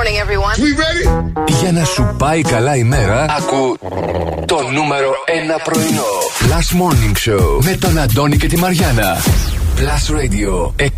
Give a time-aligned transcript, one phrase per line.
[0.00, 0.56] morning, everyone.
[0.64, 1.04] We ready?
[1.60, 3.78] Για να σου πάει καλά η μέρα, ακού
[4.46, 5.10] το νούμερο
[5.56, 6.02] 1 πρωινό.
[6.40, 9.16] Last Morning Show με τον Αντώνη και τη Μαριάνα.
[9.76, 10.88] Plus Radio 102,6.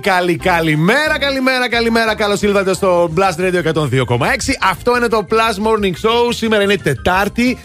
[0.00, 2.14] Καλή, καλή, καλή, καλημέρα, καλημέρα, καλημέρα.
[2.14, 4.56] Καλώς ήλθατε στο Blast Radio 102,6.
[4.70, 6.28] Αυτό είναι το Plus Morning Show.
[6.30, 7.58] Σήμερα είναι Τετάρτη,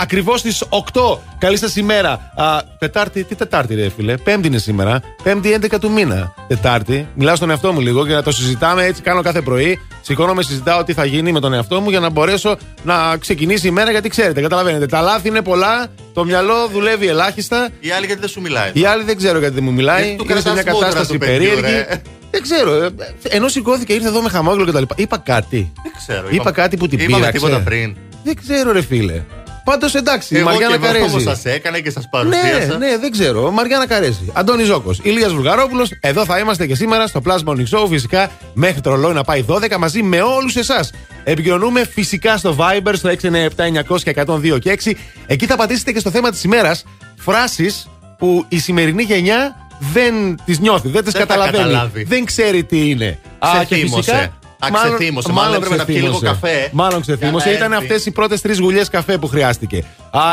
[0.00, 1.18] ακριβώς στις 8.
[1.38, 2.32] Καλή σας ημέρα.
[2.36, 5.00] Α, τετάρτη, τι Τετάρτη, ρε φίλε; Πέμπτη είναι σήμερα.
[5.22, 6.34] Πέμπτη 11 του μήνα.
[6.48, 7.08] Τετάρτη.
[7.14, 9.02] Μιλάω στον εαυτό μου λίγο για να το συζητάμε έτσι.
[9.02, 9.78] Κάνω κάθε πρωί.
[10.06, 13.70] Σηκώνομαι, συζητάω τι θα γίνει με τον εαυτό μου για να μπορέσω να ξεκινήσει η
[13.70, 13.90] μέρα.
[13.90, 14.86] Γιατί ξέρετε, καταλαβαίνετε.
[14.86, 15.86] Τα λάθη είναι πολλά.
[16.12, 17.68] Το μυαλό δουλεύει ελάχιστα.
[17.80, 18.70] Η άλλη γιατί δεν σου μιλάει.
[18.74, 20.02] Η άλλη δεν ξέρω γιατί δεν μου μιλάει.
[20.04, 21.72] Γιατί του Είναι σε μια κρατάς μούτρα κατάσταση το παιδί, περίεργη.
[21.72, 22.02] ρε.
[22.30, 22.72] Δεν ξέρω.
[22.74, 22.88] ε,
[23.22, 24.82] Ενώ σηκώθηκε, ήρθε εδώ με χαμόγελο κτλ.
[24.96, 25.72] Είπα κάτι.
[25.82, 26.26] Δεν ξέρω.
[26.30, 27.38] Είπα κάτι που την Είπαμε πείραξε.
[27.38, 27.96] τίποτα πριν.
[28.24, 29.22] Δεν ξέρω, ρε φίλε.
[29.64, 31.14] Πάντως εντάξει, η Εγώ Μαριάννα και εγώ Καρέζη.
[31.14, 32.78] όμω σας έκανα και σας Ναι, παρουσίασα.
[32.78, 33.50] ναι, δεν ξέρω.
[33.50, 34.30] Μαριάννα Καρέζη.
[34.32, 35.00] Αντώνη Ζώκος.
[35.02, 35.90] Ηλίας Βουλγαρόπουλος.
[36.00, 37.86] Εδώ θα είμαστε και σήμερα στο Plus Morning Show.
[37.88, 40.90] Φυσικά μέχρι το ρολόι να πάει 12 μαζί με όλους εσάς.
[41.24, 44.92] Επικοινωνούμε φυσικά στο Viber στο 697-900 και 102 και 6.
[45.26, 46.84] Εκεί θα πατήσετε και στο θέμα της ημέρας
[47.18, 47.88] φράσεις
[48.18, 49.56] που η σημερινή γενιά
[49.92, 51.62] δεν τις νιώθει, δεν τις Δεν θα καταλαβαίνει.
[51.64, 52.04] καταλάβει.
[52.04, 53.18] Δεν ξέρει τι είναι.
[53.64, 54.32] Ξεθύμωσε.
[54.64, 55.32] Α, ξεθύμωσε.
[55.32, 56.40] Μάλλον έπρεπε να πιει λίγο ξεθύμωσε.
[56.46, 56.68] καφέ.
[56.72, 57.48] Μάλλον ξεθύμωσε.
[57.50, 57.84] Για να Ήταν έρθει.
[57.84, 59.84] αυτές οι πρώτες τρεις γουλιές καφέ που χρειάστηκε.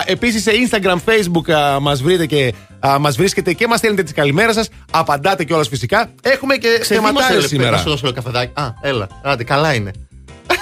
[0.06, 2.54] Επίσης σε Instagram, Facebook μας βρείτε και
[3.00, 4.70] μας βρίσκετε και μας στέλνετε τις καλημέρα σας.
[4.92, 6.10] Απαντάτε κιόλας φυσικά.
[6.22, 7.78] Έχουμε και Ξεθύμωσε, θεματάρε ρε, Να σήμερα.
[7.78, 8.52] σου δώσω λίγο καφεδάκι.
[8.56, 9.08] Α, έλα.
[9.24, 9.92] Άντε, καλά είναι.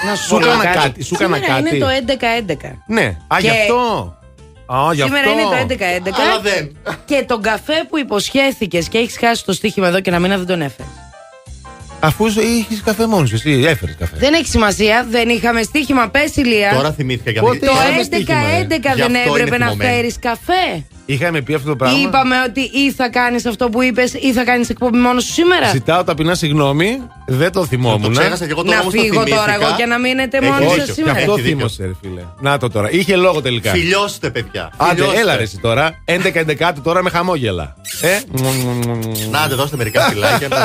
[0.08, 1.04] Να σου έκανα κάτι.
[1.04, 1.76] Σου έκανα Σήμερα κάτι.
[1.76, 2.84] είναι το 11-11.
[2.88, 3.18] Ναι.
[3.28, 4.18] Α, γι' Και- αυτό.
[4.66, 5.32] Α, γι' Σήμερα αυτό.
[5.32, 6.22] είναι το 11-11.
[6.22, 6.78] Αλλά δεν.
[7.06, 10.46] Και τον καφέ που υποσχέθηκες και έχεις χάσει το στοίχημα εδώ και ένα μήνα δεν
[10.46, 10.92] τον έφερες.
[12.02, 14.16] Αφού είχες καφέ μόνος σου, εσύ έφερες καφέ.
[14.20, 16.10] Δεν έχει σημασία, δεν είχαμε στοίχημα.
[16.10, 16.72] Πες ηλία.
[16.76, 17.60] Τώρα θυμήθηκα γιατί.
[17.60, 18.68] Το Είχαμε στοίχημα, ε.
[18.70, 19.92] 11-11 Γι' δεν αυτό έπρεπε είναι να θυμωμένη.
[19.96, 20.84] φέρεις καφέ.
[21.06, 22.00] Είχαμε πει αυτό το πράγμα.
[22.00, 25.70] Είπαμε ότι ή θα κάνεις αυτό που είπες ή θα κάνεις εκπομπή μόνος σου σήμερα.
[25.70, 26.98] Ζητάω ταπεινά συγγνώμη,
[27.28, 28.02] δεν το θυμόμουν.
[28.14, 29.66] Το ξέχασα και εγώ τώρα Να όμως το φύγω τώρα θυμήθηκα.
[29.68, 30.78] εγώ και να μείνετε Έχει μόνοι δίκιο.
[30.78, 31.18] σας Και σήμερα.
[31.18, 31.58] αυτό Έχει δίκιο.
[31.58, 32.22] θύμωσε, ρε φίλε.
[32.40, 32.92] Να το τώρα.
[32.92, 33.72] Είχε λόγο τελικά.
[33.72, 34.72] Φιλιώστε, παιδιά.
[34.78, 35.20] Άντε, Φιλιώστε.
[35.20, 36.02] έλα ρε εσύ τώρα.
[36.06, 37.76] 11-11 τώρα με χαμόγελα.
[38.02, 38.20] Ε,
[39.32, 40.58] Να, άντε, δώστε μερικά φυλάκια να.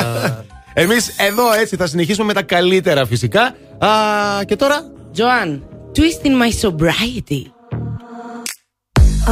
[0.77, 3.41] Εμεί εδώ έτσι θα συνεχίσουμε με τα καλύτερα φυσικά.
[3.77, 3.89] Α,
[4.45, 4.81] και τώρα.
[5.17, 5.59] Joanne,
[5.95, 7.41] twist in my sobriety.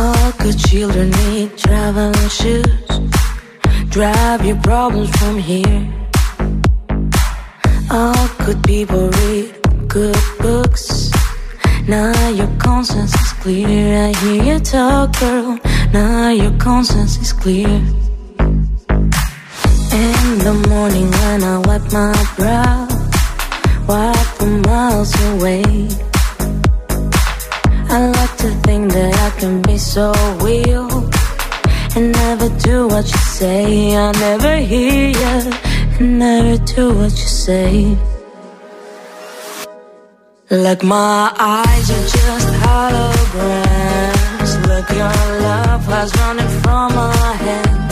[0.01, 2.93] All good children need traveling shoes.
[3.95, 5.81] Drive your problems from here.
[7.97, 9.47] All good people read
[9.95, 10.85] good books.
[11.95, 13.83] Now your conscience is clear.
[14.07, 15.51] I hear you talk, girl.
[15.99, 17.75] Now your conscience is clear.
[19.93, 22.87] In the morning when I wipe my brow,
[23.87, 25.63] wipe the miles away.
[27.95, 30.11] I like to think that I can be so
[30.41, 30.89] real
[31.95, 33.95] and never do what you say.
[33.95, 35.51] I never hear you
[35.99, 37.95] and never do what you say.
[40.49, 44.51] Like my eyes are just holograms.
[44.69, 47.13] Look, your love has running from my
[47.45, 47.82] hands.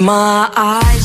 [0.00, 0.99] My eyes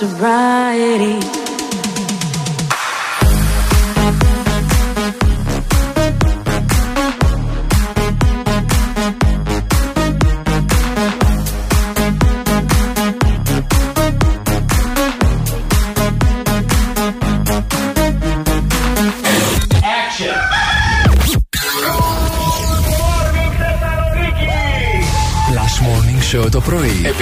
[0.00, 1.39] sobriety.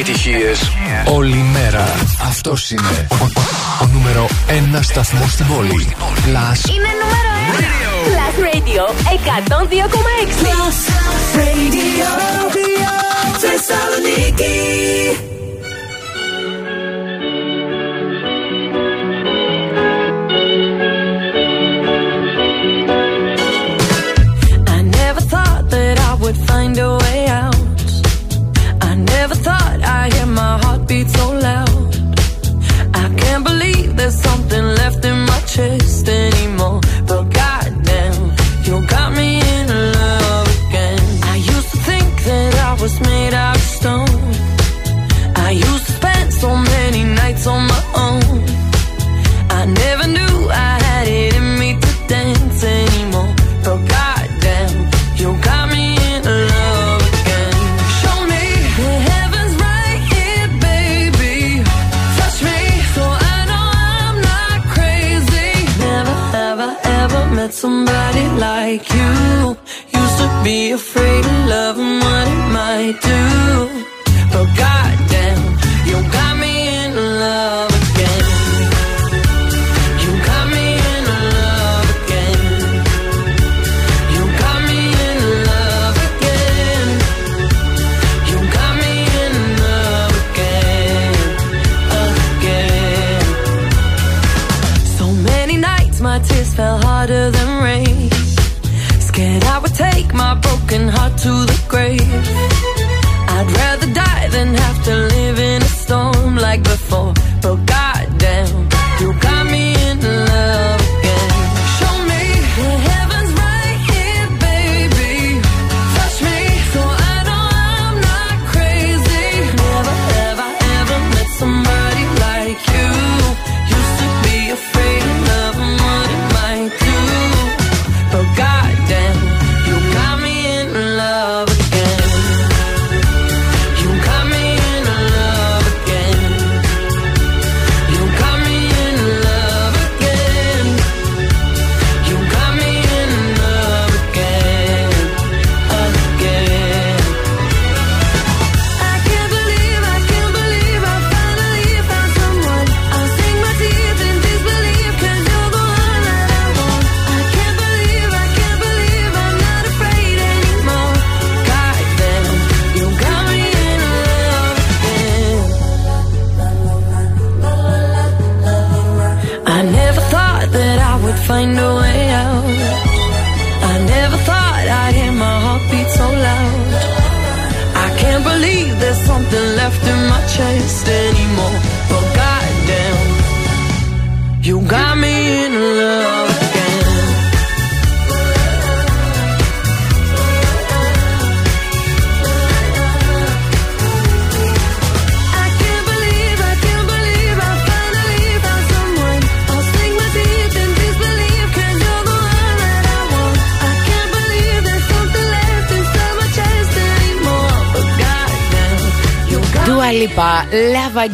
[0.01, 0.73] Επιτυχίες
[1.05, 1.95] όλη μέρα.
[2.29, 3.29] Αυτός είναι ο, ο-
[3.83, 5.89] ο νούμερο ένα σταθμός στην πόλη.
[5.99, 7.65] Last Είναι νούμερο 1.
[8.09, 10.43] Plus Radio 102,6.
[10.43, 10.79] Plus
[11.39, 12.11] Radio.
[13.39, 14.59] Θεσσαλονίκη.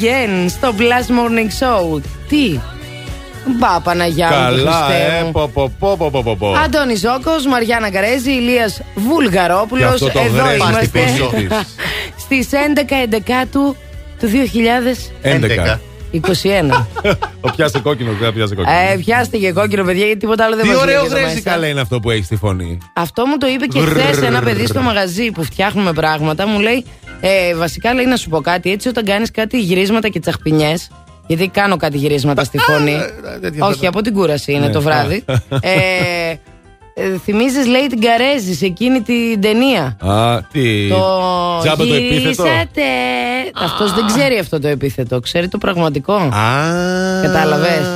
[0.01, 2.01] Again στο Blast Morning Show.
[2.29, 2.59] Τι;
[3.59, 5.33] Μπα Παναγιά μου και Καλά, Χριστέ ε, μου.
[5.33, 6.53] πω, πω, πω, πω, πω, πω, πω.
[6.65, 9.87] Αντώνης Ζόκο, Μαριάννα Καρέζη, Ηλίας Και Βουλγαρόπουλο.
[9.87, 10.87] αυτό το Εδώ βρέχει είμαστε.
[10.87, 11.49] πίσω της.
[12.25, 13.77] Στις 11 Εντεκάτου
[14.21, 14.29] του
[15.23, 15.79] 2021.
[16.23, 16.81] 11.
[17.41, 18.77] Ο πιάσε κόκκινο, δεν πιάσε κόκκινο.
[18.93, 21.35] Ε, πιάστε και κόκκινο, παιδιά, γιατί τίποτα άλλο δεν Τι μας ωραίο βγαίνει εδώ γρέζι
[21.35, 21.51] μέσα.
[21.51, 22.79] καλά είναι αυτό που έχεις στη φωνή.
[22.93, 26.47] Αυτό μου το είπε και χθες ένα παιδί στο μαγαζί που φτιάχνουμε πράγματα.
[26.47, 26.85] Μου λέει,
[27.27, 28.71] ε, βασικά λέει να σου πω κάτι.
[28.73, 30.89] Έτσι, όταν κάνεις κάτι γυρίσματα και τσαχπινιές,
[31.27, 32.93] γιατί κάνω κάτι γυρίσματα στη φωνή.
[32.93, 33.89] ε, τέτοια Όχι, φώτα.
[33.89, 35.25] από την κούραση είναι Ναι, το βράδυ.
[35.61, 35.71] ε,
[36.97, 39.97] ε, θυμίζεις λέει την Καρέζης σε εκείνη την ταινία.
[40.01, 40.89] Α, τι.
[40.89, 40.99] Το
[41.61, 42.83] Τζάμπα το επίθετο; γυρίσατε.
[43.65, 45.21] Αυτός δεν ξέρει αυτό το επίθετο.
[45.21, 46.15] Ξέρει το πραγματικό.
[46.15, 46.31] Α,
[47.23, 47.87] Κατάλαβες;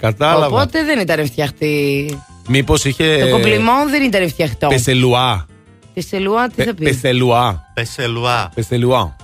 [0.00, 0.46] Κατάλαβα.
[0.46, 2.18] Οπότε δεν ήταν φτιαχτή.
[2.48, 3.18] Μήπως είχε.
[3.20, 4.68] Το κομπλιμόν δεν ήταν φτιαχτό.
[4.68, 5.46] Πεσελουά.
[5.96, 7.70] Τη Σελουά τι θα πεις; Πεσελουά.
[7.74, 8.50] Πεσελουά.
[8.54, 9.16] Πεσελουά.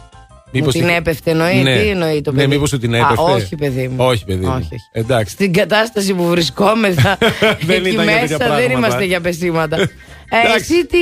[0.53, 1.79] Μου την έπεφτε εννοεί, Ναι.
[1.79, 3.33] τι εννοεί το Ναι, παιδί; μήπως σου την Α, έπεφτε.
[3.33, 3.95] όχι, παιδί μου.
[3.99, 4.53] Όχι, παιδί μου.
[4.57, 4.83] Όχι, όχι.
[4.93, 5.33] Εντάξει.
[5.33, 7.19] Στην κατάσταση που βρισκόμεθα
[7.67, 8.73] Δεν εκεί ήταν για τέτοια μέσα δεν πράγματα.
[8.73, 9.77] είμαστε για πεσήματα.
[9.81, 9.89] ε,
[10.45, 10.55] Εντάξει.
[10.75, 10.99] εσύ τι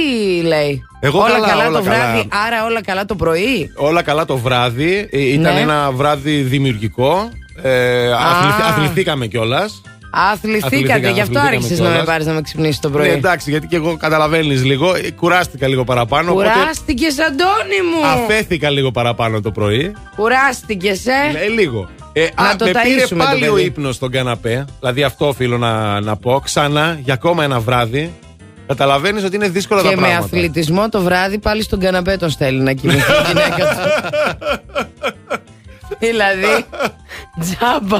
[0.46, 1.96] λέει; Εγώ όλα καλά, καλά, όλα το καλά.
[1.96, 5.08] βράδυ, άρα όλα καλά το πρωί; Όλα καλά το βράδυ.
[5.12, 5.60] Ε, Ήταν Ναι.
[5.60, 7.28] ένα βράδυ δημιουργικό.
[7.62, 9.80] Ε, αθληθ- αθληθήκαμε κιόλας.
[10.12, 11.98] Αθληθήκατε, Αθληθήκα- γι' αυτό αθληθήκαμε άρχισες να κιόλας.
[11.98, 13.08] με πάρεις να με ξυπνήσεις το πρωί.
[13.08, 14.94] Ναι, εντάξει, γιατί και εγώ καταλαβαίνεις λίγο.
[14.94, 16.32] ε, Κουράστηκα λίγο παραπάνω.
[16.32, 18.06] Οπότε Κουράστηκε, Αντώνη μου!
[18.06, 19.92] αφέθηκα λίγο παραπάνω το πρωί.
[20.16, 21.32] Κουράστηκες, ε!
[21.32, 21.88] Ναι, λίγο.
[22.12, 23.64] Ε, Να α, το με πήρε ταΐσουμε το πάλι ο παιδί.
[23.66, 24.64] ύπνος στον καναπέ.
[24.80, 26.40] Δηλαδή αυτό οφείλω να, να πω.
[26.44, 28.12] Ξανά για ακόμα ένα βράδυ.
[28.66, 30.24] Καταλαβαίνεις ότι είναι δύσκολα Και τα με πράγματα.
[30.24, 33.78] αθλητισμό το βράδυ πάλι στον καναπέ τον στέλνει να κοιμηθεί η γυναίκα του.
[36.06, 36.64] δηλαδή,
[37.40, 37.98] τζάμπα.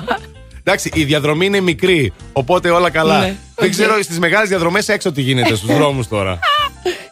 [0.70, 2.12] Εντάξει, η διαδρομή είναι μικρή.
[2.32, 3.18] Οπότε όλα καλά.
[3.18, 3.70] Ναι, Δεν οκ.
[3.70, 6.38] ξέρω στις μεγάλες διαδρομές έξω τι γίνεται στους δρόμους τώρα.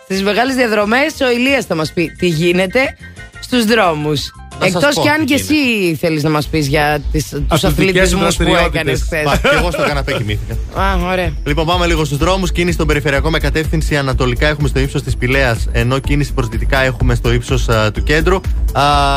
[0.05, 2.97] Στις μεγάλες διαδρομές ο Ηλίας θα μας πει τι γίνεται
[3.41, 4.31] στους δρόμους.
[4.61, 5.55] Να σας Εκτός πω κι αν τι και εσύ
[6.01, 8.69] θέλεις να μας πεις για τους Αθλητικές αθλητισμού που δραστηριότητες.
[8.75, 9.23] έκανες χθες.
[9.25, 10.55] Πα, και εγώ στο καναπέ κοιμήθηκα.
[10.83, 11.33] Α, ωραία.
[11.45, 12.53] Λοιπόν, πάμε λίγο στους δρόμους.
[12.53, 16.83] Κίνηση στον περιφερειακό με κατεύθυνση ανατολικά έχουμε στο ύψος της Πυλαίας, ενώ κίνηση προς δυτικά
[16.83, 18.41] έχουμε στο ύψος του κέντρου.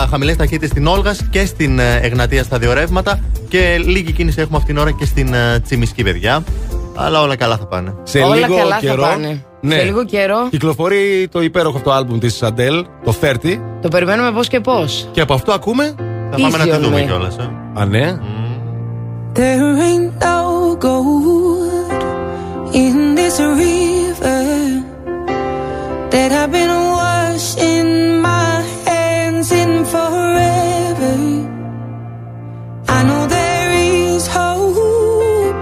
[0.10, 3.20] Χαμηλές ταχύτητες στην Όλγας και στην ε, Εγνατία στα δύο ρεύματα.
[3.50, 6.44] Και λίγη κίνηση έχουμε αυτήν την ώρα και στην ε, Τσιμισκή, παιδιά.
[7.02, 7.96] Αλλά όλα καλά θα πάνε.
[8.04, 9.02] Σε Όλα λίγο καλά θα καιρό.
[9.02, 9.44] πάνε.
[9.62, 9.76] Ναι.
[9.76, 13.60] Σε λίγο καιρό Κυκλοφορεί το υπέροχο αυτό άλμπουμ της Αντέλ, το 30.
[13.82, 15.08] το περιμένουμε πώς και πώς.
[15.12, 15.94] Και από αυτό ακούμε.
[16.32, 17.06] Θα πάμε να Easy τη on δούμε me.
[17.06, 17.36] κιόλας.
[17.74, 18.18] Α, ναι.
[19.34, 22.02] There ain't no gold
[22.84, 24.44] in this river
[26.14, 27.90] that I've been washing
[28.30, 28.54] my
[28.88, 31.16] hands in forever.
[32.98, 35.62] I know there is hope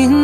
[0.00, 0.23] in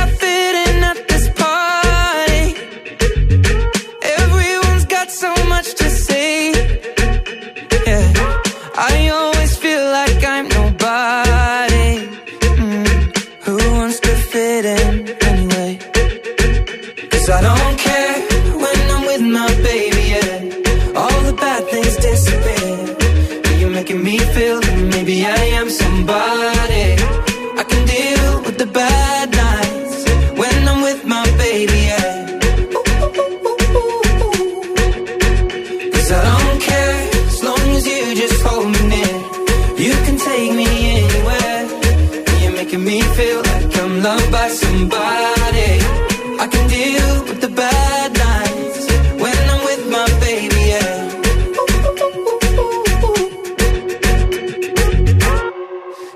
[44.01, 45.71] Loved by somebody.
[46.43, 48.85] I can deal with the bad nights
[49.21, 50.97] when I'm with my baby, yeah.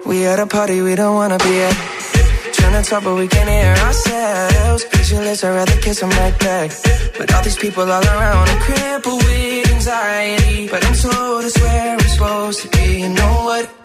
[0.04, 1.76] We at a party we don't wanna be at.
[2.54, 4.86] Trying to talk but we can't hear ourselves.
[4.86, 6.72] Pictureless, I'd rather kiss right back.
[7.20, 10.70] But all these people all around, I'm crippled with anxiety.
[10.70, 13.02] But I'm told it's where I'm supposed to be.
[13.02, 13.85] You know what?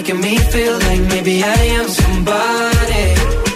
[0.00, 3.49] Making me feel like maybe I am somebody.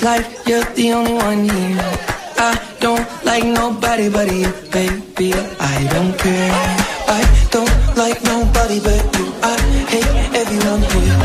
[0.00, 1.82] It's like you're the only one here.
[2.38, 5.34] I don't like nobody but you, baby.
[5.34, 6.52] I don't care.
[7.18, 9.26] I don't like nobody but you.
[9.42, 9.58] I
[9.90, 11.18] hate everyone here.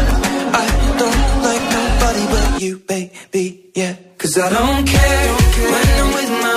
[0.57, 0.65] I
[0.97, 3.69] don't like nobody but you, baby.
[3.75, 5.33] Yeah, cause I don't care
[5.69, 6.53] when I'm with my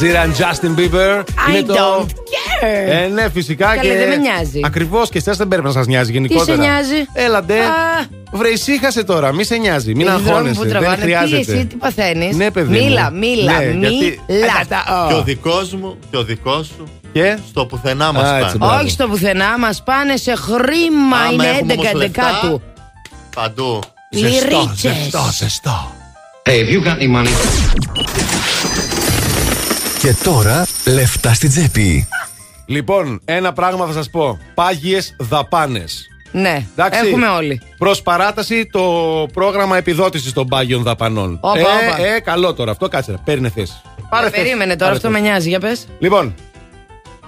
[0.00, 1.22] Sheeran, Justin Bieber.
[1.48, 2.68] I don't care.
[2.88, 3.96] Ε, ναι, φυσικά Καλέ, και.
[3.96, 4.60] δεν με νοιάζει.
[4.64, 6.44] Ακριβώς και εσάς δεν πρέπει να σας νοιάζει γενικότερα.
[6.62, 7.60] σε νοιάζει; Έλατε.
[7.60, 8.04] Α.
[8.32, 9.94] Βρε, ησύχασε τώρα, μη σε νοιάζει.
[9.94, 10.54] Μην Οι δρόμοι αγχώνεσαι.
[10.54, 10.94] που Δεν τραβάνε.
[10.96, 11.52] Τι χρειάζεται.
[11.52, 12.84] εσύ, τι παθαίνεις; Ναι, παιδί μου.
[12.84, 14.46] Μίλα, μίλα, Ναι, γιατί- μίλα.
[15.08, 18.56] Και ο δικός μου και ο δικός σου Και; στο πουθενά μας Α, έτσι, πάνε.
[18.58, 18.80] μπράβο.
[18.80, 21.16] Όχι στο πουθενά, μας πάνε σε χρήμα.
[21.16, 22.60] Άμα είναι έχουμε 11 όμως λεφτά, δεκάτου.
[23.34, 23.80] Παντού.
[24.10, 24.92] Ζεστό, Λυρίτσες.
[25.02, 25.92] ζεστό, ζεστό.
[26.46, 27.34] Hey, if you got any money.
[30.04, 32.08] Και τώρα, λεφτά στην τσέπη.
[32.66, 34.38] Λοιπόν, ένα πράγμα θα σας πω.
[34.54, 36.06] Πάγιες δαπάνες.
[36.32, 37.00] Ναι, Εντάξει.
[37.06, 37.60] έχουμε όλοι.
[37.78, 38.82] Προς παράταση το
[39.32, 41.38] πρόγραμμα επιδότησης των πάγιων δαπανών.
[41.40, 42.06] Όπα, ε, όπα.
[42.06, 42.70] ε, καλό τώρα.
[42.70, 43.14] Αυτό κάτσε.
[43.24, 43.72] Παίρνε θέση.
[44.10, 44.42] Πάρε Ε, θέση.
[44.42, 45.20] περίμενε τώρα, Πάρε αυτό θέση.
[45.22, 45.48] με νοιάζει.
[45.48, 45.86] Για πες.
[45.98, 46.34] Λοιπόν,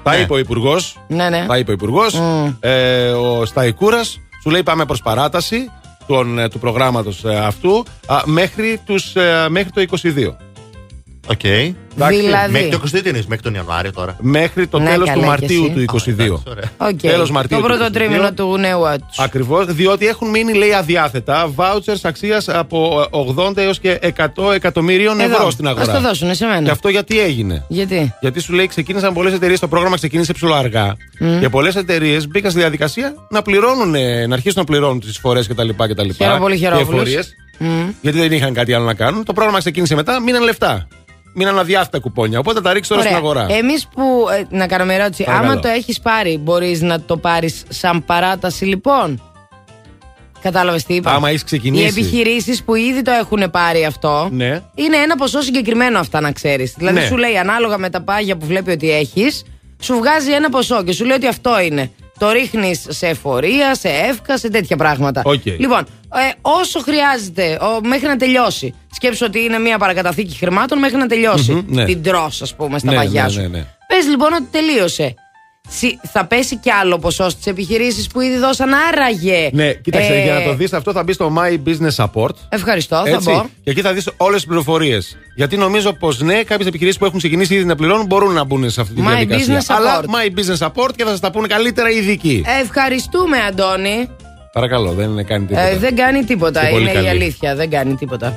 [0.03, 0.17] τα Ναι.
[0.17, 0.99] είπε ο Υπουργός.
[1.09, 1.45] Ναι, ναι.
[1.49, 2.21] Τα είπε ο Υπουργός.
[2.61, 5.71] Ε, ο Σταϊκούρας σου λέει πάμε προς παράταση
[6.07, 10.37] των, ε, του προγράμματος αυτού α, μέχρι, τους, ε, μέχρι το 22.
[11.27, 11.45] Οκ.
[11.45, 12.21] Εντάξει.
[12.21, 12.53] Δηλαδή.
[12.53, 14.17] Μέχρι το 20 τι εννοείς, μέχρι τον Ιανουάριο τώρα.
[14.21, 15.73] Μέχρι το Ναι, τέλος καλά, του και Μαρτίου εσύ.
[15.73, 16.43] του 22.
[16.49, 16.65] Ωραία.
[16.77, 17.01] Οκ.
[17.01, 17.93] Τέλος Μαρτίου Το του πρώτο 22.
[17.93, 19.19] τρίμηνο του νέου έτους.
[19.19, 25.51] Ακριβώς, διότι έχουν μείνει, λέει, αδιάθετα vouchers αξίας από 80 έως και 100 εκατομμύριων ευρώ
[25.51, 25.93] στην αγορά.
[25.93, 26.73] Ας το δώσουν σε Και μένα.
[26.73, 30.97] αυτό γιατί έγινε; Γιατί; Γιατί σου λέει, ξεκίνησαν πολλές εταιρείες, το πρόγραμμα ξεκίνησε ψιλοαργά.
[31.41, 35.47] Και πολλές εταιρείες μπήκαν στη διαδικασία να πληρώνουν, ε, να αρχίσουν να πληρώνουν τις φορές
[35.47, 35.69] κτλ.
[35.89, 36.09] κτλ.
[36.17, 36.89] Χαίρομαι πολύ, και χαιρόβουλος.
[37.01, 37.35] εφορίες,
[38.01, 39.25] Γιατί δεν είχαν κάτι άλλο να κάνουν.
[39.25, 40.87] Το πρόγραμμα ξεκίνησε μετά, μείναν λεφτά.
[41.39, 42.39] Μείναν αδιάθετα κουπόνια.
[42.39, 43.47] Οπότε τα ρίξεις τώρα στην αγορά.
[43.51, 44.27] Εμείς που.
[44.51, 45.25] ε, να κάνουμε ερώτηση.
[45.25, 45.51] Παρακαλώ.
[45.51, 49.21] Άμα το έχεις πάρει, μπορείς να το πάρεις σαν παράταση λοιπόν;
[50.43, 51.85] Κατάλαβες τι είπα; Άμα έχεις ξεκινήσει.
[51.85, 54.29] Οι επιχειρήσεις που ήδη το έχουν πάρει αυτό.
[54.33, 54.61] Ναι.
[54.75, 56.75] Είναι ένα ποσό συγκεκριμένο αυτά να ξέρεις.
[56.77, 57.07] Δηλαδή Ναι.
[57.07, 59.45] σου λέει ανάλογα με τα πάγια που βλέπει ότι έχεις,
[59.83, 61.91] σου βγάζει ένα ποσό και σου λέει ότι αυτό είναι.
[62.19, 65.23] Το ρίχνεις σε εφορία, σε ΕΦΚΑ, σε τέτοια πράγματα.
[65.25, 65.45] Οκ.
[65.45, 65.79] Λοιπόν,
[66.15, 68.75] ε, όσο χρειάζεται ο, μέχρι να τελειώσει.
[68.95, 71.53] Σκέψου ότι είναι μια παρακαταθήκη χρημάτων μέχρι να τελειώσει.
[71.53, 71.85] Μμμ, ναι.
[71.85, 73.41] Την τρώ, ας πούμε, στα Ναι, πάγιά ναι, σου.
[73.41, 73.67] ναι, ναι.
[73.89, 75.15] Πες λοιπόν ότι τελείωσε.
[75.69, 79.49] Συ- Θα πέσει κι άλλο ποσό στις επιχειρήσεις που ήδη δώσαν άραγε.
[79.53, 82.35] Ναι, κοίταξε, ε, για να το δεις αυτό θα μπει στο My Business Support.
[82.49, 83.31] Ευχαριστώ, θα Έτσι.
[83.31, 83.45] μπω.
[83.65, 85.17] Και εκεί θα δεις όλες τις πληροφορίες.
[85.35, 88.71] Γιατί νομίζω πως ναι, κάποιες επιχειρήσεις που έχουν ξεκινήσει ήδη να πληρώνουν μπορούν να μπουν
[88.71, 89.59] σε αυτή τη My διαδικασία.
[89.61, 90.05] Business Αλλά Support.
[90.05, 92.45] My Business Support και θα σας τα πούνε καλύτερα οι ειδικοί.
[92.63, 94.09] Ευχαριστούμε, Αντώνη.
[94.53, 95.67] Παρακαλώ, δεν είναι κάνει τίποτα.
[95.67, 96.61] Ε, δεν κάνει τίποτα.
[96.61, 97.09] Είστε πολύ Είναι η καλοί.
[97.09, 97.55] αλήθεια.
[97.55, 98.37] Δεν κάνει τίποτα.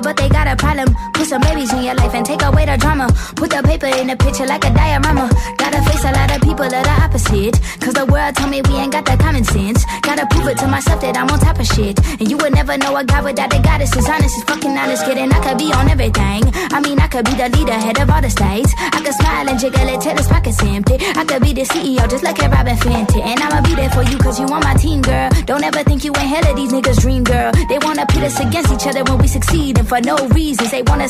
[0.00, 1.09] But they got a problem.
[1.20, 3.06] Put some babies in your life and take away the drama.
[3.36, 5.28] Put the paper in the picture like a diorama.
[5.60, 7.60] Gotta face a lot of people that are opposite.
[7.76, 9.84] Cause the world told me we ain't got that common sense.
[10.00, 12.00] Gotta prove it to myself that I'm on top of shit.
[12.16, 15.04] And you would never know a guy without a goddess is honest, is fucking honest.
[15.04, 16.40] Kidding, I could be on everything.
[16.72, 18.72] I mean, I could be the leader, head of all the states.
[18.80, 20.96] I could smile and jiggle it till his pockets empty.
[21.20, 23.20] I could be the CEO, just like a Robin Fenty.
[23.20, 25.28] And I'ma be there for you, cause you on my team, girl.
[25.44, 27.52] Don't ever think you ain't hell of these niggas' dream, girl.
[27.68, 29.76] They wanna pit us against each other when we succeed.
[29.76, 31.09] And for no reasons, they wanna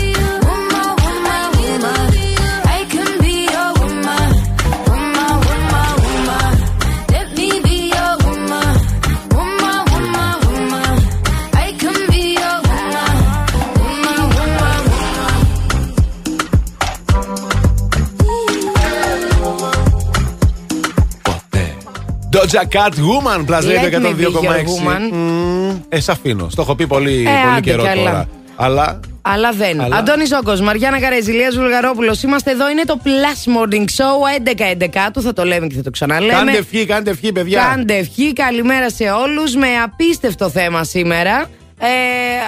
[22.41, 24.69] Doja Cat Woman, Plus Radio Let me be your 102,6.
[24.75, 25.01] woman.
[25.11, 26.49] Μμμ, Ε, σ' αφήνω.
[26.49, 28.03] Στο έχω πει πολύ, Ε, πολύ άντε καιρό καλά.
[28.03, 28.27] τώρα.
[28.55, 29.81] Αλλά Αλλά δεν.
[29.81, 32.23] Αλλά- Αντώνη Ζόκο, Μαριάννα Καρέζη, Λία Βουλγαρόπουλος.
[32.23, 32.69] Είμαστε εδώ.
[32.69, 35.21] Είναι το Plus Morning Show 11-11 του.
[35.21, 36.33] Θα το λέμε και θα το ξαναλέμε.
[36.33, 37.67] κάντε ευχή, κάντε ευχή, παιδιά.
[37.75, 38.33] Κάντε ευχή.
[38.33, 39.55] Καλημέρα σε όλους.
[39.55, 41.45] Με απίστευτο θέμα σήμερα.
[41.79, 41.87] Ε,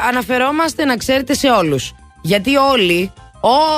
[0.10, 1.92] αναφερόμαστε να ξέρετε σε όλους.
[2.22, 3.12] Γιατί όλοι,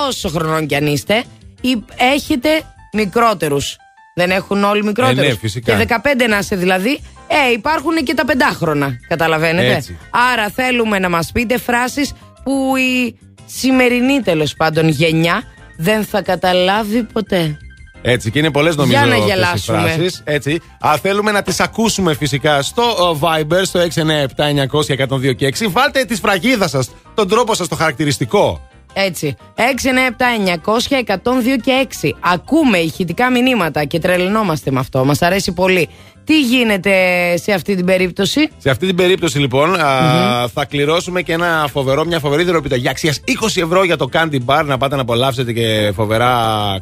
[0.08, 1.23] όσο χρονών κι αν είστε,
[1.62, 1.78] υ-
[2.15, 2.49] έχετε
[2.93, 3.78] μικρότερους.
[4.17, 5.21] Δεν έχουν όλοι μικρότερου.
[5.21, 5.75] Ε, ναι, φυσικά.
[5.78, 6.99] Και 15 να είσαι δηλαδή.
[7.28, 8.99] Ε, υπάρχουν και τα πεντάχρονα.
[9.08, 9.75] Καταλαβαίνετε.
[9.75, 9.97] Έτσι.
[10.34, 15.43] Άρα θέλουμε να μας πείτε φράσεις που η σημερινή τέλος πάντων γενιά
[15.78, 17.58] δεν θα καταλάβει ποτέ.
[18.01, 19.78] Έτσι, και είναι πολλές νομίζω Για να αυτές οι γελάσουμε.
[19.80, 20.21] φράσεις.
[20.23, 20.62] Έτσι.
[20.80, 22.84] Α, θέλουμε να τις ακούσουμε φυσικά στο
[23.21, 23.80] ε, Viber, στο
[25.30, 25.65] 697-900-102 και 6.
[25.71, 28.69] Βάλτε τη σφραγίδα σας, τον τρόπο σας, το χαρακτηριστικό.
[28.97, 29.36] Έτσι.
[29.55, 29.63] 697-900-102
[31.63, 32.10] και 6.
[32.19, 35.05] Ακούμε ηχητικά μηνύματα και τρελνόμαστε με αυτό.
[35.05, 35.89] Μας αρέσει πολύ.
[36.23, 36.93] Τι γίνεται
[37.38, 42.05] σε αυτή την περίπτωση; Σε αυτή την περίπτωση λοιπόν α, θα κληρώσουμε και ένα φοβερό,
[42.05, 43.19] μια φοβερή δωροπιταγή αξίας
[43.55, 46.31] 20 ευρώ για το Candy Bar να πάτε να απολαύσετε και φοβερά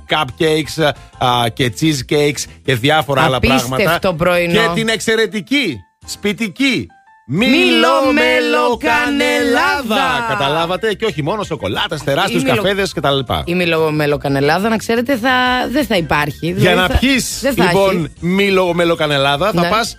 [0.09, 0.83] cupcakes
[1.17, 4.13] α, και cheesecakes και διάφορα άλλα Απίστευτο πράγματα.
[4.13, 4.53] πρωινό.
[4.53, 6.87] Και την εξαιρετική, σπιτική,
[7.27, 10.25] Μιλομελοκανελάδα.
[10.29, 13.19] Καταλάβατε και όχι μόνο σοκολάτες, τεράστιου Η μιλο- καφέδες κτλ.
[13.45, 15.29] Η μιλομελοκανελάδα, να ξέρετε, θα,
[15.71, 16.45] δεν θα υπάρχει.
[16.45, 18.09] Για Δηλαδή να θα- πιεις δεν θα λοιπόν έχει.
[18.25, 19.69] μιλομελοκανελάδα θα Ναι.
[19.69, 19.97] πας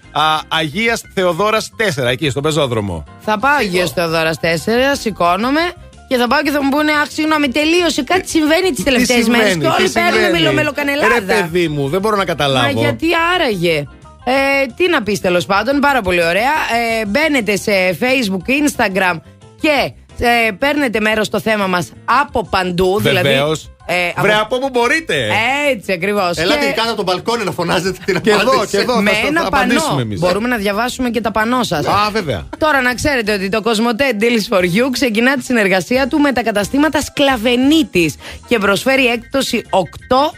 [0.48, 3.04] Αγίας Θεοδόρας 4 εκεί στον πεζόδρομο.
[3.20, 5.60] Θα πάω Αγίος Θεοδόρας 4, σηκώνομαι
[6.08, 8.02] και θα πάω και θα μου πούνε Αχ, συγγνώμη, τελείωσε.
[8.02, 9.48] Κάτι συμβαίνει τις τελευταίες Τι μέρες.
[9.50, 11.14] συμβαίνει, Και όλοι τι παίρνουν συμβαίνει; μιλομελοκανελάδα.
[11.14, 12.72] Ρε παιδί μου, δεν μπορώ να καταλάβω.
[12.72, 13.84] Μα γιατί άραγε;
[14.24, 14.32] Ε,
[14.76, 16.52] τι να πεις τέλος πάντων, πάρα πολύ ωραία.
[17.00, 19.20] Ε, μπαίνετε σε Facebook, Instagram
[19.60, 22.98] και ε, παίρνετε μέρος στο θέμα μας από παντού.
[23.02, 23.60] Βεβαίως.
[23.86, 25.28] Δηλαδή, ε, Βρε από- από όπου μπορείτε.
[25.70, 26.36] Έτσι ακριβώς.
[26.36, 28.66] Ελάτε Και κάτω από τον μπαλκόνι να φωνάζετε την Και εδώ, απάντηση.
[28.76, 29.00] και εδώ.
[29.00, 29.64] με θα στο- ένα θα πανό.
[29.64, 30.20] απαντήσουμε εμείς.
[30.20, 31.86] Μπορούμε να διαβάσουμε και τα πανό σας.
[31.86, 32.46] Α, βέβαια.
[32.58, 36.42] Τώρα να ξέρετε ότι το Cosmote Deals for You ξεκινά τη συνεργασία του με τα
[36.42, 38.14] καταστήματα Σκλαβενίτης
[38.48, 40.34] και προσφέρει έκπτωση 8%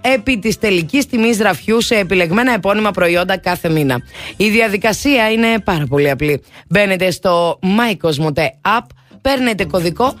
[0.00, 4.00] επί της τελικής τιμής ραφιού σε επιλεγμένα επώνυμα προϊόντα κάθε μήνα.
[4.36, 6.42] Η διαδικασία είναι πάρα πολύ απλή.
[6.68, 8.86] Μπαίνετε στο My Cosmote App,
[9.22, 10.14] παίρνετε κωδικό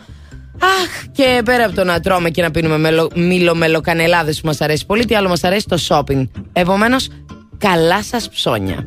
[0.62, 4.86] Αχ, και πέρα από το να τρώμε και να πίνουμε μελο, μιλομελοκανελάδες που μας αρέσει
[4.86, 6.28] πολύ, τι άλλο μας αρέσει; Το shopping.
[6.52, 7.08] Επομένως,
[7.58, 8.86] καλά σας ψώνια.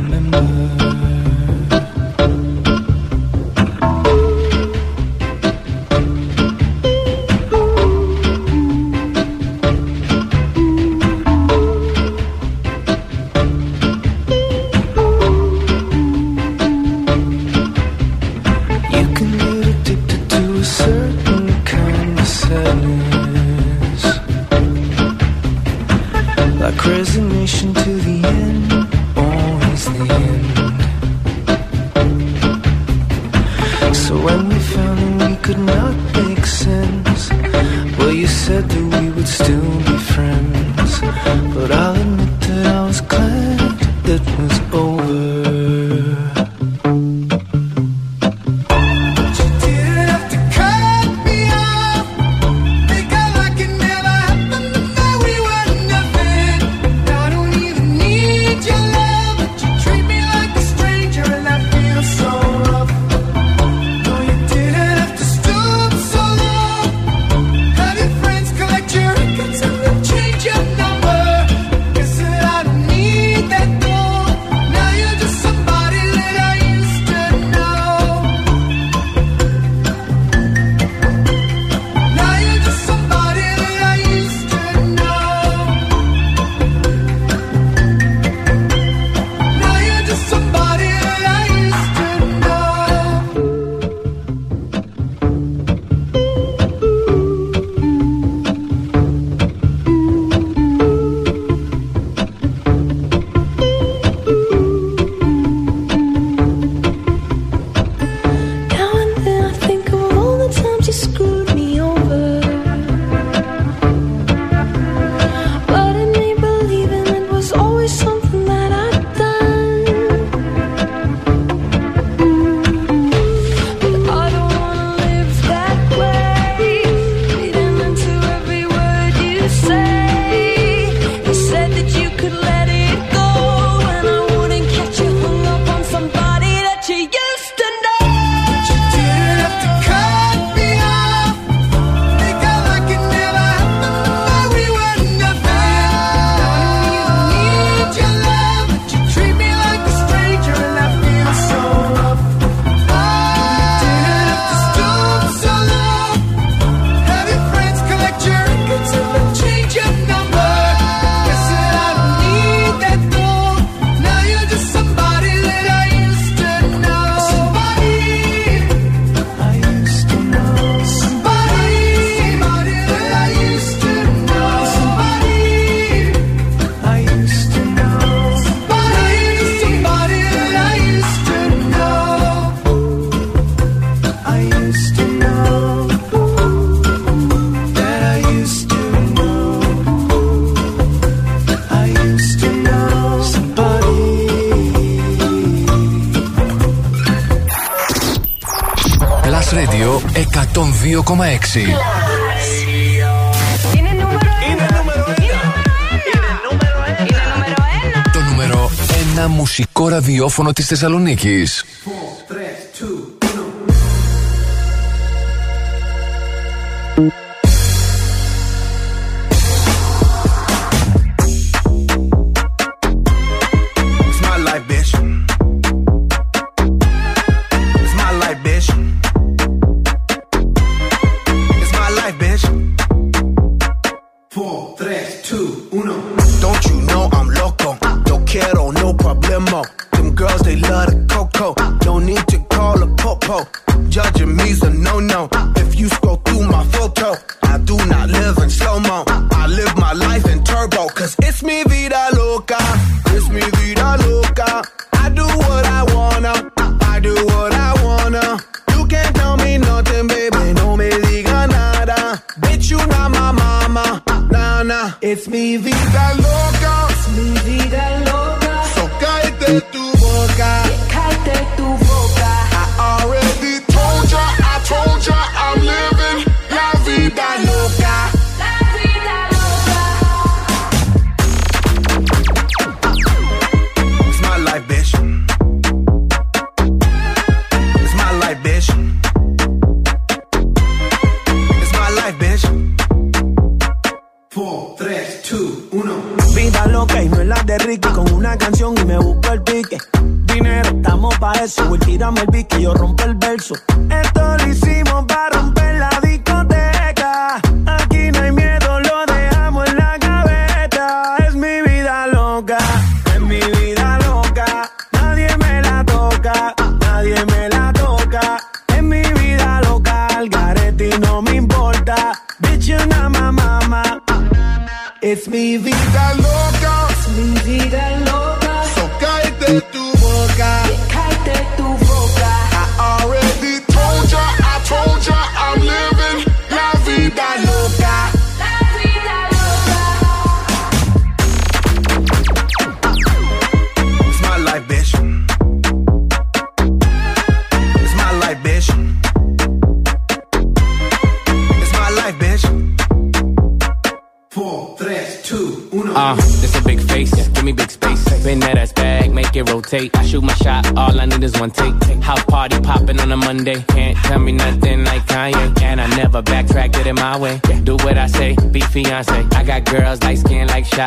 [210.31, 211.63] ραδιόφωνο της Θεσσαλονίκης.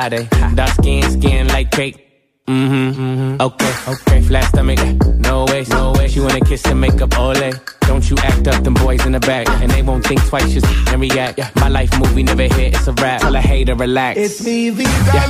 [0.05, 0.29] Sade.
[0.55, 2.01] Dark skin, skin like cake.
[2.47, 3.41] Mm-hmm, mm-hmm.
[3.41, 4.21] Okay, okay.
[4.23, 4.79] Flat stomach,
[5.17, 6.09] no way, no way.
[6.09, 7.53] She wanna kiss and make up, ole.
[7.81, 9.49] Don't you act up, them boys in the back.
[9.63, 11.41] And they won't think twice, just and react.
[11.57, 13.23] My life movie never hit, it's a rap.
[13.23, 14.19] Tell a hater, relax.
[14.19, 15.24] It's mi vida loca.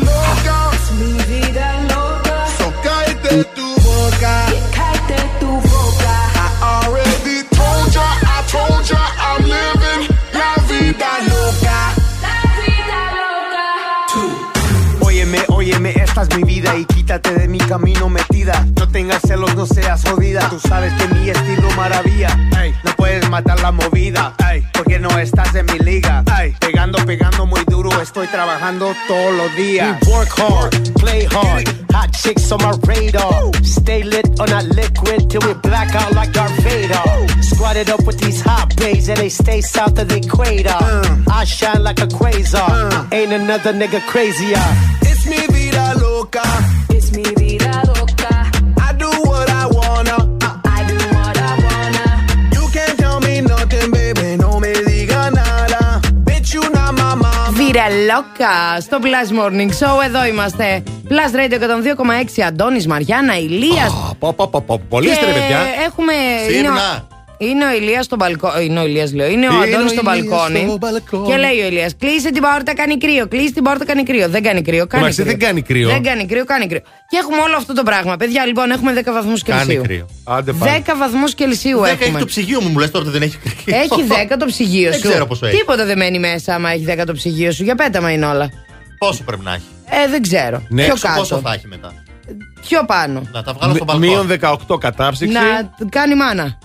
[30.25, 31.69] Work hard, play hard.
[31.93, 33.53] Hot chicks on my radar.
[33.63, 37.43] Stay lit on that liquid till we black out like Darth Vader.
[37.43, 40.71] Squatted up with these hot babes and they stay south of the equator.
[40.71, 41.25] Uh.
[41.31, 42.93] I shine like a quasar.
[42.93, 43.09] Uh.
[43.13, 44.67] Ain't another nigga crazier.
[45.03, 46.84] It's mi vida loca.
[57.75, 57.85] Mama.
[57.89, 60.05] Βιρελόκα στο Plus Morning Show.
[60.07, 60.83] Εδώ είμαστε.
[61.09, 61.59] Plus Radio
[62.39, 62.43] 102,6.
[62.47, 64.15] Αντώνης Μαριάννα, Ηλίας.
[64.19, 64.81] Πω, πω, πω, πω.
[64.89, 65.59] Πολύ είστε, ρε παιδιά.
[65.85, 66.13] έχουμε.
[66.49, 67.09] Σύρνα.
[67.39, 68.65] Είναι ο, είναι ο Ηλίας στο μπαλκόνι.
[68.65, 69.29] Είναι ο Ηλίας, λέω.
[69.31, 70.65] Είναι ο Είναι Αντώνης ο στο Ηλίας μπαλκόνι.
[70.69, 71.27] στο μπαλκόνι.
[71.29, 73.27] Και λέει ο Ηλίας Κλείσε την πόρτα, κάνει κρύο.
[73.29, 74.29] Κλείσε την πόρτα, κάνει κρύο.
[74.29, 74.87] Δεν κάνει κρύο.
[74.87, 75.31] Κάνει Εντάξει, κρύο.
[75.33, 75.89] δεν κάνει κρύο.
[75.89, 76.81] Δεν κάνει κρύο, κάνει κρύο.
[77.09, 78.17] Και έχουμε όλο αυτό το πράγμα.
[78.17, 79.83] Παιδιά, λοιπόν, έχουμε 10 βαθμούς Κάνει Κελσίου.
[79.83, 80.07] κρύο.
[80.25, 80.83] Άντε πάλι.
[80.87, 82.19] 10 βαθμούς Κελσίου Δέκα έχει έχουμε.
[82.19, 83.77] το ψυγείο μου, μου λες τώρα ότι δεν έχει κρύο.
[83.77, 85.09] Έχει 10 το ψυγείο Δεν σου.
[85.09, 85.57] ξέρω πόσο έχει.
[85.57, 87.63] Τίποτα δεν μένει μέσα άμα έχει 10 το ψυγείο σου.
[87.65, 88.51] Για πέταμα είναι όλα.
[88.99, 89.65] Πόσο πρέπει να έχει.
[90.05, 90.63] Ε, δεν ξέρω.
[90.69, 91.49] Ναι, Πιο Έξω πόσο κάτω.
[91.49, 91.93] θα έχει μετά.
[92.69, 93.23] Πιο πάνω.
[93.33, 94.57] Να τα βγάλω στο Μ- Μείον μπαλκόνι.
[94.69, 95.35] 18 κατάψυξη.
[95.35, 96.59] Να κάνει μάνα.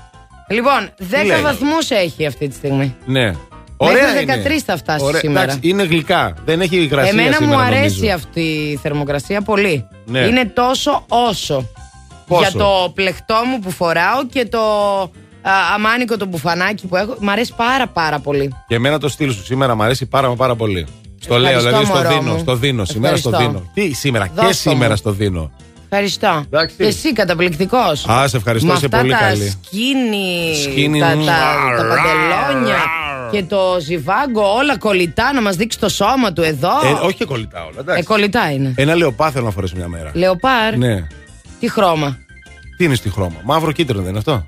[0.49, 2.95] Λοιπόν, 10 λέει; βαθμούς έχει αυτή τη στιγμή.
[3.05, 3.33] Ναι.
[3.77, 4.43] Ωραία Μέχρι είναι.
[4.57, 5.43] 13 θα φτάσει Ωραία, σήμερα.
[5.43, 6.33] εντάξει, είναι γλυκά.
[6.45, 8.15] Δεν έχει υγρασία Εμένα σήμερα, μου αρέσει νομίζω.
[8.15, 9.87] αυτή η θερμοκρασία πολύ.
[10.05, 10.19] Ναι.
[10.19, 11.69] Είναι τόσο όσο.
[12.27, 14.59] Πόσο; Για το πλεκτό μου που φοράω και το
[15.41, 17.15] α, αμάνικο το μπουφανάκι που έχω.
[17.19, 18.53] Μ' αρέσει πάρα πάρα πολύ.
[18.67, 20.87] Και εμένα το στυλ σου σήμερα μου αρέσει πάρα, μα πάρα πολύ.
[21.21, 22.33] Στο λέω, Ευχαριστώ, δηλαδή στο μωρό δίνω.
[22.33, 22.39] μου.
[22.39, 22.85] Στο δίνω.
[22.85, 23.59] Σήμερα στο Ευχαριστώ.
[23.59, 23.71] δίνω.
[23.89, 24.95] Τι σήμερα, και Δώσ' το σήμερα μου.
[24.97, 25.51] στο δίνω.
[25.91, 26.43] Ευχαριστώ.
[26.51, 26.75] Εντάξει.
[26.75, 28.05] Και εσύ καταπληκτικός.
[28.07, 29.49] Α, σε ευχαριστώ, Με είσαι αυτά πολύ τα καλή.
[29.63, 31.33] σκίνη, Σκίνη, τα, τα, μ, τα
[31.75, 33.29] ρα, παντελόνια ρα.
[33.31, 36.69] και το ζιβάγκο, όλα κολλητά να μας δείξει το σώμα του εδώ.
[36.69, 37.75] Ε, όχι και κολλητά όλα.
[37.77, 38.03] Ε, Εντάξει.
[38.03, 38.73] κολλητά είναι.
[38.77, 40.11] Ένα λεοπά θέλω να φορέσω μια μέρα.
[40.13, 41.07] Λεοπάρ, Ναι.
[41.59, 42.17] τι χρώμα;
[42.77, 44.43] Τι είναι στη χρώμα; Μαύρο κίτρινο δεν είναι αυτό;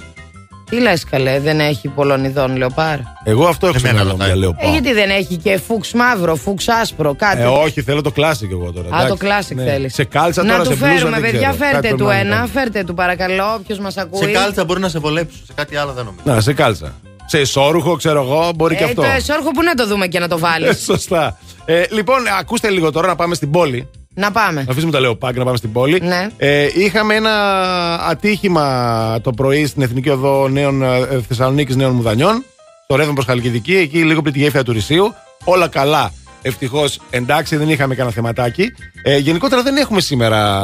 [0.71, 4.23] Τι λες, καλέ, δεν έχει πολλών ειδών λεοπάρ; Εγώ αυτό έχω στο Εμένα μυαλό μου
[4.23, 4.27] ρωτάει.
[4.27, 4.65] για λεοπά.
[4.67, 7.41] Ε, γιατί δεν έχει και φούξ μαύρο, φούξ άσπρο, κάτι.
[7.41, 8.87] Ε, όχι, θέλω το classic εγώ τώρα.
[8.97, 9.53] Α, το εντάξει.
[9.53, 9.63] classic Ναι.
[9.63, 9.93] θέλεις.
[9.93, 11.51] Σε κάλτσα Να τώρα, του σε μπλούζα, φέρουμε, δεν παιδιά, ξέρω.
[11.51, 12.47] Κάτι φέρτε πρέπει του να ένα, κάνω.
[12.47, 14.19] φέρτε του παρακαλώ, όποιος μας ακούει.
[14.25, 15.41] Σε κάλτσα μπορεί να σε βολέψουν.
[15.45, 16.23] Σε κάτι άλλο δεν νομίζω.
[16.25, 16.93] Να, σε κάλτσα.
[17.25, 19.01] Σε ισόρουχο, ξέρω εγώ, μπορεί και Ε, αυτό.
[19.01, 20.69] το εσόρχο που να το δούμε και να το βάλεις.
[20.69, 21.37] Ε, Σωστά.
[21.65, 23.89] Ε, λοιπόν, ακούστε λίγο τώρα να πάμε στην πόλη.
[24.21, 24.63] Να πάμε.
[24.63, 26.01] Να αφήσουμε τα λεοπάκια να πάμε στην πόλη.
[26.01, 26.27] Ναι.
[26.37, 27.33] Ε, είχαμε ένα
[28.09, 32.45] ατύχημα το πρωί στην Εθνική Οδό Νέων, ε, Θεσσαλονίκης Νέων Μουδανιών.
[32.83, 35.13] Στο ρεύμα προς Χαλκιδική, εκεί λίγο πριν τη γέφυρα του Ρησίου.
[35.43, 36.11] Όλα καλά.
[36.41, 38.73] Ευτυχώς εντάξει, δεν είχαμε κανένα θεματάκι.
[39.03, 40.63] Ε, γενικότερα δεν έχουμε σήμερα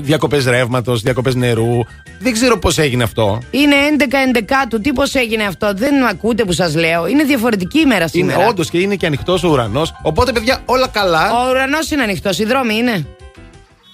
[0.00, 1.84] διακοπές ρεύματος, διακοπές νερού.
[2.18, 3.38] Δεν ξέρω πώς έγινε αυτό.
[3.50, 7.06] Είναι 11-11 του, τι πώς έγινε αυτό, δεν με ακούτε που σας λέω.
[7.06, 8.48] Είναι διαφορετική ημέρα Είναι σήμερα.
[8.48, 9.94] όντως και είναι και ανοιχτός ο ουρανός.
[10.02, 11.32] Οπότε, παιδιά, όλα καλά.
[11.32, 13.06] Ο ουρανός είναι ανοιχτός, οι δρόμοι είναι.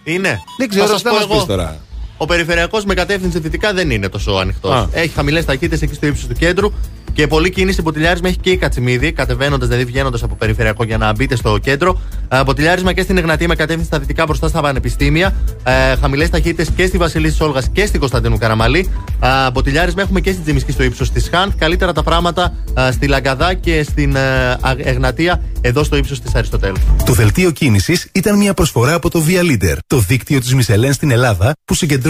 [0.04, 0.38] Είναι.
[0.58, 1.34] Δεν ξέρω, Θα σας θα πω μας εγώ.
[1.34, 1.76] πεις τώρα.
[2.22, 4.72] Ο περιφερειακός με κατεύθυνση δυτικά δεν είναι τόσο ανοιχτός.
[4.72, 4.88] Α.
[4.92, 6.72] Έχει χαμηλές ταχύτητες εκεί στο ύψος του κέντρου
[7.12, 11.12] και πολλή κίνηση ποτηλιάρισμα έχει και η Κατσιμίδη, κατεβαίνοντας δηλαδή βγαίνοντας από περιφερειακό για να
[11.12, 12.00] μπείτε στο κέντρο.
[12.28, 15.34] Ε, ποτηλιάρισμα και στην Εγνατία με κατεύθυνση στα δυτικά μπροστά στα πανεπιστήμια.
[15.64, 18.88] Ε, Χαμηλές ταχύτητες και στη Βασιλής της Όλγας και στην Κωνσταντίνου Καραμαλή.
[19.22, 21.54] Ε, ποτηλιάρισμα έχουμε και στην Τζιμισκή στο ύψος της Χάνθ.
[21.58, 22.54] Καλύτερα τα πράγματα
[22.88, 26.76] ε, στη Λαγκαδά και στην ε, Α- Εγνατία εδώ στο ύψος της Αριστοτέλου.
[27.04, 31.10] Το δελτίο κίνησης ήταν μια προσφορά από το Via Leader, το δίκτυο της Μισελέν στην
[31.10, 32.09] Ελλάδα που συγκεντρώνει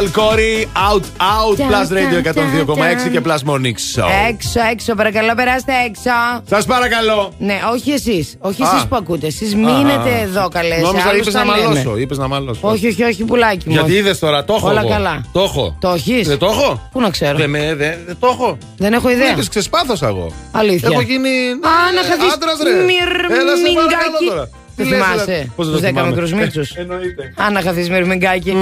[0.00, 1.56] Joel Corey, out, out.
[1.56, 2.34] Ταν, Plus Radio ταν,
[2.66, 3.10] 102,6 ταν.
[3.12, 4.08] και Plus Morning Show.
[4.28, 6.10] Έξω, έξω, παρακαλώ, περάστε έξω.
[6.48, 7.32] Σας παρακαλώ.
[7.38, 8.36] Ναι, όχι εσείς.
[8.40, 8.70] Όχι Α.
[8.72, 9.26] εσείς που ακούτε.
[9.26, 10.18] Εσείς μείνετε Α.
[10.22, 10.82] εδώ, καλές.
[10.82, 11.66] Νόμιζα Άλλους είπες τα να λέμε.
[11.68, 11.96] μαλώσω.
[11.96, 12.60] Είπες να μαλώσω.
[12.62, 13.72] Όχι, όχι, όχι, πουλάκι μου.
[13.74, 13.98] Γιατί όχι.
[13.98, 14.68] είδες τώρα, το έχω.
[14.68, 14.88] Όλα εγώ.
[14.88, 15.24] καλά.
[15.32, 15.76] Το έχω.
[15.80, 17.36] Το έχεις; Δεν το έχω; Πού να ξέρω.
[17.38, 18.58] Δεν, με, δεν, δεν το έχω.
[18.76, 19.30] Δεν έχω ιδέα.
[19.30, 20.32] Είδες, ξεσπάθωσα εγώ.
[20.52, 20.88] Αλήθεια.
[20.92, 21.28] Έχω γίνει.
[21.28, 22.70] Α, να χαθείς άντρας, ρε.
[22.70, 24.48] Έλα, σε παρακαλώ τώρα.
[24.82, 25.44] Το Τι λες, θυμάσαι; ρε.
[25.56, 26.70] Πώς δεν Τους το 10 θυμάμαι; μικρού μίτσους.
[26.70, 27.32] Ε, Εννοείται.
[27.42, 28.56] Α, να χαθεί μυρμηγκάκι.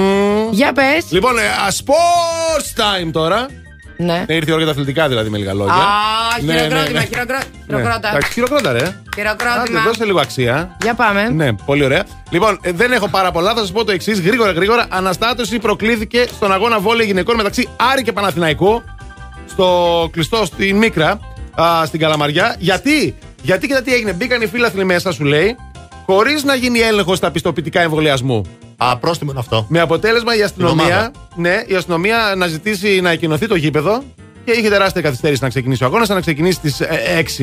[0.51, 1.05] Για πες.
[1.09, 3.45] Λοιπόν, ε, ας, sports time τώρα.
[3.97, 4.23] Ναι.
[4.27, 5.73] Ε, Ήρθε η ώρα για τα αθλητικά δηλαδή με λίγα λόγια.
[5.73, 5.77] Α,
[6.41, 7.05] Ναι, χειροκρότημα, ναι, ναι.
[7.05, 7.43] χειροκρό- Ναι.
[7.77, 8.09] χειροκρότα.
[8.09, 8.95] Εντάξει, χειροκρότα, ρε.
[9.15, 9.79] Χειροκρότημα.
[9.79, 10.75] Άντε, δώσε λίγο αξία.
[10.81, 11.29] Για πάμε.
[11.29, 12.03] Ναι, πολύ ωραία.
[12.29, 13.53] Λοιπόν, ε, δεν έχω πάρα πολλά.
[13.53, 14.19] Θα σας πω το εξής.
[14.21, 14.85] Γρήγορα, γρήγορα.
[14.89, 18.83] Αναστάτωση προκλήθηκε στον αγώνα βόλεϊ γυναικών μεταξύ Άρη και Παναθηναϊκού.
[19.49, 21.19] Στο κλειστό στην Μίκρα,
[21.61, 22.55] α, στην Καλαμαριά.
[22.59, 24.13] Γιατί, γιατί και τι έγινε.
[24.13, 25.55] Μπήκαν οι φίλαθλοι μέσα, σου λέει,
[26.13, 28.45] χωρίς να γίνει έλεγχος στα πιστοποιητικά εμβολιασμού.
[28.77, 29.65] Α, πρόστιμο είναι αυτό.
[29.69, 31.11] Με αποτέλεσμα η αστυνομία, ομάδα.
[31.35, 34.03] ναι, η αστυνομία να ζητήσει να εκκοινωθεί το γήπεδο
[34.45, 36.81] και είχε τεράστια καθυστέρηση να ξεκινήσει ο αγώνας, να ξεκινήσει στις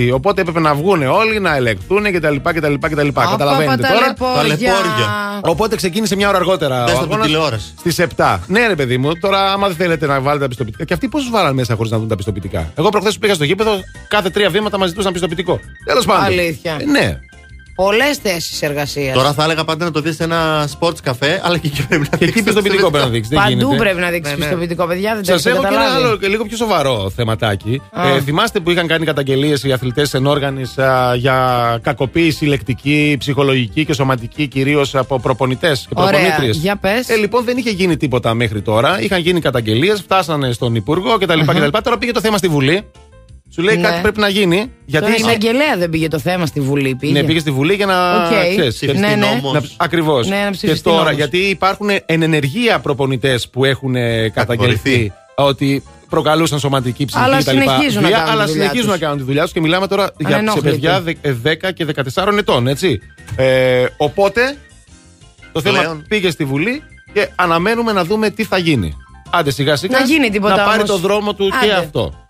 [0.06, 0.10] 6.
[0.12, 2.36] Οπότε έπρεπε να βγουν όλοι, να ελεγχθούν κτλ.
[2.42, 3.08] κτλ, κτλ.
[3.12, 4.34] Καταλαβαίνετε τώρα.
[4.36, 5.40] ταλαιπώρια.
[5.42, 6.84] Οπότε ξεκίνησε μια ώρα αργότερα.
[6.84, 7.74] Δες ο το από την αγώνας τηλεόραση.
[7.78, 8.38] Στις 7.
[8.46, 10.84] Ναι, ρε παιδί μου, τώρα άμα δεν θέλετε να βάλετε τα πιστοποιητικά.
[10.84, 13.44] Και αυτοί πόσους βάλαν μέσα χωρίς να δουν τα πιστοποιητικά; Εγώ προχθές που πήγα στο
[13.44, 15.60] γήπεδο, κάθε τρία βήματα μας ζητούσαν πιστοποιητικό.
[15.84, 16.24] Τέλος πάντων.
[16.24, 16.76] Αλήθεια.
[16.80, 17.18] Ε, Ναι.
[17.76, 19.14] Πολλές θέσεις εργασίας.
[19.16, 22.06] Τώρα θα έλεγα πάντα να το δει σε ένα sports καφέ, αλλά και εκεί πρέπει
[22.10, 23.28] να Και εκεί πιστοποιητικό πρέπει να δείξεις.
[23.28, 23.76] Δεν Παντού γίνεται.
[23.76, 24.44] πρέπει να δείξεις Ναι, ναι.
[24.44, 25.14] πιστοποιητικό, παιδιά.
[25.14, 26.04] Δεν το Σα έχετε έχω και ένα καταλάβει.
[26.06, 27.82] άλλο και λίγο πιο σοβαρό θεματάκι.
[27.90, 28.08] Α.
[28.08, 30.62] Ε, θυμάστε που είχαν κάνει καταγγελίες οι αθλητές ενόργανη
[31.16, 36.10] για κακοποίηση λεκτική, ψυχολογική και σωματική, κυρίως από προπονητές και Ωραία.
[36.10, 36.56] προπονήτριες.
[36.56, 37.08] Για πες.
[37.08, 39.00] Ε, λοιπόν, δεν είχε γίνει τίποτα μέχρι τώρα.
[39.02, 41.40] Είχαν γίνει καταγγελίες, φτάσανε στον Υπουργό κτλ.
[41.40, 41.78] κτλ.
[41.82, 42.82] Τώρα πήγε το θέμα στη Βουλή.
[43.56, 43.82] Σου λέει Ναι.
[43.82, 44.70] κάτι πρέπει να γίνει.
[44.84, 46.94] Γιατί Τον είναι- εισαγγελέα δεν πήγε το θέμα στη Βουλή.
[46.94, 47.12] Πήγε.
[47.12, 48.30] ναι, πήγε στη Βουλή για να Οκ.
[48.30, 49.14] ξέρεις, Ψηφιστεί Ναι, ναι.
[49.42, 49.74] νόμος.
[49.76, 50.26] Ακριβώς.
[50.28, 51.12] Ναι, να και ψηφιστεί τώρα, νόμος.
[51.14, 55.12] γιατί υπάρχουν εν ενεργεία προπονητές που έχουν ε, καταγγελθεί Κατηγορηθεί.
[55.36, 57.50] ότι προκαλούσαν σωματική ψυχική Αλλά κτλ.
[57.50, 59.00] συνεχίζουν να βία, κάνουν αλλά τη δουλειά συνεχίζουν τους.
[59.00, 60.68] να κάνουν τη δουλειά τους και μιλάμε τώρα για σε Ανενόχλητοι.
[60.70, 63.00] παιδιά δε- ε, 10 και 14 ετών, έτσι.
[63.36, 64.56] Ε, οπότε
[65.52, 66.04] το θέμα Πλέον.
[66.08, 66.82] πήγε στη Βουλή
[67.12, 68.96] και αναμένουμε να δούμε τι θα γίνει.
[69.30, 70.90] Άντε σιγά σιγά Να γίνει τίποτα να πάρει όμως.
[70.90, 71.72] το δρόμο του και Άντε.
[71.74, 72.25] αυτό.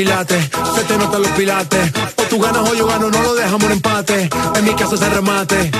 [0.00, 1.92] Ese culo es de quilate, se te notan los pilates.
[2.16, 4.30] O tú ganas o yo gano, no lo dejamos en empate.
[4.54, 5.70] En mi caso se remate.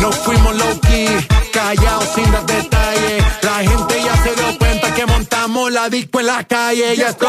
[0.00, 1.08] Nos fuimos low key,
[1.52, 3.24] callados sin dar detalles.
[3.42, 6.96] La gente ya se dio cuenta que montamos la disco en la calle.
[6.96, 7.28] Ya esto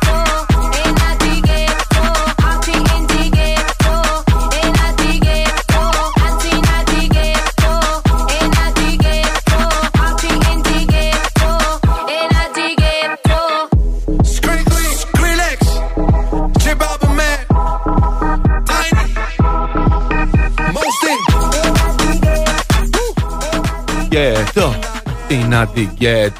[25.27, 26.31] Τι να τικεύει,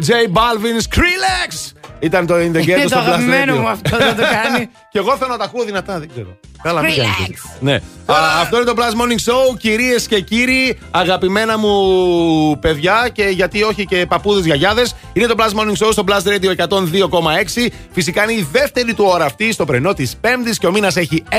[0.00, 1.72] Τζέι Μπάλβιν, Σκρίλεξ!
[2.02, 3.58] Ήταν το In the Ghetto το στο Blast αγαπημένο Radio.
[3.60, 4.68] μου αυτό δεν το κάνει.
[4.92, 6.38] Και εγώ θέλω να τα ακούω δυνατά, δεν ξέρω.
[6.62, 6.96] Καλά, μην Skrillex.
[6.96, 7.42] κάνεις έτσι.
[7.60, 7.74] Ναι.
[8.06, 13.62] Α, αυτό είναι το Plus Morning Show, κυρίες και κύριοι, αγαπημένα μου παιδιά και γιατί
[13.62, 14.94] όχι και παππούδες γιαγιάδες.
[15.12, 17.68] Είναι το Plus Morning Show στο Plus Radio 102,6.
[17.92, 21.22] Φυσικά είναι η δεύτερη του ώρα αυτή στο πρενό της Πέμπτης και ο μήνας έχει
[21.28, 21.34] 11.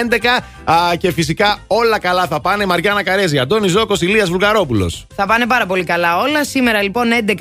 [0.63, 2.65] Α, και φυσικά όλα καλά θα πάνε.
[2.65, 5.05] Μαριάννα Καρέζη, Αντώνη Ζώκος, Ηλίας Βουλγαρόπουλος.
[5.15, 6.43] Θα πάνε πάρα πολύ καλά όλα.
[6.45, 7.33] Σήμερα λοιπόν 11-11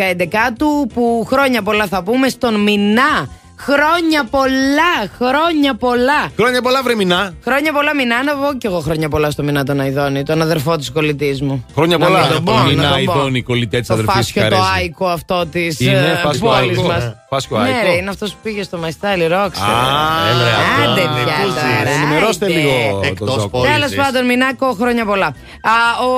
[0.59, 3.12] του που χρόνια πολλά θα πούμε στον Μινά.
[3.57, 6.31] Χρόνια πολλά, χρόνια πολλά.
[6.37, 7.35] Χρόνια πολλά, βρε Μινά.
[7.45, 10.77] Χρόνια πολλά Μινά, να πω και εγώ χρόνια πολλά στο Μινά τον Αιδόνη, τον αδερφό
[10.77, 11.67] της κολλητής μου.
[11.75, 12.21] Χρόνια Να πολλά.
[12.21, 13.13] μην τον πω, να Μινά, τον πω.
[13.13, 16.49] Ιδόνη, κολλητέ τη Το αδερφή φάσιο το άικο αυτό της Είναι φάσκο
[17.33, 17.57] πόλη άικο.
[17.57, 17.59] μα.
[17.59, 17.87] Φάσκο Ναι, άικο.
[17.87, 19.59] ρε, είναι αυτός που πήγε στο My Style Rocks.
[20.31, 20.91] έλα, αυτό.
[20.91, 21.91] Άντε πια τώρα.
[21.97, 22.55] Ενημερώστε άντε.
[22.55, 23.61] λίγο τον Ζώκο.
[23.63, 25.27] Τέλος πάντων, Μινάκο, χρόνια πολλά.
[25.63, 26.11] Α, ο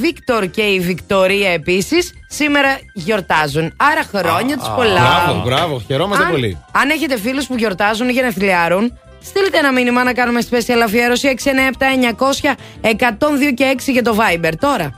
[0.00, 3.72] Βίκτορ και η Βικτωρία επίσης σήμερα γιορτάζουν.
[3.76, 5.00] Άρα χρόνια τους πολλά.
[5.24, 6.58] Μπράβο, μπράβο, χαιρόμαστε αν, πολύ.
[6.72, 11.90] Αν έχετε φίλους που γιορτάζουν ή γενεθλιάρουν, στείλτε ένα μήνυμα να κάνουμε special αφιέρωση 697
[12.18, 14.52] 900 102 και 6 για το Viber.
[14.60, 14.94] Τώρα.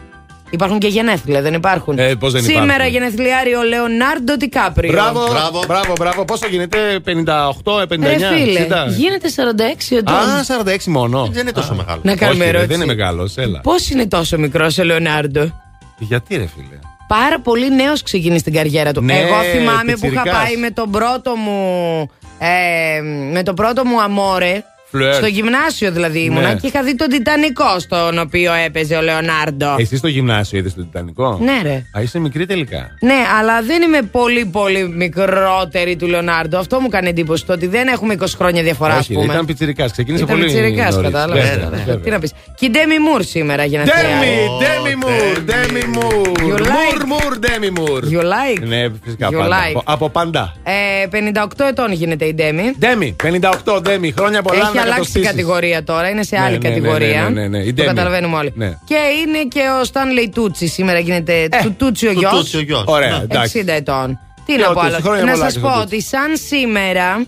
[0.50, 4.92] Υπάρχουν και γενέθλια, δεν υπάρχουν; Ε, πώς δεν Σήμερα υπάρχουν; γενεθλιάρει ο Λεωνάρντο Τικάπριο.
[4.92, 5.26] Μπράβο,
[5.66, 8.88] μπράβο, μπράβο, Πόσο γίνεται, 58, 59, Ρε φίλε, 60.
[8.96, 10.14] γίνεται 46 ετών.
[10.14, 11.28] Α, 46 μόνο.
[11.32, 12.00] Δεν είναι τόσο μεγάλο.
[12.04, 12.66] Να κάνουμε Όχι, ρε, ερώτηση.
[12.66, 13.60] Δεν είναι μεγάλο, έλα.
[13.60, 15.52] Πώς είναι τόσο μικρός ο Λεωνάρντο;
[15.98, 16.78] Γιατί, ρε φίλε;
[17.08, 19.00] Πάρα πολύ νέος ξεκίνησε την καριέρα του.
[19.02, 20.42] Ναι, Εγώ θυμάμαι που είχα πιτσιρικάς.
[20.42, 22.10] πάει με τον πρώτο μου.
[22.38, 23.00] Ε,
[23.32, 24.62] με τον πρώτο μου αμόρε.
[24.90, 25.14] Φλερτ.
[25.14, 26.54] Στο γυμνάσιο δηλαδή ήμουνα Ναι.
[26.54, 29.74] και είχα δει τον Τιτανικό στον οποίο έπαιζε ο Λεωνάρντο.
[29.78, 31.82] Εσύ στο γυμνάσιο είδες το Τιτανικό; Ναι, ρε.
[31.98, 32.88] Α, είσαι μικρή τελικά.
[33.00, 36.58] Ναι, αλλά δεν είμαι πολύ πολύ μικρότερη του Λεωνάρντο.
[36.58, 39.32] Αυτό μου κάνει εντύπωση το ότι δεν έχουμε 20 χρόνια διαφορά, ας Όχι, πούμε.
[39.32, 39.92] ήταν πιτσιρικάς.
[39.92, 40.48] Ξεκίνησε Ήταν πολύ.
[40.48, 41.10] πιτσιρικάς, νωρίς.
[41.10, 41.48] κατάλαβες.
[41.48, 41.96] Βέβαια, βέβαια.
[41.98, 42.32] Τι να πεις.
[42.54, 46.32] Και η Ντέμι Μουρ σήμερα για να Ντέμι, Ντέμι Μουρ, Ντέμι Μουρ.
[46.38, 47.04] You like?
[47.06, 48.04] Μουρ, Μουρ, Ντέμι Μουρ.
[48.12, 48.62] You like?
[48.66, 49.48] Ναι, φυσικά You πάντα.
[49.56, 49.68] like.
[49.76, 50.54] Από- Από πάντα.
[50.62, 52.72] Ε, 58 ετών γίνεται η Ντέμι.
[52.78, 55.26] Ντέμι, 58 Ντέμι, χρόνια πολλά Έχει να αλλάξει κατοστήσεις.
[55.30, 57.22] κατηγορία τώρα, είναι σε Ναι, άλλη ναι, ναι, κατηγορία.
[57.22, 57.86] ναι, ναι, ναι, η Το Demi.
[57.86, 58.52] καταλαβαίνουμε όλοι.
[58.56, 58.78] Ναι.
[58.84, 60.66] Και είναι και ο Στάνλεϊ Τούτσι.
[60.66, 62.32] Σήμερα γίνεται του Τούτσι ο του γιος.
[62.32, 62.84] Τούτσι ο γιος.
[62.86, 63.22] Ωραία, Ναι.
[63.22, 63.58] εντάξει.
[63.58, 64.18] 60 ετών.
[64.46, 65.04] Τι Και να ο πω Τούτσι, άλλο.
[65.04, 65.94] χρόνια Να πολλά σας και στο πω Τούτσι.
[65.94, 67.24] ότι σαν σήμερα.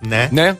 [0.00, 0.28] Ναι.
[0.30, 0.56] Ναι.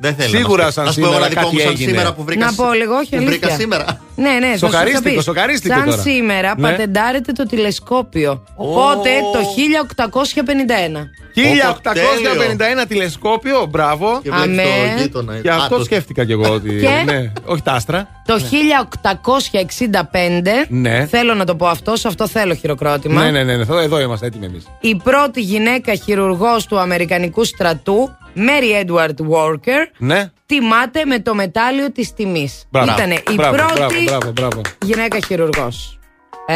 [0.00, 0.96] Δεν θέλω Σίγουρα να μας σαν πεις.
[0.96, 1.88] Να σου πω εγώ σήμερα ένα δικό κάτι μου σαν έγινε.
[1.88, 2.44] σήμερα που βρήκα.
[2.44, 3.58] Να πω λίγο, όχι που βρήκα αλήθεια.
[3.60, 4.00] σήμερα.
[4.18, 5.24] Ναι, ναι, θα σου Σοκαρίστηκε, θα πεις.
[5.24, 6.02] σοκαρίστηκε Σαν τώρα.
[6.02, 6.70] σήμερα Ναι.
[6.70, 8.44] πατεντάρεται το τηλεσκόπιο.
[8.56, 11.06] Οπότε το 1851.
[11.34, 14.20] 1851 τηλεσκόπιο, μπράβο.
[14.22, 14.62] Και βλέπεις Αμέ.
[14.96, 15.38] το γείτονα.
[15.40, 16.68] Και Α, αυτό το- σκέφτηκα κι εγώ ότι.
[16.80, 18.08] Και; Ναι, όχι τα άστρα.
[18.26, 21.06] Το 1865, Ναι.
[21.10, 23.22] θέλω να το πω αυτό, σε αυτό θέλω χειροκρότημα.
[23.22, 24.66] Ναι, ναι, ναι, ναι, εδώ- εδώ είμαστε έτοιμοι εμείς.
[24.80, 31.92] Η πρώτη γυναίκα χειρουργός του Αμερικανικού στρατού, Mary Edward Walker, Ναι τιμάται με το μετάλλιο
[31.92, 32.64] της τιμής.
[32.70, 35.98] Ήταν η μπράβο, πρώτη μπράβο, μπράβο, γυναίκα χειρουργός.
[36.46, 36.54] Ε;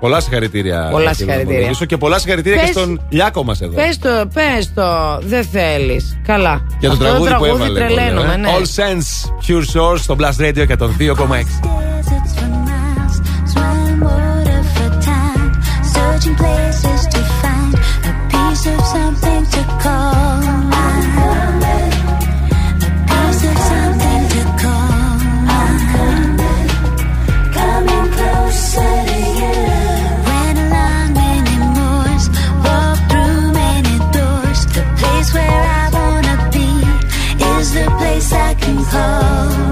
[0.00, 0.88] Πολλά συγχαρητήρια.
[0.90, 1.70] Πολλά συγχαρητήρια.
[1.86, 3.74] Και πολλά συγχαρητήρια πες, και στον Λιάκο μας εδώ.
[3.74, 5.18] Πες το, πες το.
[5.22, 6.20] Δεν θέλεις.
[6.26, 6.66] Καλά.
[6.80, 8.36] Για το τραγούδι, το τραγούδι που έβαλε.
[8.36, 8.48] Ναι.
[8.56, 11.80] All Sense Pure Source στο Blast Radio 102,6.
[38.84, 39.69] 藏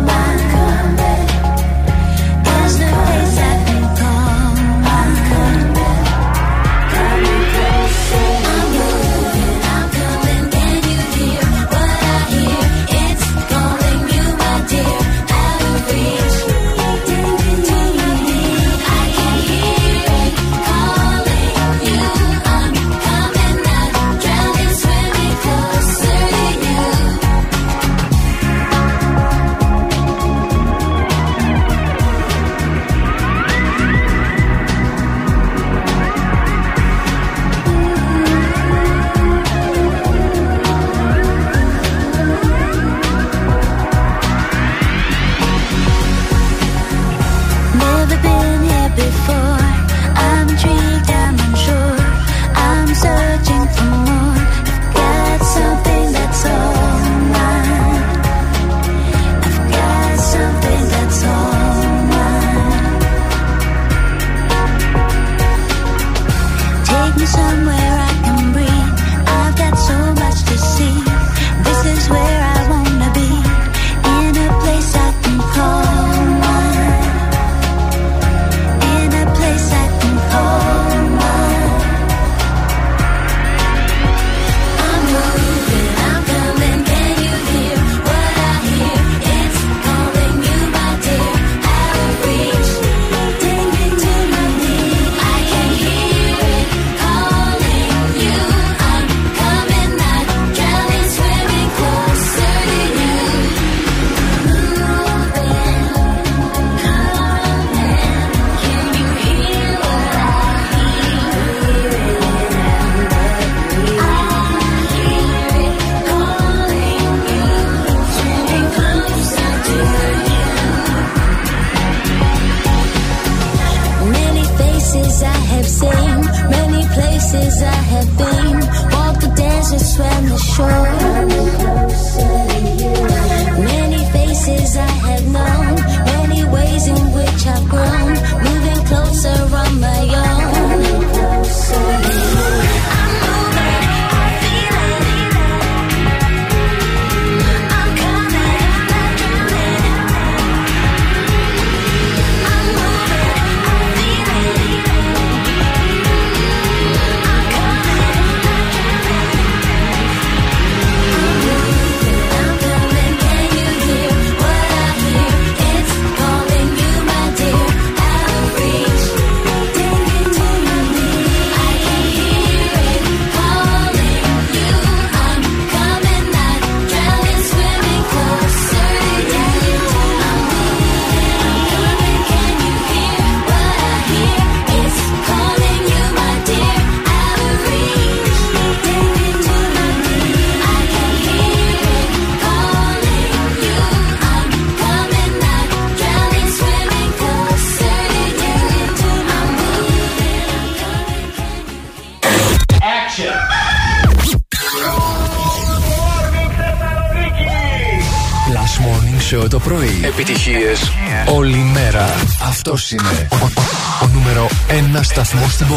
[130.38, 130.97] sure.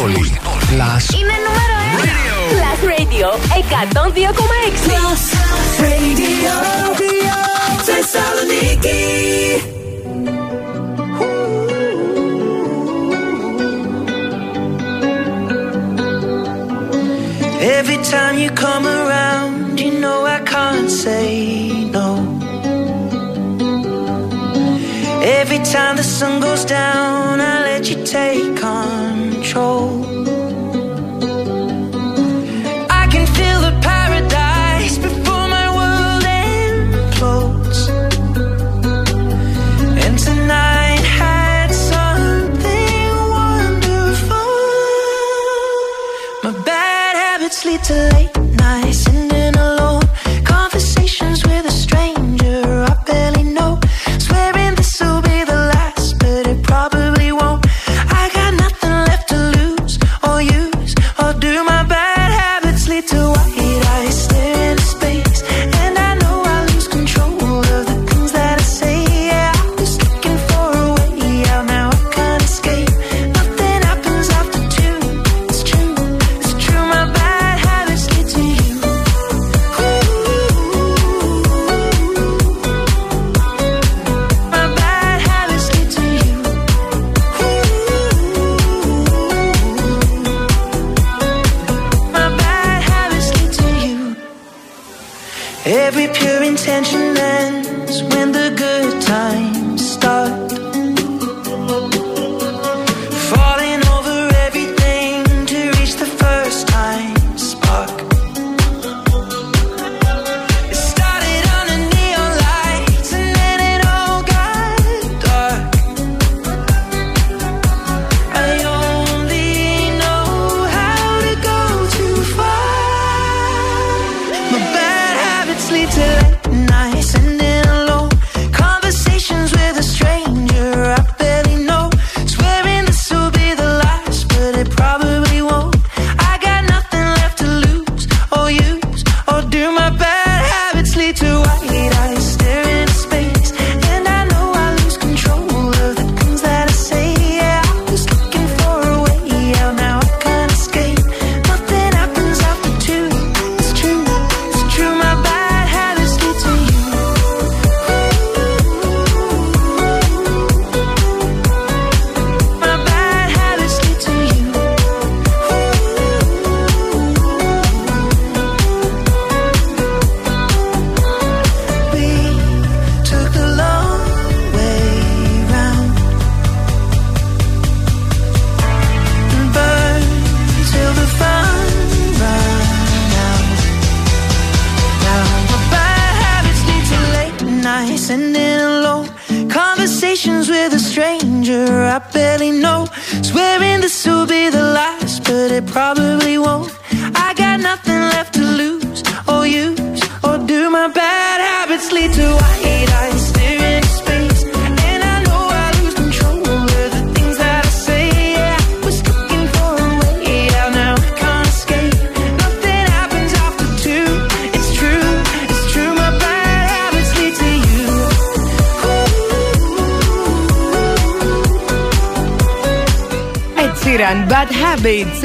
[0.02, 0.24] πόλη.
[0.68, 1.04] Plus.
[1.18, 2.04] Είναι νούμερο 1.
[2.06, 2.36] Radio.
[2.52, 3.28] Plus Radio
[3.60, 4.88] 102,6.
[4.88, 5.22] Plus
[5.86, 6.54] Radio.
[7.86, 9.02] Θεσσαλονίκη.
[17.78, 21.28] Every time you come around, you know I can't say
[21.96, 22.08] no.
[25.40, 28.41] Every time the sun goes down, I let you take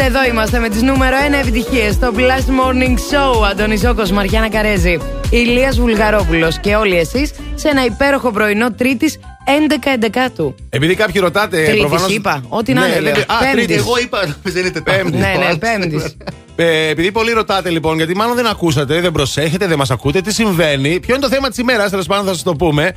[0.08, 2.20] Εδώ είμαστε με τις νούμερο 1 επιτυχίες στο Plus
[2.60, 3.48] Morning Show.
[3.52, 4.98] Αντώνης Ζώκος, Μαριάννα Καρέζη,
[5.30, 11.64] Ηλίας Βουλγαρόπουλος και όλοι εσείς σε ένα υπέροχο πρωινό Τρίτης 11 11 Επειδή κάποιοι ρωτάτε.
[11.64, 12.44] Τρίτης προφανώς- είπα.
[12.50, 13.00] Ό,τι να Ναι, είναι.
[13.00, 13.38] λέτε- λέω.
[13.38, 13.66] Α, Πέμπτης.
[13.66, 14.36] Τρίτης, εγώ είπα.
[14.44, 15.12] Δεν είναι Τετάρτη.
[15.12, 16.18] Ναι, ναι, Πέμπτης.
[16.56, 20.34] Ε, επειδή πολλοί ρωτάτε λοιπόν, γιατί μάλλον δεν ακούσατε, δεν προσέχετε, δεν μας ακούτε, τι
[20.34, 21.00] συμβαίνει.
[21.00, 22.92] Ποιο είναι το θέμα της ημέρας, τέλος πάντων θα σας το πούμε.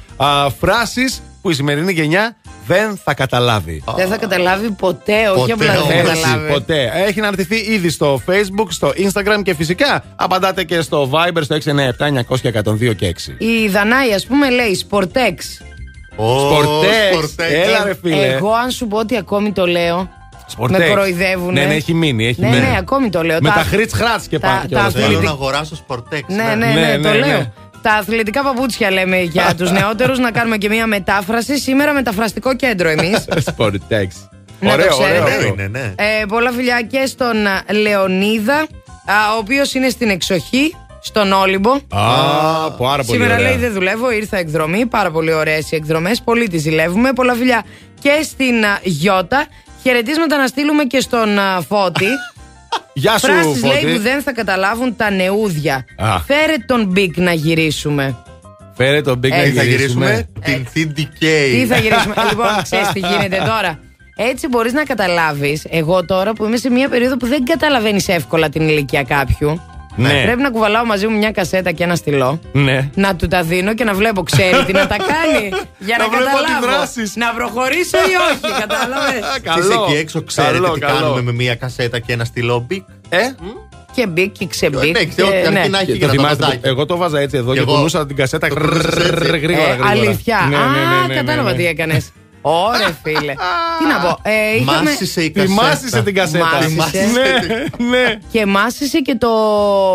[0.60, 2.36] Φράσεις που η σημερινή γενιά
[2.74, 3.82] δεν θα καταλάβει.
[3.96, 6.52] Δεν θα καταλάβει ποτέ, όχι Ποτέ, απλά δεν θα έτσι, καταλάβει.
[6.52, 6.92] ποτέ.
[7.06, 12.94] Έχει αναρτηθεί ήδη στο Facebook, στο Instagram και φυσικά απαντάτε και στο Viber στο 697-900-1002
[12.96, 13.34] και 6.
[13.38, 15.34] Η Δανάη, ας πούμε, λέει Sportex.
[16.16, 17.34] Σπορτέξ.
[17.66, 18.26] Έλα ρε φίλε.
[18.26, 20.08] Εγώ, αν σου πω ότι ακόμη το λέω.
[20.46, 20.82] Σπορτέξ.
[20.82, 21.52] Με κοροϊδεύουν.
[21.52, 22.26] Ναι, ναι, έχει μείνει.
[22.26, 22.60] Έχει Ναι, μείνει.
[22.60, 23.38] ναι, ακόμη το λέω.
[23.42, 24.60] Με Τα- τα χρήτ χράτ και τα- πάνω.
[24.60, 24.86] τα κιόλας.
[24.86, 26.20] αθλητικά- Θέλω να αγοράσω Sportex.
[26.26, 27.52] Ναι, ναι, ναι, Ναι, το ναι, λέω.
[27.82, 27.90] Ναι.
[27.90, 31.58] Τα αθλητικά παπούτσια λέμε για τους νεότερους να κάνουμε και μία μετάφραση.
[31.58, 33.24] Σήμερα μεταφραστικό κέντρο εμείς.
[33.48, 34.28] Σπορτέξ.
[34.60, 35.20] Να το Ωραίο, ξέρετε.
[35.22, 35.46] ωραίο.
[35.46, 35.94] Είναι, ναι.
[35.96, 41.70] ε, πολλά φιλιά και στον α, Λεωνίδα, α, ο οποίος είναι στην εξοχή, στον Όλυμπο.
[41.70, 41.78] Α,
[42.78, 43.48] πάρα πολύ Σήμερα ωραία.
[43.48, 44.86] λέει δεν δουλεύω, ήρθα εκδρομή.
[44.86, 46.20] Πάρα πολύ ωραίες οι εκδρομές.
[46.22, 47.12] Πολύ τις ζηλεύουμε.
[47.12, 47.62] Πολλά φιλιά
[48.00, 49.46] και στην α, Γιώτα.
[49.82, 52.06] Χαιρετίσματα να στείλουμε και στον α, Φώτη.
[52.92, 53.84] Γεια σου, Φράσεις Φώτη.
[53.84, 55.84] λέει που δεν θα καταλάβουν τα νεούδια.
[55.96, 56.20] Α.
[56.20, 58.16] Φέρε τον Bic να γυρίσουμε.
[58.74, 59.52] Φέρε τον Bic να Έτσι.
[59.52, 60.26] Θα γυρίσουμε.
[60.44, 61.24] γυρίσουμε την TDK.
[61.50, 63.78] Τι θα γυρίσουμε; λοιπόν, ξέρεις τι γίνεται τώρα.
[64.16, 65.66] Έτσι μπορείς να καταλάβεις.
[65.70, 69.60] Εγώ τώρα που είμαι σε μια περίοδο που δεν καταλαβαίνεις εύκολα την ηλικία κάποιου.
[70.00, 70.22] Ναι.
[70.24, 72.40] Πρέπει να κουβαλάω μαζί μου μια κασέτα και ένα στυλό.
[72.52, 72.90] Ναι.
[72.94, 75.48] Να του τα δίνω και να βλέπω, ξέρει τι να τα κάνει.
[75.78, 76.56] Για να, Να βλέπω καταλάβω.
[76.56, 77.16] αντιδράσεις.
[77.16, 79.20] Να προχωρήσω ή όχι, κατάλαβες.
[79.58, 80.98] Εσείς εκεί έξω ξέρετε Καλό, τι καλό.
[81.00, 83.18] κάνουμε με μία κασέτα και ένα στυλό μπικ; Ε,
[83.94, 84.98] και μπικ και ξεμπικ.
[84.98, 86.70] Ναι, ξέρω, και- αρκεί να έχει και για το τα θυμάστε, πατατάκια.
[86.70, 87.72] εγώ το βάζα έτσι εδώ Κι και εγώ.
[87.74, 89.38] κουνούσα την κασέτα Το γρρρρ, κουνούσες έτσι.
[89.38, 89.88] γρήγορα, Ε, γρήγορα.
[89.90, 90.46] αλήθεια.
[90.50, 91.56] Ναι, ναι, ναι, Α, ναι, ναι, κατάλαβα ναι.
[91.56, 92.10] τι έκανες.
[92.42, 93.34] Ωραία, φίλε.
[93.78, 94.18] τι να πω.
[94.22, 94.82] Ε, είχαμε...
[94.90, 95.52] Μάσησε η κασέτα.
[95.54, 96.46] Θυμάσαι την κασέτα.
[96.76, 97.06] Μάσησε.
[97.12, 98.14] Ναι, ναι.
[98.30, 99.28] Και μάσησε και το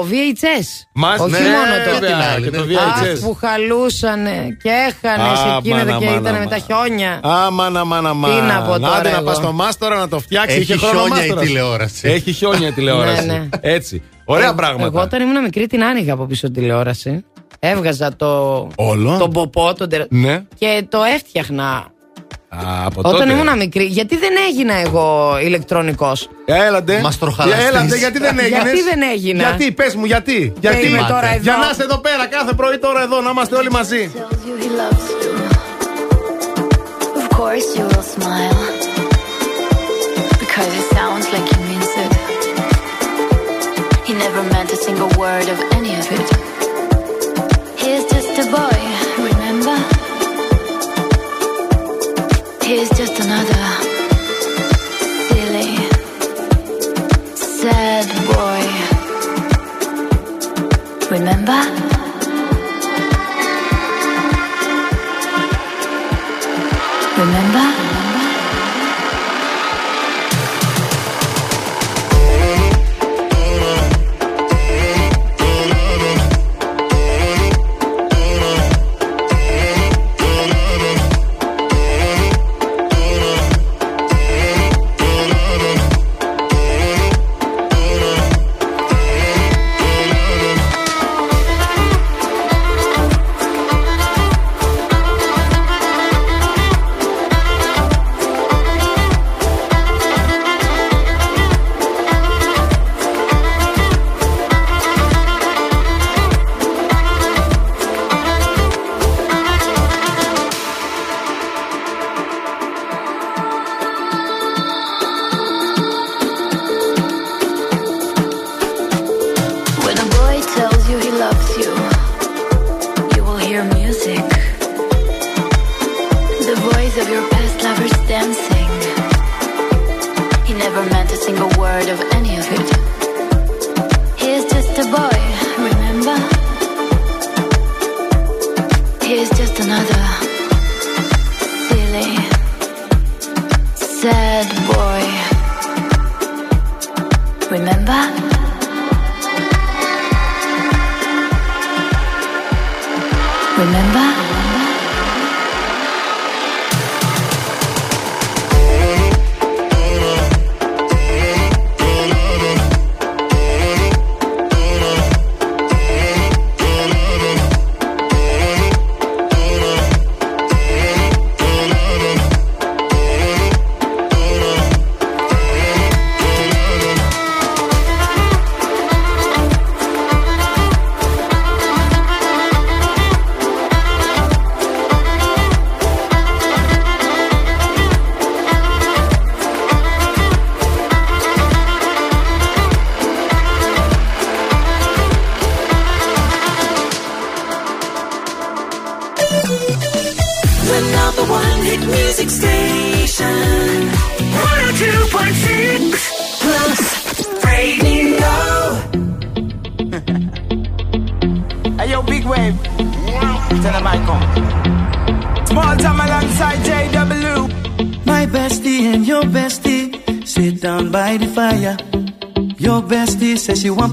[0.01, 0.65] VHS.
[0.93, 1.91] Μας- Όχι ναι, μόνο το.
[1.91, 2.75] βέβαια, την άλλη, και το ναι.
[2.75, 3.19] Αχ, VHS.
[3.21, 6.47] που χαλούσανε και έχανε Α, εκείνα μάνα, και μάνα, ήταν με μάνα.
[6.49, 7.19] τα χιόνια.
[7.23, 8.31] Αμάν, αμάν, αμάν.
[8.35, 9.25] Τι να πω τώρα Άντε να εγώ.
[9.25, 10.53] πας στο μάστορα να το φτιάξεις.
[10.59, 11.45] Έχει Είχε χρόνο χιόνια η μάστορας.
[11.45, 12.07] τηλεόραση.
[12.07, 13.25] Έχει χιόνια η τηλεόραση.
[13.25, 13.47] Ναι, ναι.
[13.61, 14.01] Έτσι.
[14.25, 14.85] Ωραία Ε, πράγματα.
[14.85, 17.25] Εγώ όταν ήμουν μικρή την άνοιγα από πίσω τηλεόραση.
[17.59, 20.43] Έβγαζα το, Όλο; τον ποπό τον τερ- Ναι.
[20.57, 21.85] και το έφτιαχνα.
[22.55, 23.31] Α, από Όταν τότε.
[23.31, 23.83] ήμουν μικρή.
[23.83, 26.99] Γιατί δεν έγινα εγώ ηλεκτρονικός; Έλαντε.
[27.03, 27.67] Μαστροχαλαστής.
[27.67, 31.41] Έλαντε, γιατί δεν έγινες; Γιατί δεν έγινα; Γιατί, πες μου, γιατί; γιατί; είμαι τώρα εδώ.
[31.41, 34.11] Για να είσαι εδώ πέρα κάθε πρωί τώρα εδώ, να είμαστε όλοι μαζί.
[34.13, 35.31] tells you he loves you.
[37.19, 38.05] Of course you will
[52.77, 53.65] is just another
[55.29, 55.77] silly,
[57.35, 58.63] sad boy.
[61.09, 61.61] Remember?
[67.17, 67.74] Remember?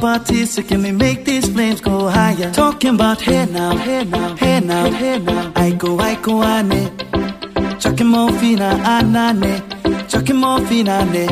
[0.02, 2.50] competition, can we make these flames go higher?
[2.52, 5.52] Talking about hey now, hey now, hey now, hey now.
[5.54, 6.90] I go, I go, I ne.
[7.78, 9.62] Chucking more fina, I na ne.
[10.08, 11.26] Chucking more fina, ne.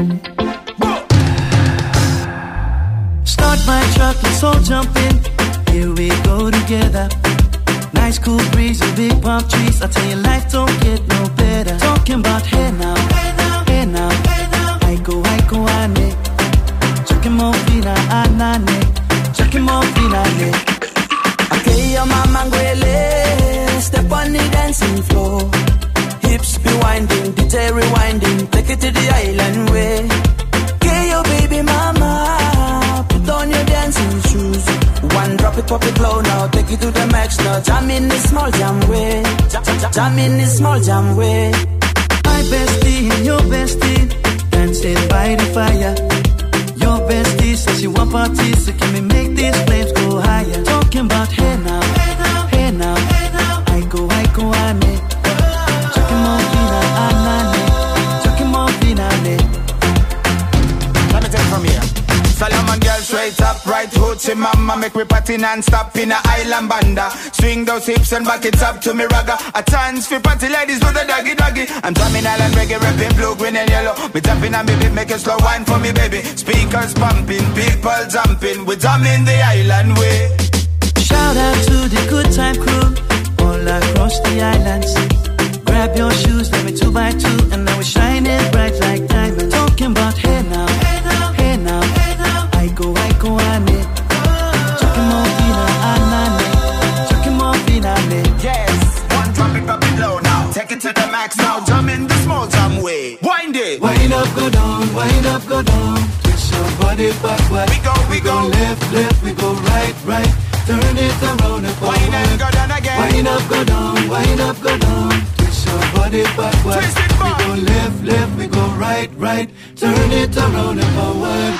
[119.20, 121.54] right, turn it around and forward.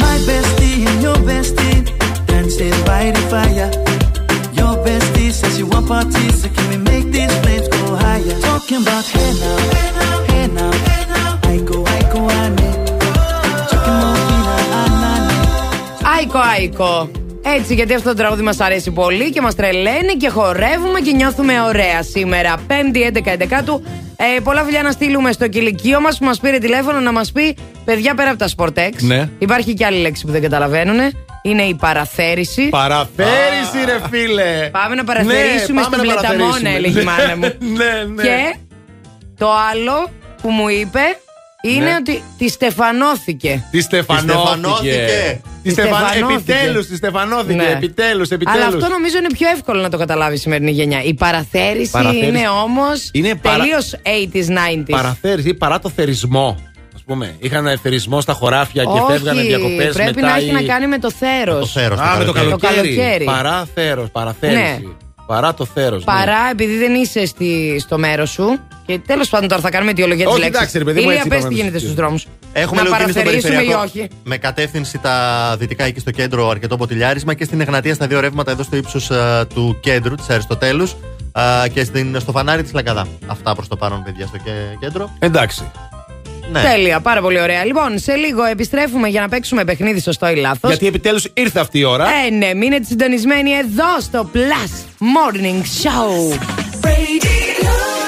[0.00, 1.84] My bestie and your bestie
[2.26, 3.70] dancing by the fire.
[4.54, 8.40] Your bestie says you want parties, so can we make these flames go higher?
[8.40, 11.40] Talking about hey now, hey now, hey now, hey now.
[11.48, 12.26] Aiko, aiko.
[16.16, 17.25] Aiko, aiko.
[17.54, 21.60] Έτσι, γιατί αυτό το τραγούδι μας αρέσει πολύ και μας τρελαίνει και χορεύουμε και νιώθουμε
[21.60, 22.54] ωραία σήμερα.
[22.68, 23.80] 5η 11 11
[24.16, 27.56] ε, πολλά φιλιά να στείλουμε στο κηλικείο μας που μας πήρε τηλέφωνο να μας πει
[27.84, 28.92] παιδιά πέρα από τα Sportex.
[29.00, 29.28] Ναι.
[29.38, 30.98] Υπάρχει και άλλη λέξη που δεν καταλαβαίνουν.
[31.42, 32.68] Είναι η παραθέρηση.
[32.68, 34.68] Παραφέριση, ρε φίλε.
[34.72, 36.74] Πάμε να παραθερήσουμε Ναι, στην πάμε να πλεταμόνα, παραθερήσουμε.
[36.76, 37.52] έλεγε η μάνα μου.
[37.76, 38.22] ναι, ναι.
[38.22, 38.56] Και
[39.38, 40.10] το άλλο
[40.42, 41.00] που μου είπε
[41.74, 41.94] είναι Ναι.
[42.00, 43.64] ότι τη στεφανώθηκε.
[43.70, 44.32] Τη στεφανώθηκε.
[44.32, 45.40] στεφανώθηκε.
[45.62, 45.94] Τη στεφαν...
[46.08, 46.52] στεφανώθηκε.
[46.52, 47.54] Επιτέλους, τη στεφανώθηκε.
[47.54, 47.64] Ναι.
[47.76, 48.62] Επιτέλους, επιτέλους.
[48.64, 51.02] Αλλά αυτό νομίζω είναι πιο εύκολο να το καταλάβει η σημερινή γενιά.
[51.02, 52.26] Η παραθέρηση, Παραθέρηση.
[52.26, 54.90] είναι όμως Είναι παρα- τελείως 80s, 90s.
[54.90, 56.56] Παραφέρει ή παρά το θερισμό.
[56.96, 57.34] Α πούμε.
[57.38, 60.02] Είχαν θερισμό στα χωράφια και Όχι, φεύγανε διακοπές μετά.
[60.02, 61.58] πρέπει να έχει ή- να κάνει με το θέρο.
[61.58, 62.60] Το θέρος, Α, με το καλοκαίρι.
[62.60, 63.24] Το καλοκαίρι.
[63.24, 64.58] Παρά θέρος, παραθέρηση.
[64.60, 64.78] Ναι.
[65.26, 66.04] Παρά το θέρος.
[66.04, 68.58] Παρά επειδή δεν είσαι στη, στο μέρος σου.
[68.86, 70.58] Και τέλος πάντων τώρα θα κάνουμε αιτιολογία της Όχι, λέξης.
[70.60, 72.26] εντάξει, ρε παιδί μου, Ηλία, έτσι πες είπαμε τι να γίνεται το στους δρόμους.
[72.52, 73.82] Έχουμε να λίγο κίνηση στο παραθερήσουμε ή περιφερειακό.
[73.82, 74.08] όχι.
[74.24, 78.50] Με κατεύθυνση τα δυτικά εκεί στο κέντρο, αρκετό ποτηλιάρισμα και στην Εγνατία στα δύο ρεύματα
[78.50, 79.10] εδώ στο ύψος
[79.54, 80.96] του κέντρου της Αριστοτέλους
[81.72, 83.06] και στην, στο φανάρι της Λαγκαδά.
[83.26, 85.10] Αυτά προς το παρόν, παιδιά, στο κέ- κέντρο.
[85.18, 85.70] Εντάξει.
[86.52, 86.60] Ναι.
[86.62, 87.64] Τέλεια, πάρα πολύ ωραία.
[87.64, 90.70] Λοιπόν, σε λίγο επιστρέφουμε για να παίξουμε παιχνίδι σωστό ή λάθος.
[90.70, 92.06] Γιατί επιτέλους ήρθε αυτή η ώρα.
[92.26, 94.70] Ε, ναι, μείνετε συντονισμένοι εδώ στο Plus
[95.00, 96.38] Morning Show.
[96.58, 98.05] It's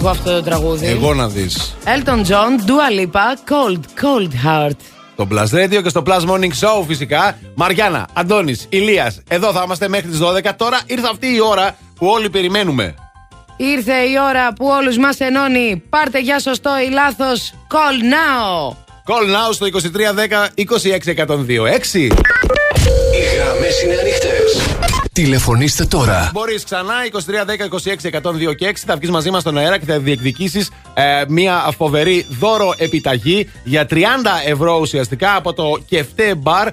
[0.00, 0.86] εγώ αυτό το τραγούδι.
[0.86, 1.76] Εγώ να δεις.
[1.84, 4.76] Elton John, Dua Lipa, Cold, Cold Heart.
[5.16, 7.38] Το Plus Radio και στο Plus Morning Show φυσικά.
[7.54, 9.20] Μαριάννα, Αντώνης, Ηλίας.
[9.28, 10.52] Εδώ θα είμαστε μέχρι τις 12.
[10.56, 12.94] Τώρα ήρθε αυτή η ώρα που όλοι περιμένουμε.
[13.56, 15.82] Ήρθε η ώρα που όλους μας ενώνει.
[15.90, 17.52] Πάρτε για σωστό ή λάθος.
[17.68, 18.76] Call now.
[19.06, 21.94] Call now στο 2310 26126.
[21.94, 22.29] Οι γραμμέ είναι ανοιχτέ.
[25.22, 26.30] Τηλεφωνήστε τώρα.
[26.32, 29.98] Μπορείς ξανά 2310 26 102 και 6 θα βγεις μαζί μας στον αέρα και θα
[29.98, 30.70] διεκδικήσεις
[31.28, 33.96] μια φοβερή δώρο επιταγή για 30
[34.46, 36.66] ευρώ ουσιαστικά από το Κεφτέ Μπαρ.
[36.68, 36.72] Α,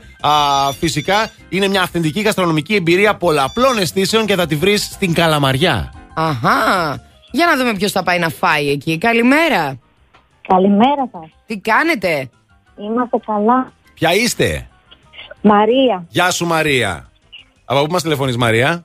[0.79, 5.93] φυσικά είναι μια αυθεντική γαστρονομική εμπειρία πολλαπλών αισθήσεων και θα τη βρεις στην Καλαμαριά.
[6.13, 7.01] Αχά.
[7.31, 8.97] Για να δούμε ποιος θα πάει να φάει εκεί.
[8.97, 9.77] Καλημέρα.
[10.47, 11.29] Καλημέρα σας.
[11.45, 12.29] Τι κάνετε;
[12.77, 13.71] Είμαστε καλά.
[13.93, 14.67] Ποια είστε,
[15.41, 17.09] Μαρία, Γεια σου Μαρία.
[17.69, 18.83] Από πού μας τηλεφωνείς, Μαρία;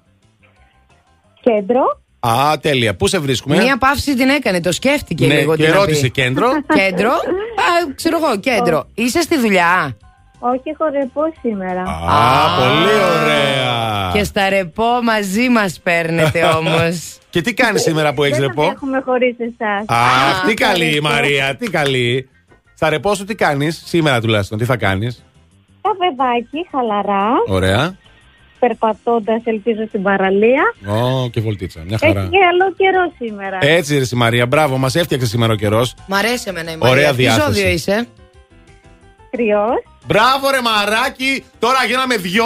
[1.43, 2.01] κέντρο.
[2.21, 2.95] Α, τέλεια.
[2.97, 5.57] Πού σε βρίσκουμε, Μία παύση την έκανε, το σκέφτηκε Ναι, λίγο.
[5.57, 5.79] και τι να πει.
[5.81, 6.49] ρώτησε κέντρο.
[6.79, 7.11] κέντρο.
[7.11, 8.87] Α, ξέρω εγώ, κέντρο.
[8.95, 9.97] Είσαι στη δουλειά;
[10.39, 11.81] Όχι, έχω ρεπό σήμερα.
[11.83, 14.11] Α, πολύ ωραία.
[14.13, 17.19] Και στα ρεπό μαζί μας παίρνετε όμως.
[17.31, 19.85] Και τι κάνεις σήμερα που έχεις Δεν ρεπό; θα έχουμε χωρίς εσάς.
[19.87, 21.09] Αχ, τι καλή η ρεπό.
[21.09, 22.29] Μαρία, τι καλή.
[22.75, 25.25] Στα ρεπό σου τι κάνεις, σήμερα τουλάχιστον, τι θα κάνεις;
[25.83, 27.97] Καφεδάκι, χαλαρά, Ωραία.
[28.67, 30.63] Περπατώντας ελπίζω στην παραλία.
[30.87, 32.29] Ω, και βολτίτσα, μια Έχει χαρά.
[32.31, 33.59] και άλλο καιρό σήμερα.
[33.61, 35.95] Έτσι, ρε, η Μαρία, μπράβο, μας έφτιαξε σήμερα ο καιρός.
[36.07, 37.11] Μ' αρέσει εμένα η Ωραία Μαρία.
[37.11, 37.47] Τι διάθεση.
[37.47, 38.07] ζώδιο είσαι;
[39.31, 39.83] Τριός.
[40.07, 42.45] Μπράβο, ρε μαράκι, τώρα γίναμε δυο.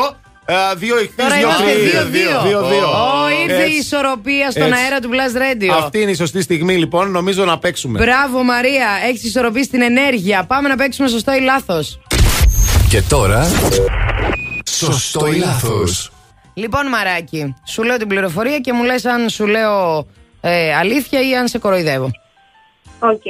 [0.49, 1.83] ε, δύο ηχθείς, Τώρα δύο είμαστε κρύοι.
[1.89, 2.43] δύο-δύο.
[2.43, 2.87] Δύο-δύο.
[2.89, 3.73] Ω, ήρθε Έτσι.
[3.75, 4.81] η ισορροπία στον Έτσι.
[4.83, 5.79] αέρα του Blast Radio.
[5.85, 7.99] Αυτή είναι η σωστή στιγμή, λοιπόν, νομίζω να παίξουμε.
[7.99, 10.45] Μπράβο Μαρία, έχεις ισορροπήσει την ενέργεια.
[10.47, 12.01] Πάμε να παίξουμε σωστό ή λάθος.
[12.89, 13.47] Και τώρα.
[14.77, 16.11] Σωστό ή λάθος.
[16.55, 20.07] Λοιπόν, Μαράκι, σου λέω την πληροφορία και μου λες αν σου λέω
[20.41, 22.11] ε, αλήθεια ή αν σε κοροϊδεύω.
[22.99, 23.25] Οκ.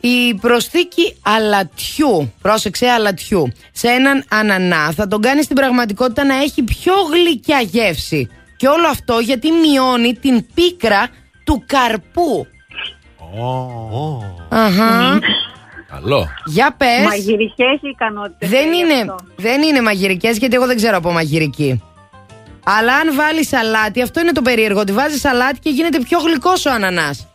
[0.00, 6.62] Η προσθήκη αλατιού, πρόσεξε αλατιού, σε έναν ανανά θα τον κάνει στην πραγματικότητα να έχει
[6.62, 8.28] πιο γλυκιά γεύση.
[8.56, 11.08] Και όλο αυτό γιατί μειώνει την πίκρα
[11.44, 12.46] του καρπού.
[14.48, 15.18] Αχα.
[15.90, 16.28] Καλό.
[16.44, 17.04] Για πες.
[17.04, 18.48] Μαγειρικές ικανότητες.
[18.48, 19.16] Δεν έχει είναι, αυτό.
[19.36, 21.82] δεν είναι μαγειρικές γιατί εγώ δεν ξέρω από μαγειρική.
[22.64, 24.80] Αλλά αν βάλεις σαλάτι, αυτό είναι το περίεργο.
[24.80, 27.26] Ότι βάζεις σαλάτι και γίνεται πιο γλυκός ο ανανάς.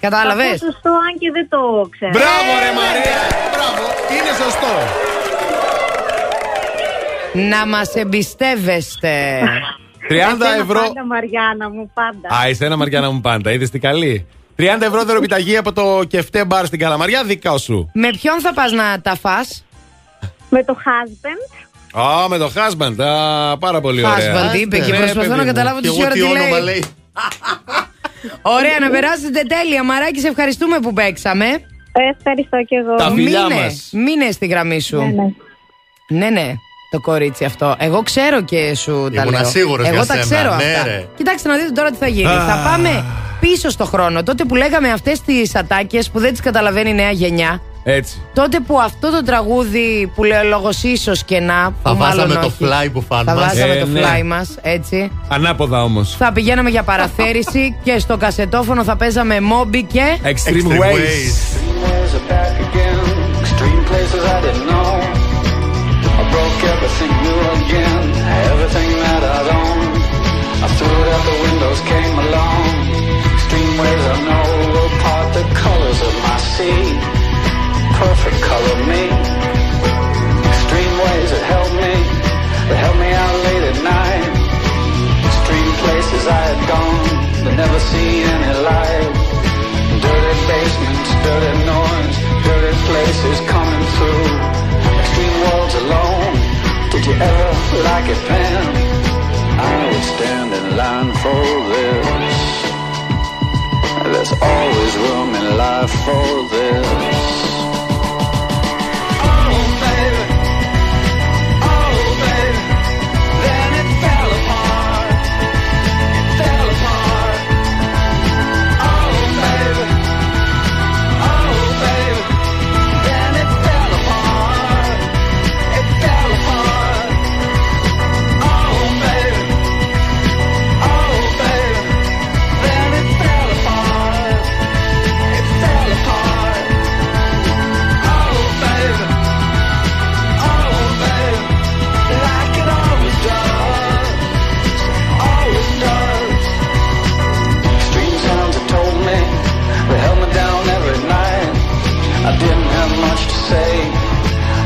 [0.00, 2.12] Κατάλαβες; Θα πω σωστό, αν και δεν το ξέρω.
[2.12, 3.20] Μπράβο, ρε Μαρία!
[3.52, 4.72] Μπράβο, είναι σωστό.
[7.48, 9.40] Να μας εμπιστεύεστε.
[10.08, 10.80] 30 Εσένα ευρώ.
[10.80, 12.42] Πάντα Μαριάννα μου, πάντα.
[12.42, 14.26] Α, εσένα Μαριάννα μου πάντα, είδες τι καλή.
[14.58, 17.90] 30 ευρώ δωροπιταγή από το κεφτέ μπαρ στην Καλαμαριά, δικά σου.
[17.94, 19.64] Με ποιον θα πας να τα φας;
[20.50, 22.00] Με το husband.
[22.00, 23.00] Α, με το husband.
[23.04, 24.52] Α, πάρα πολύ ωραία.
[24.52, 25.44] Husband είπε και Ναι, προσπαθώ παιδί να μου.
[25.44, 26.84] καταλάβω Και τι εγώ ώρα τι όνομα λέει.
[28.42, 29.84] Ωραία, να περάσετε τέλεια.
[29.84, 31.46] Μαράκι, σε ευχαριστούμε που παίξαμε.
[32.16, 32.94] Ευχαριστώ και εγώ.
[32.94, 33.88] Τα φιλιά Μείνε, μας.
[33.92, 34.96] μείνε στη γραμμή σου.
[36.08, 36.52] Ναι, ναι.
[36.92, 37.74] Ναι, ναι, το κορίτσι αυτό.
[37.78, 39.50] Εγώ ξέρω και σου τα Ήμουνα λέω.
[39.50, 40.84] σίγουρος Εγώ για τα σένα, ξέρω ναι, αυτά.
[40.86, 41.06] ρε.
[41.16, 42.28] Κοιτάξτε να δείτε τώρα τι θα γίνει.
[42.28, 43.04] θα πάμε
[43.40, 44.22] πίσω στο χρόνο.
[44.22, 47.60] Τότε που λέγαμε αυτές τις ατάκες που δεν τις καταλαβαίνει η νέα γενιά.
[47.84, 48.20] Έτσι.
[48.34, 51.54] Τότε που αυτό το τραγούδι που λέει ο λόγος ίσως και να.
[51.54, 52.56] Θα που βάζαμε μάλλον το όχι,
[52.86, 53.44] fly που φαν Θα μας.
[53.44, 54.00] βάζαμε Ε, το ναι.
[54.00, 55.10] fly μας, έτσι.
[55.28, 56.14] Ανάποδα όμως.
[56.18, 60.02] Θα πηγαίναμε για παραθέρηση και στο κασετόφωνο θα παίζαμε μόμπι και.
[60.22, 60.94] Extreme, Extreme ways.
[60.94, 61.62] ways.
[67.02, 68.04] Everything new again.
[68.52, 69.94] Everything that I'd owned.
[70.62, 72.64] I threw it out the windows, came along.
[73.34, 76.82] Extreme ways I know will part the colors of my sea.
[78.02, 79.04] Perfect color me.
[80.52, 81.94] Extreme ways that help me.
[82.68, 84.26] That help me out late at night.
[85.26, 87.08] Extreme places I had gone.
[87.42, 89.10] But never see any light.
[90.02, 92.16] Dirty basements, dirty noise,
[92.46, 93.38] dirty places
[96.92, 98.76] Did you ever like it then?
[99.58, 101.42] I would stand in line for
[101.72, 102.52] this.
[104.12, 107.51] There's always room in life for this.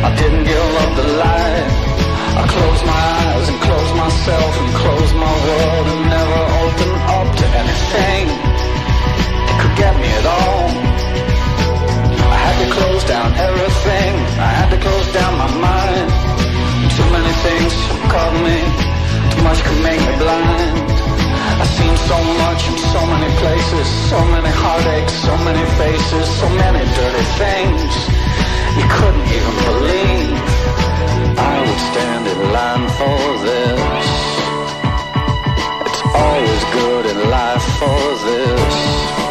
[0.06, 1.66] I didn't give up the light.
[2.38, 7.28] I closed my eyes and closed myself and closed my world and never opened up
[7.40, 10.62] to anything that could get me at all.
[12.22, 14.10] I had to close down everything.
[14.46, 16.08] I had to close down my mind.
[16.94, 17.72] Too many things
[18.06, 18.58] caught me.
[19.34, 20.86] Too much could make me blind.
[21.58, 26.46] I've seen so much in so many places, so many heartaches, so many faces, so
[26.62, 28.35] many dirty things
[28.78, 30.40] you couldn't even believe.
[31.38, 33.80] I would stand in line for this.
[35.86, 39.25] It's always good in life for this.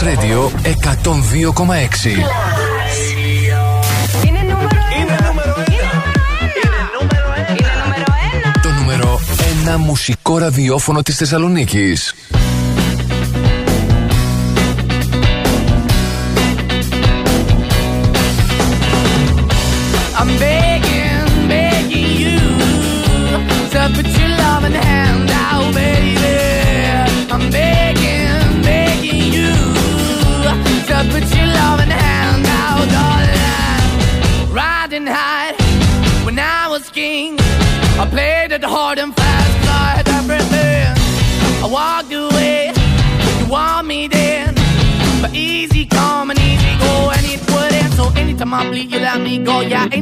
[0.00, 2.06] Plus Radio 102,6.
[4.26, 4.68] Είναι νούμερο
[5.00, 5.00] ένα.
[5.00, 5.18] Είναι
[6.98, 7.24] νούμερο
[8.32, 8.60] ένα.
[8.62, 9.20] Το νούμερο
[9.74, 12.14] 1 μουσικό ραδιόφωνο της Θεσσαλονίκης.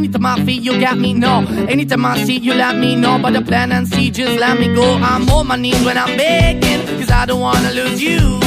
[0.09, 1.13] Anytime I feel, you got me.
[1.13, 3.19] No, anytime I see, you let me know.
[3.21, 4.95] But the plan and see, just let me go.
[4.95, 8.41] I'm on my knees when I'm begging, cause I don't wanna lose you.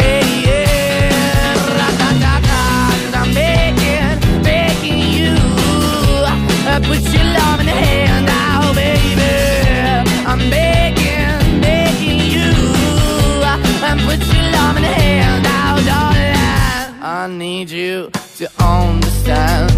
[0.00, 5.36] Hey, yeah, cause I'm begging, begging you.
[6.70, 9.22] Uh, put your love in the hand out, baby.
[10.26, 12.50] I'm begging, begging you.
[13.44, 17.02] Uh, and put your love in the hand out, darling.
[17.02, 19.77] I need you to understand.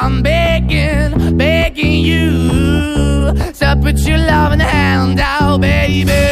[0.00, 2.28] I'm begging, begging you.
[3.58, 6.22] So put your love in the hand out, baby.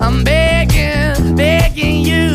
[0.00, 2.26] I'm begging, begging you.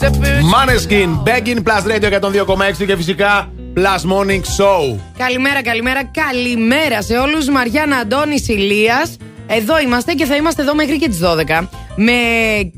[0.00, 4.98] So put Maneskin, Begging Plus Radio 102,6 και φυσικά Plus Morning Show.
[5.16, 7.48] Καλημέρα, καλημέρα, καλημέρα σε όλους.
[7.48, 9.16] Μαριάννα Αντώνης Ηλίας.
[9.46, 11.68] Εδώ είμαστε και θα είμαστε εδώ μέχρι και τις 12.
[11.96, 12.12] Με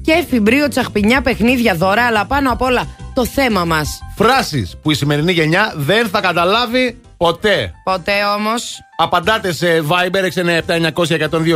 [0.03, 3.99] κέφι, μπρίο, τσαχπινιά, παιχνίδια, δώρα, αλλά πάνω απ' όλα το θέμα μας.
[4.17, 7.73] Φράσεις που η σημερινή γενιά δεν θα καταλάβει ποτέ.
[7.85, 8.79] Ποτέ όμως.
[8.97, 10.29] Απαντάτε σε Viber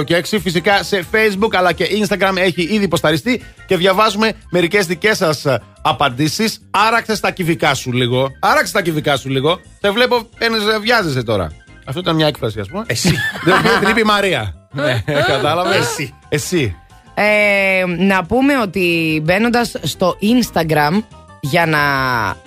[0.00, 0.38] 697-900-102 και 6.
[0.42, 5.44] Φυσικά σε Facebook αλλά και Instagram έχει ήδη ποσταριστεί και διαβάζουμε μερικές δικές σας
[5.82, 6.60] απαντήσεις.
[6.70, 8.30] Άραξε τα κυβικά σου λίγο.
[8.40, 9.60] Άραξε τα κυβικά σου λίγο.
[9.80, 11.52] Σε βλέπω, παίρνεις, βιάζεσαι τώρα.
[11.84, 12.84] Αυτό ήταν μια έκφραση, ας πούμε.
[12.86, 13.14] Εσύ.
[13.44, 14.68] Δεν την είπε η Μαρία.
[14.72, 15.02] Ναι,
[15.32, 16.14] κατάλαβες; Εσύ.
[16.28, 16.76] Εσύ.
[17.14, 21.02] Ε, να πούμε ότι μπαίνοντας στο Instagram
[21.50, 21.80] για να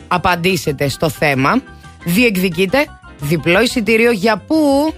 [0.08, 1.62] απαντήσετε στο θέμα,
[2.04, 2.86] διεκδικείτε
[3.20, 4.94] διπλό εισιτήριο για πού;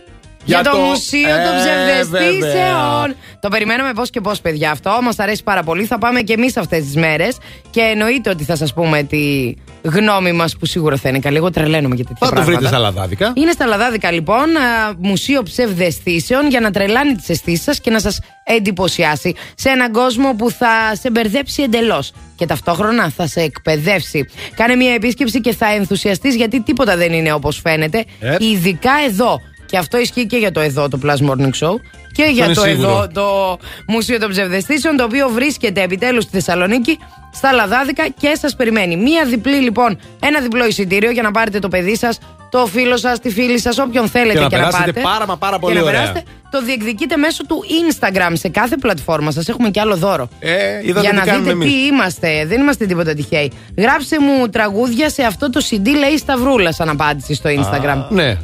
[0.45, 2.40] Για Για, το, το- Μουσείο Ε, των Ψευδεστήσεων.
[2.40, 3.15] βέβαια.
[3.40, 4.72] Το περιμένουμε πώς και πώς, παιδιά.
[4.72, 5.86] Αυτό μα αρέσει πάρα πολύ.
[5.86, 7.38] Θα πάμε και εμείς αυτές τις μέρες.
[7.70, 11.38] Και εννοείται ότι θα σας πούμε τη γνώμη μας που σίγουρα θα είναι καλή.
[11.38, 12.57] Εγώ τρελαίνομαι για τέτοια Θα το πράγματα.
[12.57, 13.32] βρείτε στα λαδάδικα.
[13.36, 17.99] Είναι στα Λαδάδικα λοιπόν, α, Μουσείο Ψευδεστήσεων για να τρελάνει τις αισθήσεις σας και να
[17.99, 24.26] σας εντυπωσιάσει σε έναν κόσμο που θα σε μπερδέψει εντελώς και ταυτόχρονα θα σε εκπαιδεύσει.
[24.56, 28.41] Κάνε μια επίσκεψη και θα ενθουσιαστείς γιατί τίποτα δεν είναι όπως φαίνεται, Επ.
[28.41, 29.40] ειδικά εδώ.
[29.74, 31.76] Και αυτό ισχύει και για το εδώ το Plus Morning Show
[32.12, 32.90] και για είναι το σίγουρο.
[32.90, 36.98] εδώ το Μουσείο των Ψευδεστήσεων, το οποίο βρίσκεται επιτέλους στη Θεσσαλονίκη,
[37.34, 38.95] στα Λαδάδικα και σας περιμένει.
[38.95, 42.20] Μία διπλή λοιπόν, ένα διπλό εισιτήριο για να πάρετε το παιδί σας,
[42.50, 45.02] το φίλο σας, τη φίλη σας, όποιον θέλετε Και να και να περάσετε πάτε.
[45.02, 46.00] πάρα μα πάρα πολύ και να ωραία.
[46.00, 46.24] περάσετε.
[46.52, 49.48] Το διεκδικείτε μέσω του Instagram σε κάθε πλατφόρμα σας.
[49.48, 50.30] Έχουμε και άλλο δώρο.
[50.40, 51.68] Ε, είδατε για τι να κάνουμε δείτε εμείς.
[51.74, 52.45] τι είμαστε.
[52.45, 53.52] Δεν είμαστε τίποτα τυχαίοι.
[53.78, 58.06] Γράψε μου τραγούδια σε αυτό το CD, λέει Σταυρούλας, σαν απάντηση στο Instagram.
[58.10, 58.38] Ναι.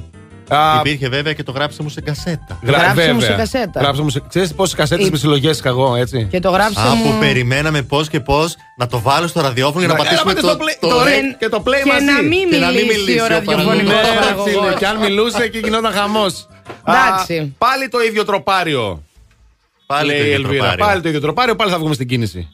[0.79, 2.59] Υπήρχε βέβαια και το γράψε μου σε κασέτα.
[2.63, 3.45] Γρα- Γράψε μου βέβαια.
[3.45, 3.79] σε κασέτα.
[3.81, 4.21] Γράψε μου σε...
[4.29, 7.03] Ξέρεις πόσες κασέτες Η- με συλλογές είχα εγώ, έτσι; Και το γράψε Α, μου.
[7.11, 10.41] που περιμέναμε πώς και πώς να το βάλω στο ραδιόφωνο για να Να- πατήσουμε έλα,
[10.41, 11.07] το, πάτε στο play- το το rec.
[11.07, 12.05] rec και το play και μαζί.
[12.05, 14.13] να μην Και να μην μιλήσει μιλήσει ο ο ραδιοφωνικός παραγωγός.
[14.13, 14.65] Ναι, παραγωγός.
[14.65, 16.47] φίλε, και αν μιλούσε και γινόταν χαμός.
[16.87, 17.37] Εντάξει.
[17.37, 19.03] Α, Πάλι το ίδιο τροπάριο.
[19.85, 20.59] Πάλι λέει το η ίδιο Ελβίρα.
[20.67, 20.85] τροπάριο.
[20.85, 22.47] Πάλι το ίδιο τροπάριο, πάλι θα βγούμε στην κίνηση.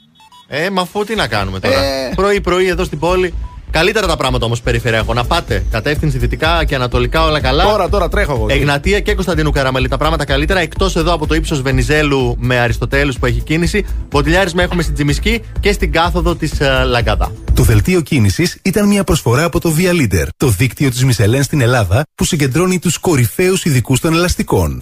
[0.47, 1.83] Ε, μα αφού τι να κάνουμε τώρα.
[1.83, 2.11] Ε.
[2.15, 3.33] Πρωί-πρωί εδώ στην πόλη.
[3.71, 5.13] Καλύτερα τα πράγματα όμως περιφερειακό.
[5.13, 7.63] Να πάτε κατεύθυνση δυτικά και ανατολικά όλα καλά.
[7.63, 8.45] Τώρα, τώρα τρέχω εγώ.
[8.49, 10.59] Εγνατία και Κωνσταντίνου Καραμαλή τα πράγματα καλύτερα.
[10.59, 13.85] Εκτός εδώ από το ύψος Βενιζέλου με Αριστοτέλους που έχει κίνηση.
[14.09, 16.51] Μποτιλιάρισμα έχουμε στην Τζιμισκή και στην κάθοδο της
[16.85, 17.31] Λαγκαδά.
[17.53, 21.61] Το δελτίο κίνησης ήταν μια προσφορά από το Via Leader, το δίκτυο της Μισελέν στην
[21.61, 24.81] Ελλάδα που συγκεντρώνει τους κορυφαίους ειδικούς των ελαστικών.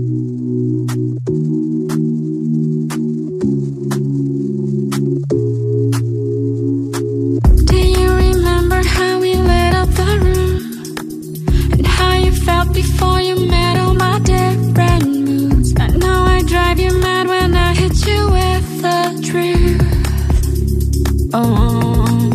[12.73, 13.35] Before you
[13.93, 15.73] my different moods?
[15.77, 19.81] I know I drive you mad when I hit you with the truth.
[21.33, 22.29] Oh,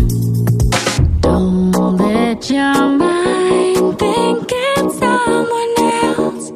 [1.21, 6.47] don't let your mind think it's someone else,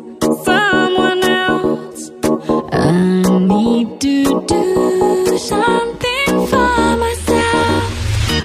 [0.45, 2.11] someone else.
[2.73, 4.17] I need to
[4.47, 7.83] do something for myself.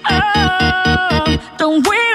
[0.10, 2.15] Oh, don't wait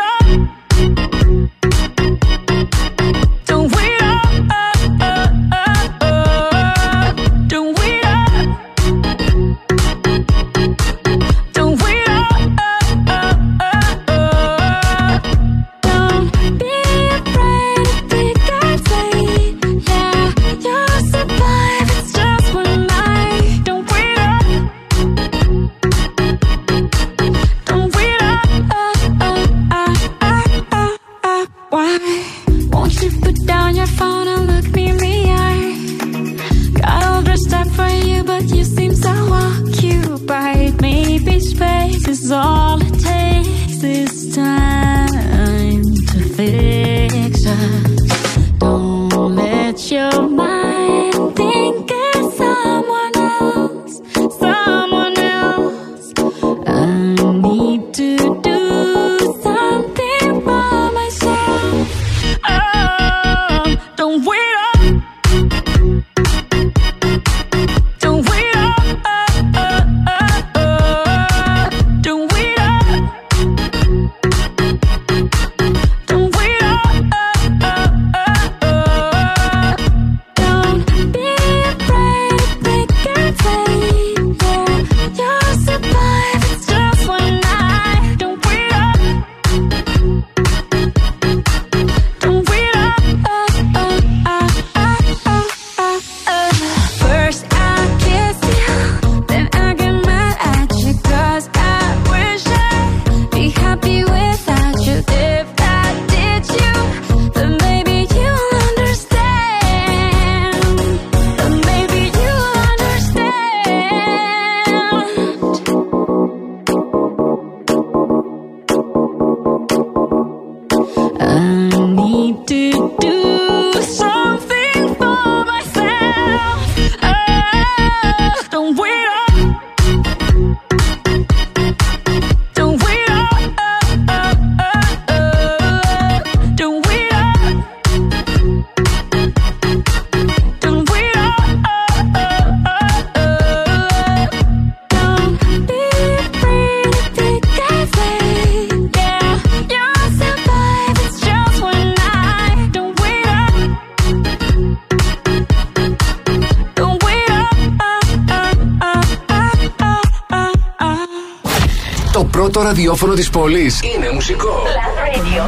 [162.71, 164.63] ραδιόφωνο της πόλης είναι μουσικό.
[164.63, 165.43] Plus Radio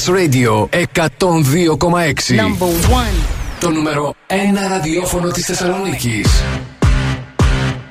[0.00, 2.34] Plus Radio 102,6.
[2.34, 3.16] Number one.
[3.60, 4.34] Το νούμερο 1
[4.68, 6.26] ραδιόφωνο της Θεσσαλονίκης.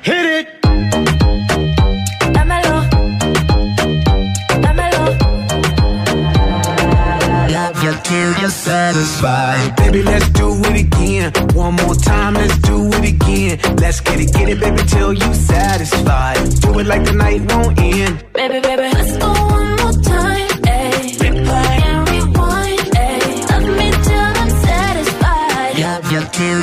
[0.04, 0.46] Hit it.
[7.56, 9.76] Love you till you're satisfied.
[9.80, 11.28] Baby, let's do it again.
[11.64, 13.54] One more time, let's do it again.
[13.82, 16.38] Let's get it, get it, baby, till you satisfied.
[16.62, 18.14] Do it like the night won't end.
[18.38, 19.39] Baby, baby, let's go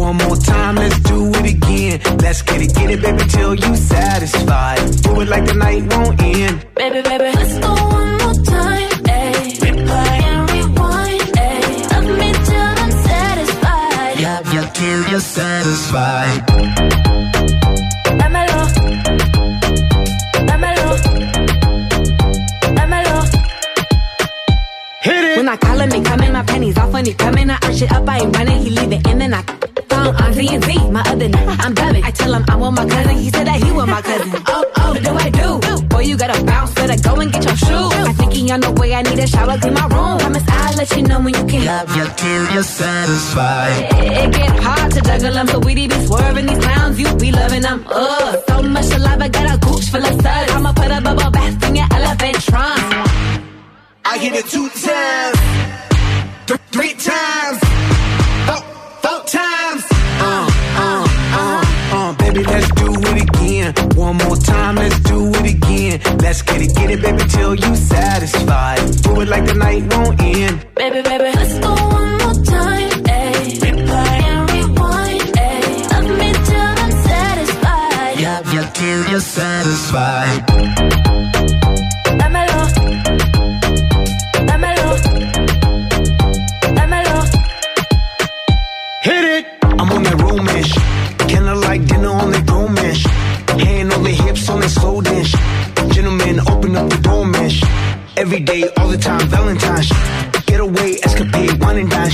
[0.00, 2.00] One more time, let's do it again.
[2.24, 4.80] Let's get it, get it, baby, till you satisfied.
[5.02, 6.66] Do it like the night won't end.
[6.74, 8.88] Baby, baby, let's go one more time.
[9.04, 11.20] Ayy, replay and rewind.
[11.36, 14.20] Ayy, love me till I'm satisfied.
[14.24, 16.40] Love you till you're satisfied.
[18.20, 18.60] Dámelo.
[20.48, 20.88] Dámelo.
[22.76, 23.16] Dámelo.
[25.02, 25.36] Hit it.
[25.36, 27.50] When I call him, he coming, my panties off when he coming.
[27.50, 29.59] I arch it up, I ain't running, he leave it in and I
[30.40, 30.90] phone Z and Z.
[30.90, 32.04] My other night, I'm dubbing.
[32.04, 34.42] I tell him I want my cousin, he said that he want my cousin.
[34.46, 35.86] Oh, oh, what do I do?
[35.88, 37.92] Boy, you gotta bounce, better go and get your shoes.
[38.10, 40.18] I think he on the way, I need a shower, clean my room.
[40.18, 41.64] Promise I'll let you know when you can.
[41.66, 43.82] Love you till you're satisfied.
[43.94, 47.32] It, it get hard to juggle them, so we be swerving these clowns, you be
[47.32, 47.84] loving them.
[47.88, 50.52] Ugh, so much saliva, got a gooch full of suds.
[50.52, 52.80] I'ma put a bubble bath in your elephant trunk.
[54.04, 55.38] I hit it two times,
[56.46, 57.29] th- three times,
[64.10, 66.00] One more time, let's do it again.
[66.18, 68.80] Let's get it, get it, baby, till you satisfied.
[69.02, 70.66] Do it like the night won't end.
[70.74, 72.90] Baby, baby, let's go one more time.
[73.04, 75.20] Ayy, replay and rewind.
[75.38, 78.20] Ayy, love me till I'm satisfied.
[78.20, 80.49] Love you till you're satisfied.
[99.60, 99.84] Time,
[100.46, 102.10] Get away, escapade, wine and dine.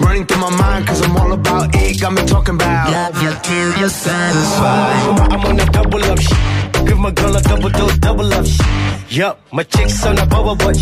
[0.00, 2.00] Running through my mind, cause I'm all about it.
[2.00, 5.32] Got me talking about love you till you're satisfied.
[5.32, 6.86] I'm on a double up shit.
[6.86, 8.66] Give my girl a double dose, double up shit.
[9.10, 10.76] Yup, my chick's on a bubble butt.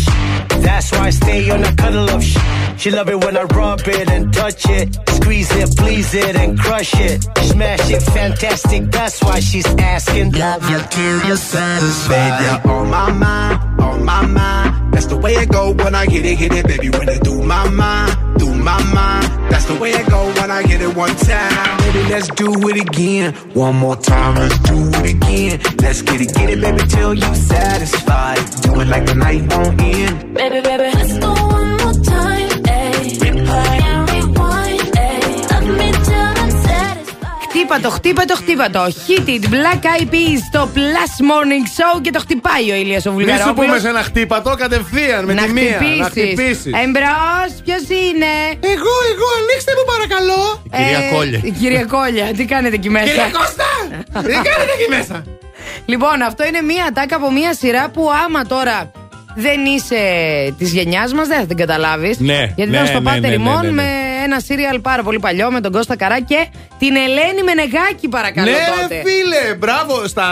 [0.65, 2.41] That's why I stay on a cuddle up shit.
[2.77, 4.95] She love it when I rub it and touch it.
[5.09, 7.23] Squeeze it, please it, and crush it.
[7.51, 8.91] Smash it, fantastic.
[8.91, 10.31] That's why she's asking.
[10.33, 12.39] Love you till you're satisfied.
[12.39, 14.84] Baby, you're on my mind, on my mind.
[14.95, 16.89] That's the way it go when I hit it, hit it, baby.
[16.89, 19.51] When I do my mind, do my mind.
[19.51, 21.77] That's the way it go when I hit it one time.
[21.79, 23.33] Baby, let's do it again.
[23.53, 25.59] One more time, let's do it again.
[25.81, 28.39] Let's get it, get it, baby, till you satisfied.
[28.61, 30.33] Do it like the night won't end.
[30.33, 32.44] Baby, baby, let's go one more time.
[37.75, 38.83] Χτύπα το, χτύπα το, χτύπα το.
[39.07, 43.11] Hit it, Black Eyed Peas στο Plus Morning Show και το χτυπάει ο Ηλίας ο
[43.11, 43.67] Μη σου Βουλγαρόπουλος.
[43.67, 45.63] πούμε σε ένα χτύπατο κατευθείαν με να τη μία.
[45.63, 45.97] χτυπήσεις.
[45.99, 46.73] Να χτυπήσεις.
[46.83, 48.31] Εμπρός, ποιος είναι;
[48.73, 50.41] Εγώ, εγώ, ανοίξτε μου παρακαλώ.
[50.63, 51.39] Η κυρία Κόλια.
[51.43, 53.69] Η κυρία Κόλια, τι κάνετε εκεί μέσα; Κύριε Κώστα!
[54.27, 55.23] Τι κάνετε εκεί μέσα;
[55.85, 58.91] Λοιπόν, αυτό είναι μία ατάκα από μία σειρά που άμα τώρα
[59.35, 60.01] δεν είσαι
[60.57, 62.19] της γενιάς μας, δεν θα την καταλάβεις.
[62.19, 63.81] Ναι, Γιατί ναι, ήταν στο ναι, Πάτερ ναι, ναι, ημών ναι, ναι.
[63.81, 63.87] με
[64.25, 66.47] ένα σύριαλ πάρα πολύ παλιό με τον Κώστα Καρά και
[66.79, 68.95] την Ελένη Μενεγάκη, παρακαλώ Ναι, τότε.
[68.95, 70.07] ρε φίλε, μπράβο.
[70.07, 70.27] Στα,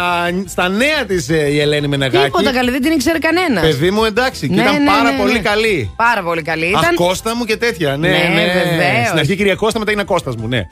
[0.48, 2.26] στα νέα της η Ελένη Μενεγάκη.
[2.26, 3.64] Τίποτα καλή, δεν την ήξερε κανένας.
[3.64, 4.48] Παιδί μου, εντάξει.
[4.50, 5.40] Και Ναι, ήταν ναι, πάρα ναι, πολύ ναι.
[5.40, 5.92] καλή.
[5.96, 6.74] Πάρα πολύ καλή.
[6.76, 6.96] Αχ, Ήταν...
[6.96, 7.98] Κώστα μου και τέτοια.
[7.98, 8.46] Ναι, Ναι, ναι.
[8.54, 9.08] βεβαίως.
[9.08, 10.68] Στην αρχή κυρία Κώστα, μετά είναι Κώστας μου, ναι.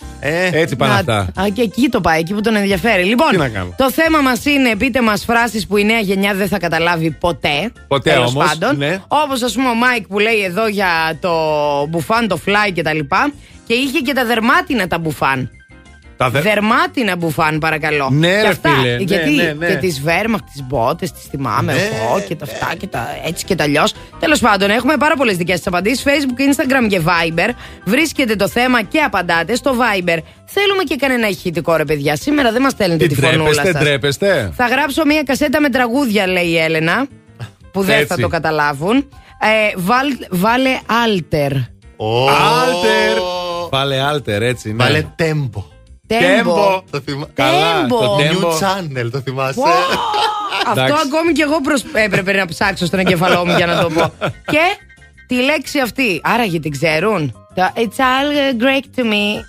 [0.51, 1.17] Έτσι πάνε Να- αυτά.
[1.41, 3.03] Α, και εκεί το πάει, εκεί που τον ενδιαφέρει.
[3.03, 3.73] Λοιπόν, Τι να κάνω.
[3.77, 7.71] το θέμα μας είναι πείτε μας φράσεις που η νέα γενιά δεν θα καταλάβει ποτέ.
[7.87, 8.77] Ποτέ τέλος όμως, πάντων.
[8.77, 8.97] ναι.
[9.07, 11.31] Όπως ας πούμε ο Μάικ που λέει εδώ για το
[11.89, 12.99] μπουφάν, το fly κτλ.
[13.67, 15.49] Και είχε και τα δερμάτινα τα μπουφάν.
[16.17, 18.09] Τα δε- Δερμάτινα μπουφάν, παρακαλώ.
[18.11, 18.69] Ναι, και ρε αυτά.
[18.69, 19.67] φίλε, ναι, Γιατί; ναι, ναι.
[19.67, 23.45] και τις Βέρμαχ, τις μπότες, τις θυμάμαι Ναι, εγώ και τα αυτά και τα έτσι
[23.45, 23.93] και τα αλλιώς.
[24.19, 26.03] Τέλος πάντων, έχουμε πάρα πολλές δικές σας απαντήσεις.
[26.05, 27.49] Facebook, Instagram και Viber.
[27.85, 30.17] Βρίσκεται το θέμα και απαντάτε στο Viber.
[30.45, 32.15] Θέλουμε και κανένα ηχητικό ρε παιδιά.
[32.15, 33.81] Σήμερα δεν μας στέλνετε Τι τη φωνούλα τρέπεστε, σας.
[33.81, 34.51] τρέπεστε.
[34.55, 37.07] Θα γράψω μία κασέτα με τραγούδια, λέει η Έλενα.
[37.71, 38.21] Που δεν θα Έτσι.
[38.21, 38.95] το καταλάβουν.
[38.97, 41.51] Ε, βάλ, βάλε alter.
[42.61, 43.17] Άλτερ.
[43.69, 44.69] Βάλε άλτερ, έτσι.
[44.73, 44.83] Ναι.
[44.83, 45.63] Βάλε tempo.
[46.07, 46.81] Tempo.
[46.89, 47.25] Το θυμά...
[47.33, 48.47] Καλά, το New tempo.
[48.49, 49.59] channel, το θυμάσαι.
[50.67, 51.03] Αυτό Εντάξει.
[51.07, 51.83] ακόμη κι εγώ προσ...
[51.93, 54.11] έπρεπε να ψάξω στον εγκεφαλό μου για να το πω.
[54.53, 54.59] και
[55.27, 56.21] τη λέξη αυτή.
[56.23, 59.43] Άραγε την ξέρουν; Το It's all Greek to me.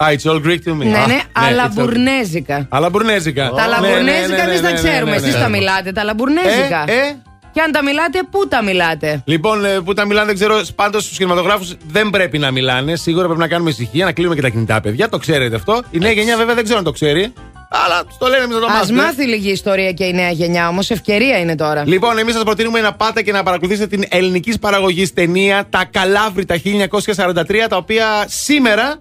[0.00, 0.84] Ah, it's all Greek to me.
[0.84, 2.66] Ναι, Α, ναι, αλλά it's all- μπουρνέζικα.
[2.70, 3.50] Αλλά μπουρνέζικα.
[3.50, 5.10] Τα Ναι, λαμπουρνέζικα ναι, ναι, εμείς ναι, τα ναι, ξέρουμε.
[5.10, 5.40] ναι, ναι, Εσείς ναι.
[5.40, 6.84] τα μιλάτε, τα λαμπουρνέζικα.
[6.86, 7.16] Ε, ε.
[7.52, 10.60] Και αν τα μιλάτε, πού τα μιλάτε; Λοιπόν, ε, που τα μιλάνε, δεν ξέρω.
[10.74, 12.96] Πάντως στους κινηματογράφους δεν πρέπει να μιλάνε.
[12.96, 15.08] Σίγουρα πρέπει να κάνουμε ησυχία, να κλείνουμε και τα κινητά, παιδιά.
[15.08, 15.82] Το ξέρετε αυτό.
[15.90, 17.32] Η νέα γενιά βέβαια δεν ξέρω αν το ξέρει.
[17.70, 19.02] Αλλά στο λένε εμείς να το Α μάθουμε.
[19.02, 20.90] μάθει λίγη ιστορία και η νέα γενιά όμως.
[20.90, 21.82] Ευκαιρία είναι τώρα.
[21.86, 26.56] Λοιπόν, εμείς σας προτείνουμε να πάτε και να παρακολουθήσετε την ελληνικής παραγωγής ταινία Τα Καλάβρητα
[26.56, 28.98] 1943, τα οποία σήμερα,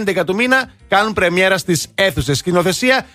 [0.00, 2.38] 11 του μήνα, κάνουν πρεμιέρα στις αίθουσες.
[2.38, 3.06] Σκηνοθεσία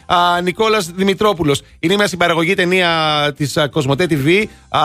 [0.44, 1.62] Νικόλας Δημητρόπουλος.
[1.80, 2.90] Είναι μια συμπαραγωγή ταινία
[3.38, 4.82] της Κοσμοτέ TV α,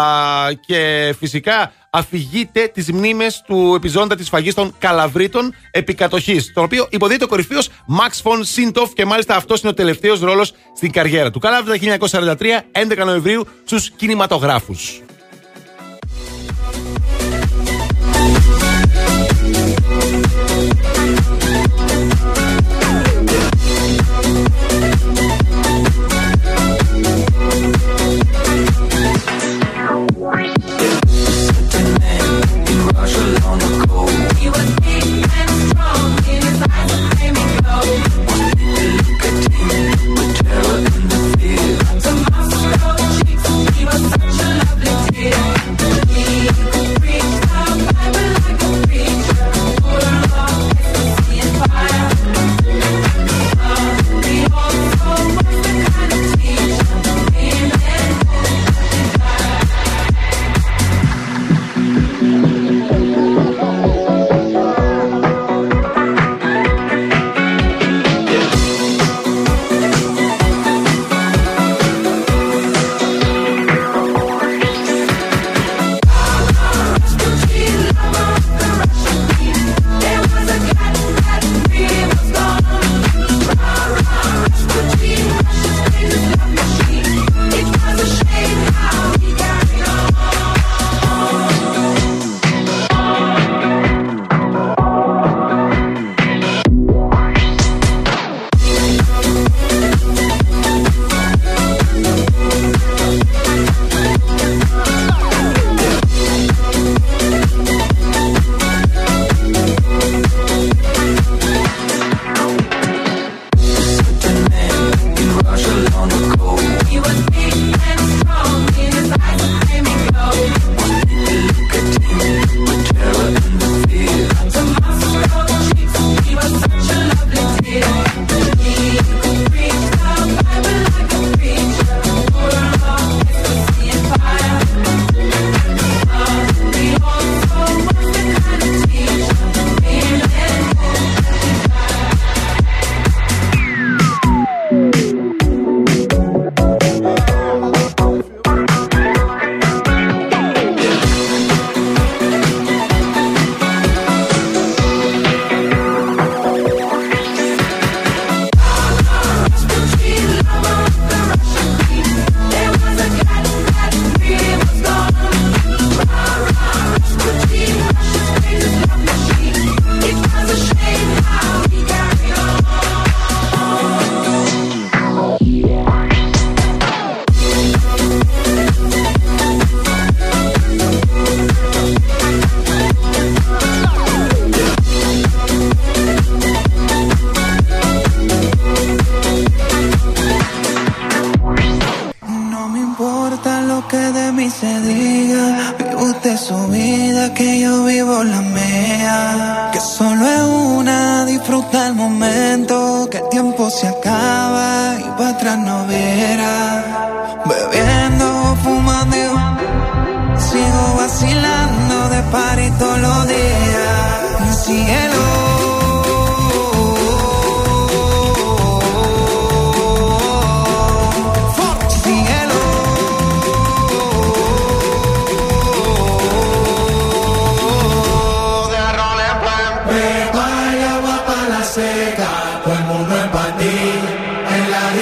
[0.66, 6.52] και φυσικά αφηγείται τις μνήμες του επιζώντα της φαγής των Καλαβρίτων επικατοχής.
[6.52, 10.52] Τον οποίο υποδείται ο κορυφαίος Max von Sintoff και μάλιστα αυτός είναι ο τελευταίος ρόλος
[10.76, 11.38] στην καριέρα του.
[11.38, 15.00] Καλάβρητα 1943, 11 Νοεμβρίου στους κινηματογράφους.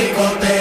[0.01, 0.60] me contei.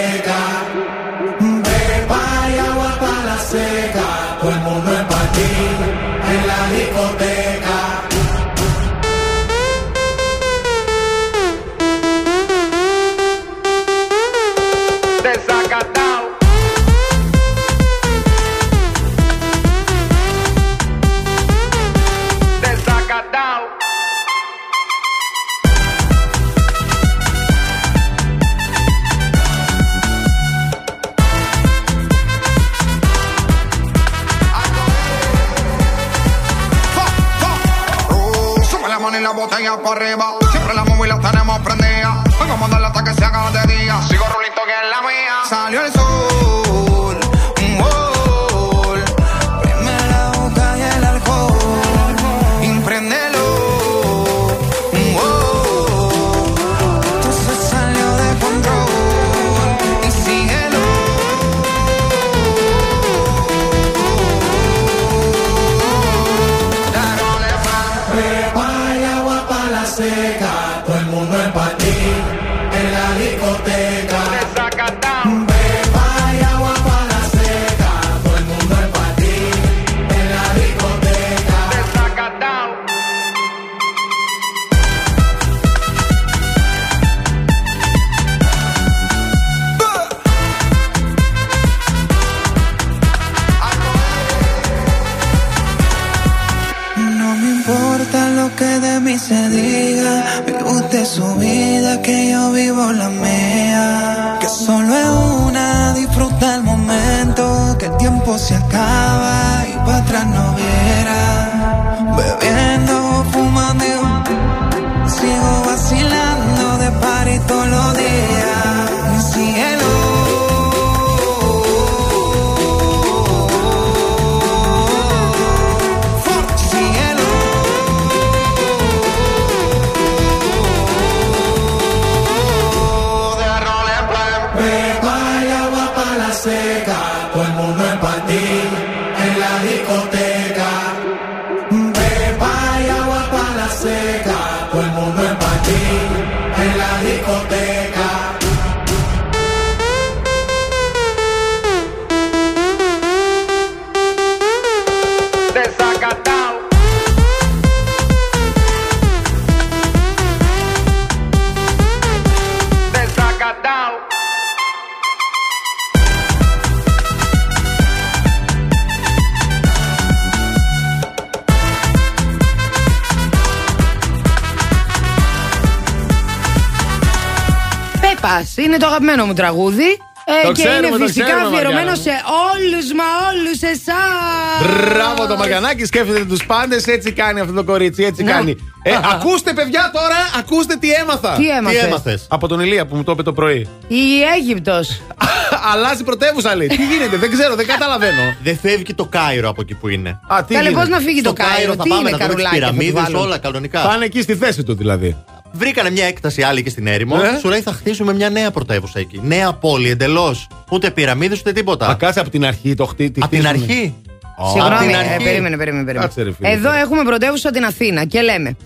[178.80, 179.98] Το αγαπημένο μου τραγούδι.
[180.42, 182.02] Ε, Το και ξέρουμε, είναι το φυσικά ξέρουμε, αφιερωμένο Μαριάννα.
[182.02, 182.10] σε
[182.52, 184.90] όλους μα όλους εσάς.
[184.94, 188.32] Μπράβο το Μαριανάκι, σκέφτεται τους πάντες, έτσι κάνει αυτό το κορίτσι, έτσι Να.
[188.32, 188.56] κάνει.
[188.82, 191.32] Ε, ακούστε, παιδιά, τώρα, ακούστε τι έμαθα.
[191.36, 191.48] Τι
[191.86, 193.68] έμαθες; Από τον Ηλία που μου το είπε το πρωί.
[193.88, 194.02] Η
[194.36, 195.00] Αίγυπτος.
[195.72, 196.66] Αλλάζει πρωτεύουσα, λέει.
[196.66, 198.22] Τι γίνεται, δεν ξέρω, δεν καταλαβαίνω.
[198.42, 200.20] Δεν φεύγει το Κάιρο από εκεί που είναι.
[200.26, 202.16] Α, τι Καλέ, γίνεται; πώς να φύγει Στο το Κάιρο, θα τι πάμε είναι να
[202.16, 202.66] δούμε τις καρουλάκια.
[202.66, 203.80] θα του πυραμίδες, βάλουν; όλα κανονικά.
[203.80, 205.16] Πάνε εκεί στη θέση του δηλαδή.
[205.52, 207.16] Βρήκανε μια έκταση άλλη και στην έρημο.
[207.16, 207.38] Ναι.
[207.40, 209.20] Σου λέει θα χτίσουμε μια νέα πρωτεύουσα εκεί.
[209.22, 210.46] Νέα πόλη εντελώς.
[210.70, 211.86] Ούτε πυραμίδες ούτε τίποτα.
[211.88, 213.20] Α, κάτσε από την αρχή το χτίτι.
[213.22, 213.94] Από την αρχή;
[214.36, 215.12] Απ' την Συγγνώμη, αρχή.
[215.12, 215.84] ε, περίμενε, περίμενε.
[215.84, 215.98] περίμενε.
[215.98, 216.50] Κάτσε, ρε, φίλε.
[216.50, 218.56] Εδώ έχουμε πρωτεύουσα την Αθήνα και λέμε.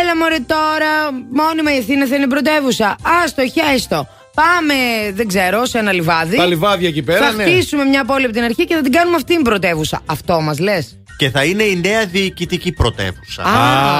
[0.00, 0.90] Έλα μωρέ τώρα,
[1.32, 2.96] μόνιμα η Αθήνα θα είναι πρωτεύουσα.
[3.24, 4.08] Άστο, χέστο.
[4.34, 4.74] Πάμε,
[5.14, 6.36] δεν ξέρω, σε ένα λιβάδι.
[6.36, 7.42] Τα λιβάδια εκεί πέρα, Θα ναι.
[7.42, 10.00] χτίσουμε μια πόλη από την αρχή και θα την κάνουμε αυτήν πρωτεύουσα.
[10.06, 13.42] Αυτό μας λες; Και θα είναι η νέα διοικητική πρωτεύουσα.
[13.42, 13.46] Α,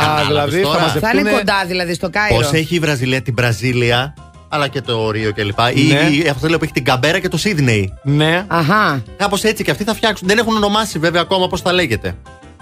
[0.01, 0.79] Κατάλαβες δηλαδή θα τώρα.
[0.81, 2.35] μαζευτούν- Θα είναι Αυτούνε- κοντά δηλαδή στο Κάιρο.
[2.37, 4.15] Πώς έχει η Βραζιλία την Βραζίλια,
[4.49, 5.59] αλλά και το Ρίο κλπ.
[5.75, 6.09] Ή Ναι.
[6.25, 7.93] ή αυτό λέω που έχει την Καμπέρα και το Σίδνεϊ.
[8.03, 8.45] Ναι.
[8.47, 9.03] Αχά.
[9.17, 10.29] Κάπως έτσι και αυτοί θα φτιάξουν.
[10.29, 12.15] Δεν έχουν ονομάσει βέβαια ακόμα πώς θα λέγεται.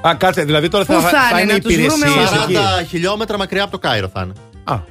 [0.08, 2.42] Α, κάτσε, δηλαδή τώρα Πού θα, θα είναι, να τους βρούμε υπηρεσίες όλα.
[2.42, 2.52] εκεί.
[2.54, 4.32] 40 χιλιόμετρα μακριά από το Κάιρο θα είναι.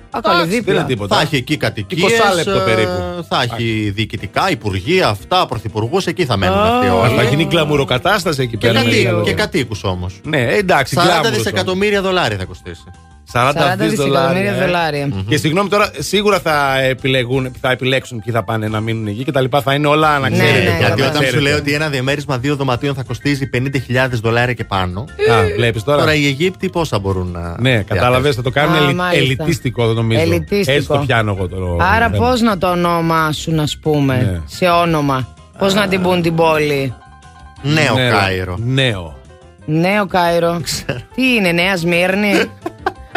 [0.10, 1.16] Ακολουθεί δεν είναι τίποτα.
[1.16, 2.12] Θα έχει εκεί κατοικίες.
[2.12, 3.26] 20 λεπτό περίπου.
[3.30, 6.06] Θα έχει διοικητικά, υπουργεία, αυτά, πρωθυπουργούς.
[6.06, 7.16] Εκεί θα μένουν αυτοί Α, όλοι.
[7.16, 8.80] Θα γίνει κλαμουροκατάσταση εκεί Και, πέρα.
[8.84, 9.36] κατοίκους, με και λίγο.
[9.38, 10.20] κατοίκους όμως.
[10.24, 12.84] Ναι, εντάξει, 40 γκλάμουρος δισεκατομμύρια δολάρια θα κοστίσει.
[13.34, 15.10] 40, 40 δισεκατομμύρια δολάρια.
[15.28, 19.32] Και συγγνώμη τώρα, σίγουρα θα, επιλεγούν, θα επιλέξουν ποιοι θα πάνε να μείνουν εκεί και
[19.32, 19.62] τα λοιπά.
[19.62, 20.64] Θα είναι όλα να Ναι, ξέρετε.
[20.64, 21.38] ναι, να Γιατί όταν ξέρετε.
[21.38, 25.00] σου λέει ότι ένα διαμέρισμα δύο δωματίων θα κοστίζει 50.000 δολάρια και πάνω.
[25.02, 25.06] Α,
[25.56, 26.00] βλέπεις τώρα.
[26.00, 27.56] Τώρα οι Αιγύπτιοι πόσα μπορούν να.
[27.60, 29.24] Ναι, κατάλαβες, θα το κάνουν Α, ελι- μάλιστα.
[29.44, 30.22] ελιτίστικο, νομίζω.
[30.22, 30.72] Ελιτίστικο.
[30.78, 31.78] Έτσι το πιάνω εγώ το.
[31.96, 32.28] Άρα θέμα.
[32.28, 34.42] πώς να το ονομάσουν, α πούμε, Ναι.
[34.46, 35.34] σε όνομα.
[35.58, 36.94] Πώς να την πούν την πόλη;
[37.62, 38.10] Νέο Ναι, ρε.
[38.10, 38.58] Κάιρο.
[38.66, 39.18] Νέο.
[39.66, 40.62] Νέο Κάιρο.
[41.16, 42.32] Τι είναι, Νέα Σμύρνη;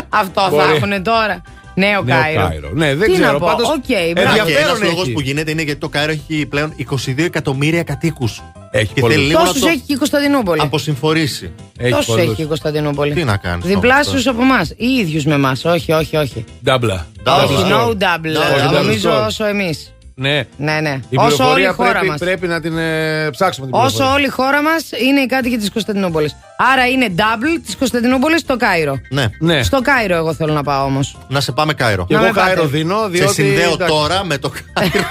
[0.09, 0.77] Αυτό θα Μπορεί.
[0.77, 1.43] έχουν τώρα.
[1.75, 2.41] Νέο Νέο Κάιρο.
[2.49, 2.71] Κάιρο.
[2.75, 3.47] Ναι, δεν Τι ξέρω, να πω.
[3.47, 4.51] πάντως, Οκ, ενδιαφέρον μπράβο.
[4.51, 4.85] Και ένα έχει.
[4.85, 8.43] λόγος που γίνεται είναι γιατί το Κάιρο έχει πλέον 22 εκατομμύρια κατοίκους.
[8.71, 9.17] Έχει Και πολλούς.
[9.17, 10.61] θέλει λίγο να Τόσους το έχει και η Κωνσταντινούπολη.
[10.61, 11.53] αποσυμφορήσει.
[11.79, 12.23] Έχει Τόσους πολλούς.
[12.25, 13.13] έχει και η Κωνσταντινούπολη.
[13.15, 13.67] Τι να κάνεις.
[13.67, 15.65] Διπλάσιου από εμάς ή ίδιους με εμάς.
[15.65, 16.45] Όχι, όχι, όχι.
[16.65, 17.07] Ντάμπλα.
[17.43, 17.91] Όχι, Double no score.
[17.93, 18.69] double.
[18.69, 19.27] double Νομίζω score.
[19.27, 19.93] όσο εμείς.
[20.21, 20.43] Ναι.
[20.57, 21.01] Ναι, ναι.
[21.09, 22.19] Η Όσο όλη η πληροφορία χώρα πρέπει, μας.
[22.19, 24.13] πρέπει να την ε, ψάξουμε την Όσο πληροφορία.
[24.15, 26.37] όλη η χώρα μας είναι οι κάτοικοι της Κωνσταντινούπολης.
[26.73, 29.01] Άρα είναι double της Κωνσταντινούπολης στο Κάιρο.
[29.11, 29.27] Ναι.
[29.39, 29.63] Ναι.
[29.63, 31.19] Στο Κάιρο, εγώ θέλω να πάω όμως.
[31.29, 32.05] Να σε πάμε Κάιρο.
[32.09, 32.49] Και Να εγώ με πάτε.
[32.55, 33.35] Κάιρο δίνω, διότι.
[33.35, 33.95] Σε συνδέω εντάξει.
[33.95, 34.93] τώρα με το Κάιρο.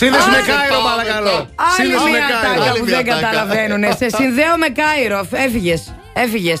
[0.00, 1.30] Σύνδεση με Άσε, Κάιρο, πάμε παρακαλώ.
[1.30, 1.48] τώρα.
[1.54, 2.58] Άλλη Σύνδεση με μια Κάιρο.
[2.58, 3.20] τάκα Άλλη που μια δεν τάκα.
[3.20, 3.82] καταλαβαίνουν.
[4.00, 5.20] Σε συνδέω με Κάιρο.
[5.46, 5.80] Έφυγες.
[6.24, 6.60] Έφυγες.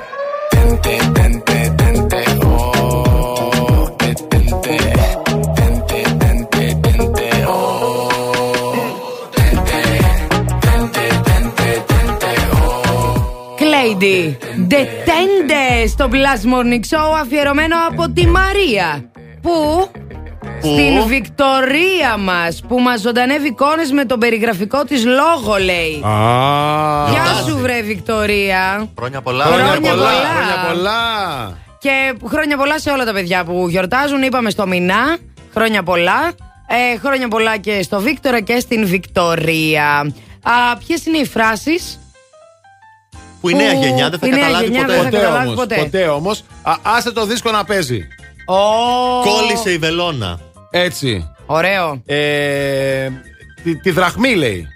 [15.11, 16.49] Πέντε στο Blast
[17.21, 19.09] αφιερωμένο από τη Μαρία.
[19.41, 19.87] Που
[20.59, 26.03] στην Βικτορία μας που μας ζωντανεύει εικόνες με τον περιγραφικό της λόγο, λέει.
[27.11, 28.89] Γεια σου, βρε Βικτορία.
[28.97, 30.09] Χρόνια πολλά, χρόνια πολλά.
[30.09, 31.57] Χρόνια πολλά.
[31.79, 34.21] Και χρόνια πολλά σε όλα τα παιδιά που γιορτάζουν.
[34.21, 35.17] Είπαμε στο μηνά.
[35.53, 36.31] Χρόνια πολλά.
[36.67, 40.13] Ε, χρόνια πολλά και στο Βίκτορα και στην Βικτορία.
[40.87, 41.99] Ποιες είναι οι φράσεις;
[43.41, 44.93] Που η νέα γενιά δεν θα η νέα καταλάβει γενιά ποτέ.
[44.93, 45.59] δεν θα Ποτέ καταλάβει όμως.
[45.59, 45.75] ποτέ.
[45.75, 46.43] Ποτέ όμως.
[46.81, 48.07] Άσε το δίσκο να παίζει.
[49.23, 50.39] Κόλλησε η βελόνα.
[50.71, 51.29] Έτσι.
[51.45, 52.01] Ωραίο.
[52.05, 53.09] Ε,
[53.63, 54.67] τη, τη δραχμή λέει.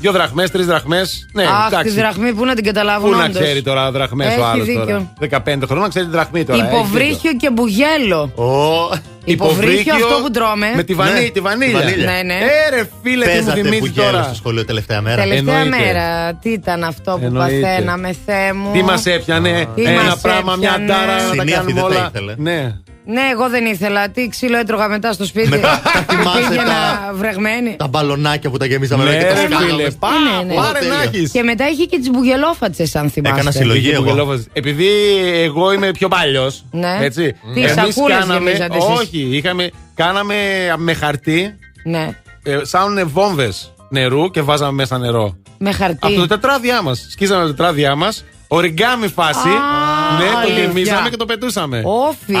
[0.00, 1.26] Δύο δραχμές, τρεις δραχμές.
[1.32, 1.88] Ναι, Αχ, εντάξει.
[1.94, 3.42] τη δραχμή που να την καταλάβουν Πού να όντως.
[3.42, 4.84] ξέρει τώρα δραχμές Έχει ο άλλος δίκιο.
[4.84, 5.12] τώρα.
[5.20, 6.64] 15 χρόνια να ξέρει τη δραχμή τώρα.
[6.64, 8.24] έχει Υποβρύχιο και μπουγέλο.
[8.26, 9.00] δίκιο.
[9.24, 10.66] Υποβρύχιο αυτό που τρώμε.
[10.76, 11.78] Με τη, βανί, Ναι, τη βανίλια.
[11.80, 12.10] τη βανίλια.
[12.12, 12.34] Ναι, ναι.
[12.34, 14.22] Ε, ρε φίλε, τι μου Παίζατε θυμίζεις μπουγέλο τώρα.
[14.22, 15.22] στο σχολείο τελευταία μέρα.
[15.22, 15.84] Τελευταία Εννοείται.
[15.84, 16.34] μέρα.
[16.34, 17.60] Τι ήταν αυτό που Εννοείται.
[17.60, 18.72] παθαίναμε, Θεέ μου.
[18.72, 20.92] Τι μας έπιανε, Τι ένα μας πράγμα, μια έπιανε.
[20.92, 22.10] τάρα να τα Συνήθεια κάνουμε δεν τα όλα.
[22.14, 22.34] ήθελε.
[22.36, 22.74] Ναι.
[23.10, 24.08] Ναι, εγώ δεν ήθελα.
[24.10, 25.48] Τι ξύλο έτρωγα μετά στο σπίτι.
[25.48, 27.76] Μετά τα θυμάσαι Πήγαινα τα- βρεγμένη.
[27.78, 29.66] Τα μπαλονάκια που τα γεμίζαμε Ναι, και τα ρε σκάλαμε.
[29.70, 30.08] φίλε, πά,
[30.38, 30.54] Ναι, ναι.
[30.54, 31.30] πάρε να έχεις.
[31.30, 33.36] Και μετά είχε και τις μπουγελόφατσες, αν θυμάστε.
[33.38, 34.02] Έκανα συλλογή Πήγε εγώ.
[34.02, 34.46] Μπουγελόφας.
[34.52, 34.86] Επειδή
[35.34, 36.64] εγώ είμαι πιο παλιός.
[36.70, 36.98] Ναι.
[37.00, 37.34] Έτσι.
[37.54, 38.50] Τι, εμείς σακούλες κάναμε.
[38.50, 40.34] γεμίζατε εσείς; Όχι, είχαμε, κάναμε
[40.76, 41.54] με χαρτί
[41.84, 42.08] Ναι.
[42.42, 45.36] ε, σαν βόμβες νερού και βάζαμε μέσα νερό.
[45.58, 45.98] Με χαρτί.
[46.00, 47.06] Από το τετράδια μας.
[47.10, 48.24] Σκίζαμε το τετράδια μας.
[48.50, 49.48] Οριγκάμι φάση.
[49.48, 50.62] Α, ναι, το αλήθεια.
[50.64, 51.78] γεμίζαμε και το πετούσαμε.
[51.84, 52.38] Ω, φίλε,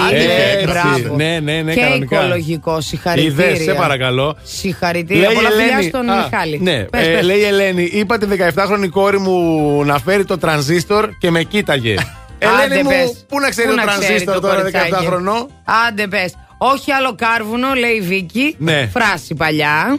[0.52, 0.66] Έτσι.
[0.66, 1.16] μπράβο.
[1.16, 2.20] Ναι, ναι, ναι, και κανονικά.
[2.20, 3.46] οικολογικό, συγχαρητήρια.
[3.46, 4.36] Είδες, σε παρακαλώ.
[4.42, 5.30] Συγχαρητήρια.
[5.30, 6.58] Πολλά φιλιά στον α, Μιχάλη.
[6.62, 7.22] Ναι, Πες, ε, πες.
[7.24, 11.94] λέει η Ελένη, είπα τη 17χρονη κόρη μου να φέρει το τρανζίστορ και με κοίταγε.
[12.38, 13.24] Ελένη Άντε μου, πες.
[13.28, 14.92] πού να ξέρει Πού το να ξέρει τρανζίστορ το τώρα κοριτσάκι.
[15.00, 15.46] 17 χρονών.
[15.88, 16.34] Άντε πες.
[16.58, 18.54] Όχι άλλο κάρβουνο, λέει η Βίκη.
[18.58, 18.88] Ναι.
[18.92, 19.98] Φράση παλιά.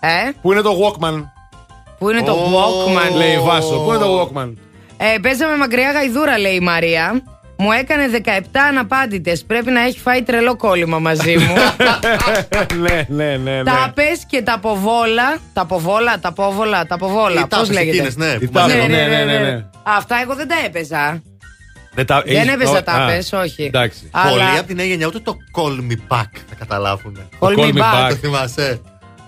[0.00, 1.22] Ε, Πού είναι το Walkman.
[1.98, 3.16] που είναι το Walkman.
[3.16, 4.52] Λέει η Βάσο, πού είναι το Walkman;
[5.14, 7.22] Ε, παίζαμε μακριά γαϊδούρα, λέει η Μαρία.
[7.56, 9.44] Μου έκανε 17 αναπάντητες.
[9.44, 11.54] Πρέπει να έχει φάει τρελό κόλλημα μαζί μου.
[12.82, 13.52] ναι, ναι, ναι.
[13.52, 13.62] ναι.
[13.64, 15.36] τα πες και τα ποβόλα.
[15.52, 17.40] Τα ποβόλα, τα πόβολα, τα ποβόλα.
[17.40, 19.06] Οι Πώς τάπες λέγεται; εκείνες, ναι, Οι που τάπες, μαζεύαμε.
[19.06, 19.64] ναι, ναι, ναι, ναι.
[19.82, 21.22] Αυτά εγώ δεν τα έπαιζα.
[21.94, 22.22] Δεν, τα...
[22.26, 23.62] Δεν έχεις- έπαιζα ο- τα α, πες, όχι.
[23.64, 24.08] Εντάξει.
[24.12, 27.18] Αλλά- Πολλοί από την νέα γενιά ούτε το call me back θα καταλάβουν.
[27.40, 28.04] Call me Call me back.
[28.04, 28.08] back.
[28.08, 28.80] Το θυμάσαι;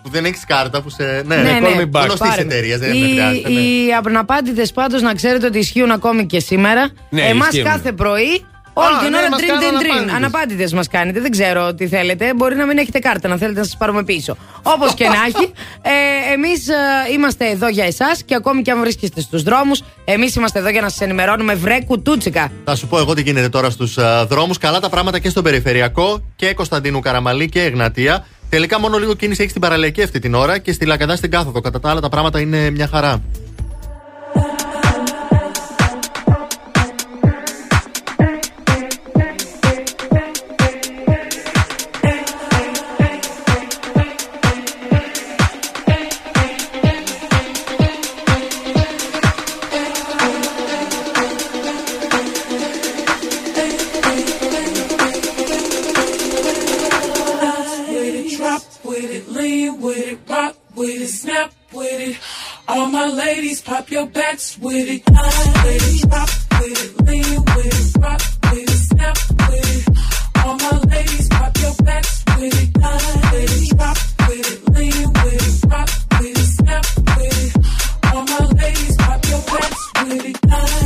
[0.07, 1.23] Που δεν έχεις κάρτα που σε.
[1.27, 1.59] Ναι, Ναι, ναι.
[1.63, 2.05] call me back.
[2.05, 2.41] Γνωστής Πάρε.
[2.43, 3.49] εταιρείας, δεν Οι, με χρειάζεται.
[3.49, 3.61] ναι.
[3.61, 6.89] οι απναπάντητε πάντως να ξέρετε ότι ισχύουν ακόμη και σήμερα.
[7.11, 7.65] Ναι, Εμάς ισχύουν.
[7.65, 8.45] κάθε πρωί
[8.79, 9.89] Όλη Α, την ναι, ώρα μας dream, κάνουν dream, dream.
[9.89, 10.15] αναπάντητες.
[10.17, 11.21] Αναπάντητες μας κάνετε.
[11.21, 12.35] Δεν ξέρω τι θέλετε.
[12.35, 14.37] Μπορεί να μην έχετε κάρτα, να θέλετε να σας πάρουμε πίσω.
[14.63, 15.53] Όπως και να έχει.
[15.83, 16.67] Ε, Εμείς
[17.15, 20.81] είμαστε εδώ για εσάς και ακόμη και αν βρίσκεστε στους δρόμους, εμείς είμαστε εδώ για
[20.81, 22.51] να σας ενημερώνουμε βρε κουτούτσικα.
[22.65, 24.59] Θα σου πω εγώ τι γίνεται τώρα στους δρόμους.
[24.59, 28.27] Καλά τα πράγματα και στον περιφερειακό και Κωνσταντίνου Καραμαλή και Εγνατία.
[28.49, 31.61] Τελικά μόνο λίγο κίνηση έχει στην παραλιακή αυτή την ώρα και στη Λακαδά στην κάθοδο.
[31.61, 33.23] Κατά τα άλλα τα πράγματα είναι μια χαρά.
[62.69, 65.09] All my ladies, pop your backs with it.
[65.09, 66.29] Line with it, drop
[66.61, 69.17] with it, lean with it, rock with it, snap
[69.49, 70.45] with it.
[70.45, 72.77] All my ladies, pop your backs with it.
[72.83, 73.97] Line with it, drop
[74.29, 76.85] with it, lean with it, rock with it, snap
[77.17, 78.13] with it.
[78.13, 80.86] All my ladies, pop your backs with it.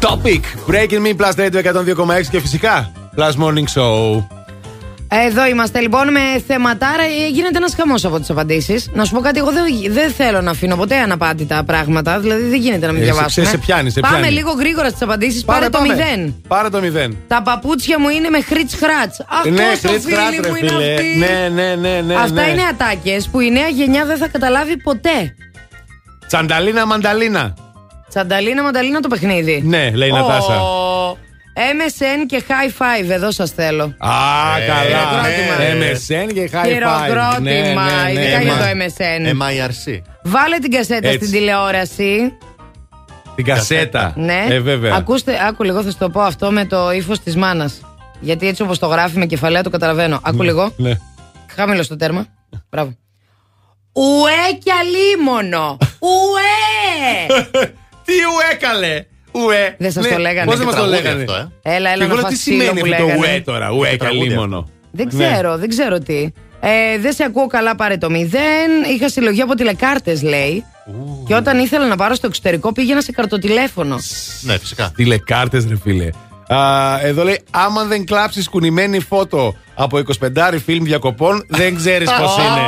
[0.00, 4.31] Topic Breaking Me Plus Radio 102,6 και φυσικά Plus Morning Show.
[5.26, 7.02] Εδώ είμαστε λοιπόν με θεματάρα.
[7.02, 8.88] Ε, Γίνεται ένας χαμός από τις απαντήσεις.
[8.92, 12.18] Να σου πω κάτι, εγώ δεν, δεν θέλω να αφήνω ποτέ αναπάντητα πράγματα.
[12.20, 13.46] Δηλαδή δεν γίνεται να μην Ε, σε- διαβάσουμε.
[13.46, 14.32] σε πιάνει, σε Πάμε πιάνει.
[14.34, 15.44] λίγο γρήγορα στις απαντήσεις.
[15.44, 15.94] Πάρε, το πάμε.
[15.94, 16.34] μηδέν.
[16.48, 17.16] Πάρε το μηδέν.
[17.28, 19.20] Τα παπούτσια μου είναι με χρήτ χράτς.
[19.28, 20.94] Αυτός ναι, το Chris φίλοι Pratt, ρε μου είναι φίλε.
[20.94, 21.16] αυτή.
[21.18, 22.14] Ναι, ναι, ναι, ναι.
[22.14, 22.50] Αυτά ναι.
[22.50, 25.34] είναι ατάκες που η νέα γενιά δεν θα καταλάβει ποτέ.
[26.26, 27.54] Τσανταλίνα μανταλίνα.
[28.08, 29.62] Τσανταλίνα μανταλίνα το παιχνίδι.
[29.66, 30.54] Ναι, λέει η Ω, Νατάσα.
[31.54, 33.84] MSN και high five, εδώ σας θέλω.
[33.84, 34.10] Α,
[34.66, 34.82] καλά.
[34.82, 35.86] Χειροκρότημα.
[35.86, 36.68] MSN και high five.
[36.68, 38.42] Χειροκρότημα, Ναι, ναι, ναι, ειδικά ναι.
[38.44, 39.42] για το MSN.
[39.42, 40.00] MIRC.
[40.22, 41.18] Βάλε την κασέτα Έτσι.
[41.26, 42.32] στην τηλεόραση.
[43.34, 44.12] Την κασέτα.
[44.16, 44.46] Ναι.
[44.48, 44.94] Ε, βέβαια.
[44.94, 47.80] Ακούστε, άκου λίγο, θα σου το πω αυτό με το ύφος της μάνας.
[48.20, 50.20] Γιατί έτσι όπως το γράφει με κεφαλαία το καταλαβαίνω.
[50.22, 50.72] Άκου λίγο.
[50.76, 50.92] Ναι.
[51.54, 52.26] Χαμηλό το τέρμα.
[52.70, 52.96] Μπράβο.
[53.92, 55.76] Ουέ κι αλίμονο.
[56.10, 57.26] Ουέ!
[58.04, 59.04] Τι ουέ καλέ.
[59.32, 59.74] Ουέ.
[59.78, 60.46] Δεν σας Ναι, το λέγανε.
[60.50, 62.28] Πώς δεν Και μας το τραγούδι λέγανε; αυτό, ε; Έλα, έλα Και εγώ να λέω,
[62.28, 63.20] τι φας ξύλο σημαίνει που αυτό το λέγανε.
[63.32, 63.72] ουέ τώρα.
[63.72, 64.68] Ουέ Και καλή τραγούδι μόνο.
[64.90, 65.24] Δεν Ναι.
[65.32, 66.28] ξέρω, δεν ξέρω τι.
[66.60, 68.70] Ε, δεν σε ακούω καλά, πάρε το μηδέν.
[68.96, 70.64] Είχα συλλογή από τηλεκάρτες, λέει.
[71.26, 73.96] Και όταν ήθελα να πάρω στο εξωτερικό, πήγαινα σε καρτοτηλέφωνο.
[74.40, 74.92] Ναι, φυσικά.
[74.96, 76.08] Τηλεκάρτες, ρε φίλε.
[76.46, 82.36] Α, εδώ λέει: Άμα δεν κλάψεις κουνημένη φώτο από 25 φιλμ διακοπών, δεν ξέρεις πώς
[82.36, 82.60] είναι.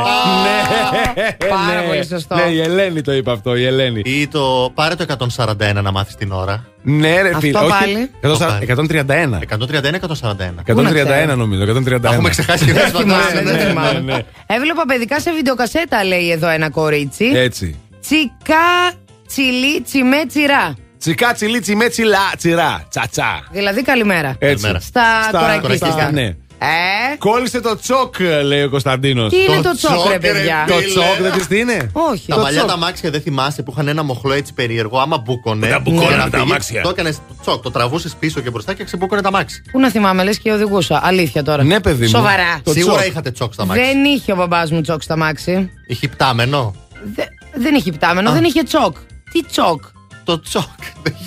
[1.14, 1.86] ναι, Πάρα ναι.
[1.86, 2.34] πολύ σωστό.
[2.34, 4.00] Ναι, η Ελένη το είπε αυτό, η Ελένη.
[4.04, 5.04] Ή το πάρε το
[5.36, 6.64] 141 να μάθεις την ώρα.
[6.82, 7.58] Ναι, ρε Αυτό φίλε.
[7.68, 8.10] πάλι.
[8.22, 9.38] 141.
[9.48, 10.62] 131-141.
[10.66, 11.34] Πού να 131 ξέρω.
[11.36, 11.62] νομίζω.
[11.86, 12.04] 131.
[12.04, 13.42] Έχουμε ξεχάσει και Δεν δεν θυμάμαι, φαντάζεσαι.
[13.44, 13.92] δεν ναι, θυμάμαι.
[14.00, 14.22] ναι, ναι.
[14.46, 17.24] Έβλεπα παιδικά σε βιντεοκασέτα, λέει εδώ ένα κορίτσι.
[17.34, 17.78] Έτσι.
[18.00, 18.92] Τσικά
[19.26, 20.74] τσιλί τσιμέ τσιρά.
[21.04, 22.86] Τσικά τσιλί τσιμέ τσιλά τσιρά.
[22.90, 23.44] Τσατσά.
[23.50, 24.36] Δηλαδή καλημέρα.
[24.38, 24.72] Έτσι.
[24.80, 25.02] Στα,
[25.32, 26.10] κορακίστικα.
[26.12, 26.24] Ναι.
[26.58, 28.14] Ε, Κόλλησε το τσόκ,
[28.44, 29.30] λέει ο Κωνσταντίνος.
[29.32, 32.28] τι είναι το τσόκ, ρε παιδιά; Το τσόκ δεν τη τι είναι; Όχι.
[32.28, 32.68] Τα Το παλιά τσόκ.
[32.68, 34.98] τα αμάξια δεν θυμάσαι που είχαν ένα μοχλό έτσι περίεργο.
[34.98, 35.68] Άμα μπούκονε.
[35.68, 36.82] Τα μπουκώνανε για να τα φύγει, αμάξια.
[36.82, 39.62] Το έκανες τσόκ, το τραβούσες πίσω και μπροστά και ξεμπούκονε τα αμάξι.
[39.72, 41.00] Πού να θυμάμαι, λες και οδηγούσα.
[41.04, 41.62] Αλήθεια τώρα.
[41.64, 42.08] Ναι, παιδί μου.
[42.08, 42.60] Σοβαρά.
[42.62, 43.06] Το Σίγουρα τσόκ.
[43.10, 43.82] είχατε τσόκ στα αμάξι.
[43.82, 45.70] Δεν είχε ο μπαμπάς μου τσόκ στα μάξι.
[45.86, 46.74] Είχε πτάμενο.
[47.14, 47.24] Δε-
[47.62, 48.96] δεν είχε πτάμενο, δεν είχε τσόκ.
[49.32, 49.82] Τι τσόκ;
[50.24, 50.62] το τσοκ.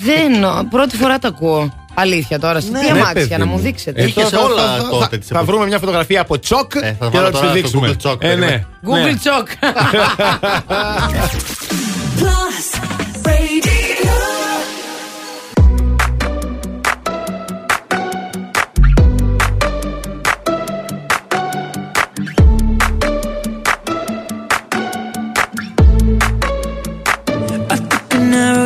[0.04, 0.32] Δεν,
[0.70, 1.72] πρώτη φορά το ακούω.
[1.94, 2.80] Αλήθεια τώρα, σε ναι.
[2.80, 4.02] τι ναι, αμάξια να μου δείξετε.
[4.02, 7.46] Ε, Είχες όλα θα, θα, βρούμε μια φωτογραφία από τσοκ ε, θα και θα τη
[7.46, 7.88] δείξουμε.
[7.88, 8.24] Google τσοκ.
[8.24, 8.64] Ε, ναι.
[8.84, 9.48] Google τσοκ.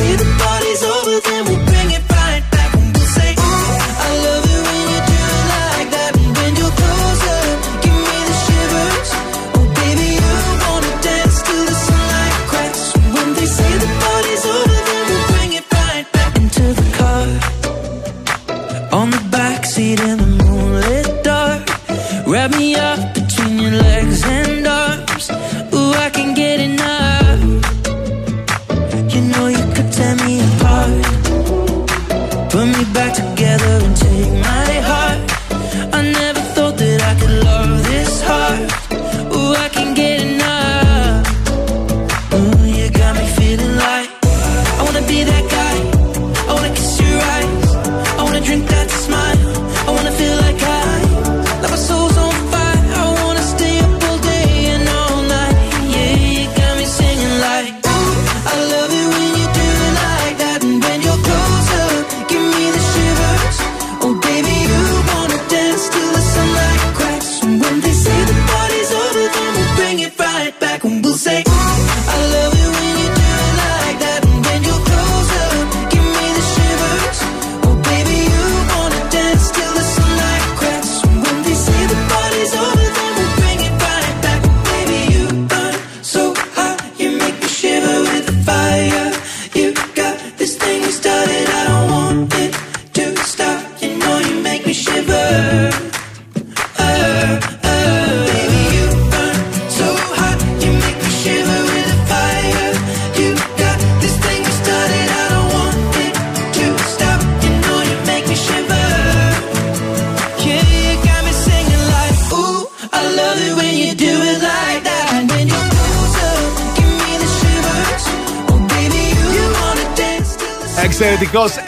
[0.00, 0.29] see the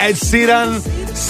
[0.09, 0.81] Ed Sheeran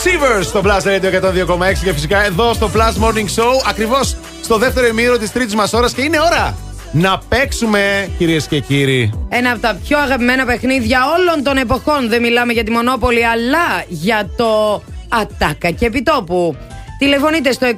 [0.03, 4.87] Sivers στο Blast Radio 102,6 και φυσικά εδώ στο Blast Morning Show ακριβώς στο δεύτερο
[4.87, 6.57] ημίρο της τρίτης μας ώρας και είναι ώρα
[6.91, 9.13] να παίξουμε κυρίες και κύριοι.
[9.29, 12.09] Ένα από τα πιο αγαπημένα παιχνίδια όλων των εποχών.
[12.09, 16.55] Δεν μιλάμε για τη Μονόπολη, αλλά για το Ατάκα και Επιτόπου.
[16.97, 17.73] Τηλεφωνείτε στο 2310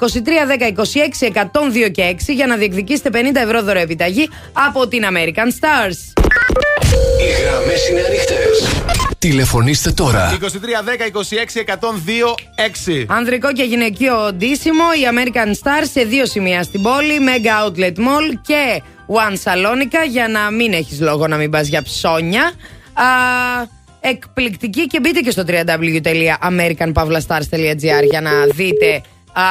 [1.24, 1.34] 26
[1.88, 4.30] 102 και 6 για να διεκδικήσετε 50 ευρώ δωρεοεπιταγή
[4.68, 6.16] από την American Stars.
[7.20, 8.64] Οι γραμμές είναι ανοιχτές.
[9.20, 10.38] Τηλεφωνήστε τώρα.
[10.42, 10.46] 2310 26
[11.66, 12.36] 102
[12.98, 13.06] 6.
[13.08, 18.34] Ανδρικό και γυναικείο ντύσιμο, η American Stars σε δύο σημεία στην πόλη, Mega Outlet Mall
[18.42, 22.44] και One Salonica για να μην έχεις λόγο να μην πας για ψώνια.
[22.94, 23.04] Α,
[24.00, 29.02] εκπληκτική και μπείτε και στο www.americanpavlastars.gr για να δείτε
[29.34, 29.44] α,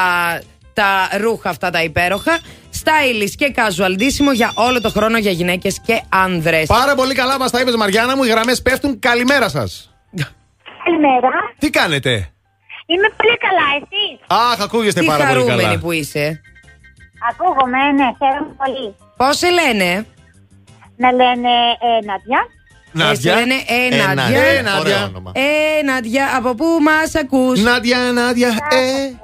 [0.73, 2.39] τα ρούχα αυτά τα υπέροχα.
[2.85, 6.65] Stylist και casual ντύσιμο για όλο το χρόνο για γυναίκες και άνδρες.
[6.67, 8.23] Πάρα πολύ καλά μας τα είπες, Μαριάννα μου.
[8.23, 8.99] Οι γραμμές πέφτουν.
[8.99, 9.93] Καλημέρα σας.
[10.85, 11.29] Καλημέρα.
[11.57, 12.29] Τι κάνετε;
[12.85, 15.79] Είμαι πολύ καλά, εσύ; Αχ, ακούγεστε Τι πάρα πολύ χαρούμενη καλά.
[15.79, 16.41] που είσαι.
[17.31, 18.95] Ακούγομαι, ναι, χαίρομαι πολύ.
[19.17, 20.05] Πώς σε λένε;
[20.97, 21.49] Με λένε
[21.81, 22.47] ε, Νάντια.
[22.91, 23.33] Νάντια.
[23.33, 24.41] Ε, λένε Ε, Νάντια.
[24.41, 25.11] Ε, Νάντια.
[25.31, 29.15] Ε, Νάντια, από πού μας ακούς; Νάντια, Νάντια, ε.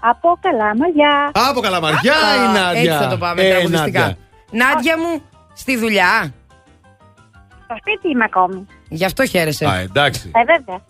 [0.00, 1.30] Από καλά μαλλιά.
[1.50, 2.14] Από καλαμαριά
[2.44, 2.92] η Νάντια.
[2.92, 4.00] Έτσι θα το πάμε Ε, τραγουδιστικά.
[4.00, 4.16] Νάντια.
[4.50, 5.22] Νάντια μου,
[5.54, 6.32] στη δουλειά.
[7.64, 8.66] Στο σπίτι είμαι ακόμη.
[8.88, 9.66] Γι' αυτό χαίρεσαι.
[9.66, 10.30] Α, εντάξει.
[10.34, 10.80] Ε, βέβαια.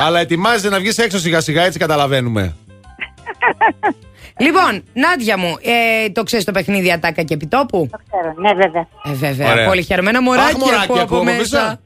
[0.00, 2.54] Αλλά ετοιμάζεσαι να βγεις έξω σιγά σιγά, έτσι καταλαβαίνουμε.
[4.38, 8.86] Λοιπόν, Νάντια μου, ε, το ξέρεις το παιχνίδι Ατάκα και Επιτόπου; Το ξέρω, ναι, βέβαια.
[9.04, 9.52] Ε, βέβαια.
[9.52, 9.66] Ωραία.
[9.66, 11.80] Πολύ χαρμένα μωράκι Αχ, μωράκι ακούω από ακούω από μέσα.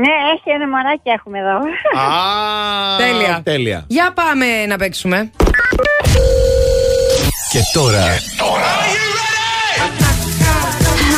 [0.00, 0.10] Πίσω.
[0.12, 1.56] Ναι, έχει ένα μωράκι έχουμε εδώ.
[2.04, 3.40] Α, Τέλεια.
[3.44, 3.84] τέλεια.
[3.88, 5.30] Για πάμε να παίξουμε.
[7.52, 8.04] Και τώρα.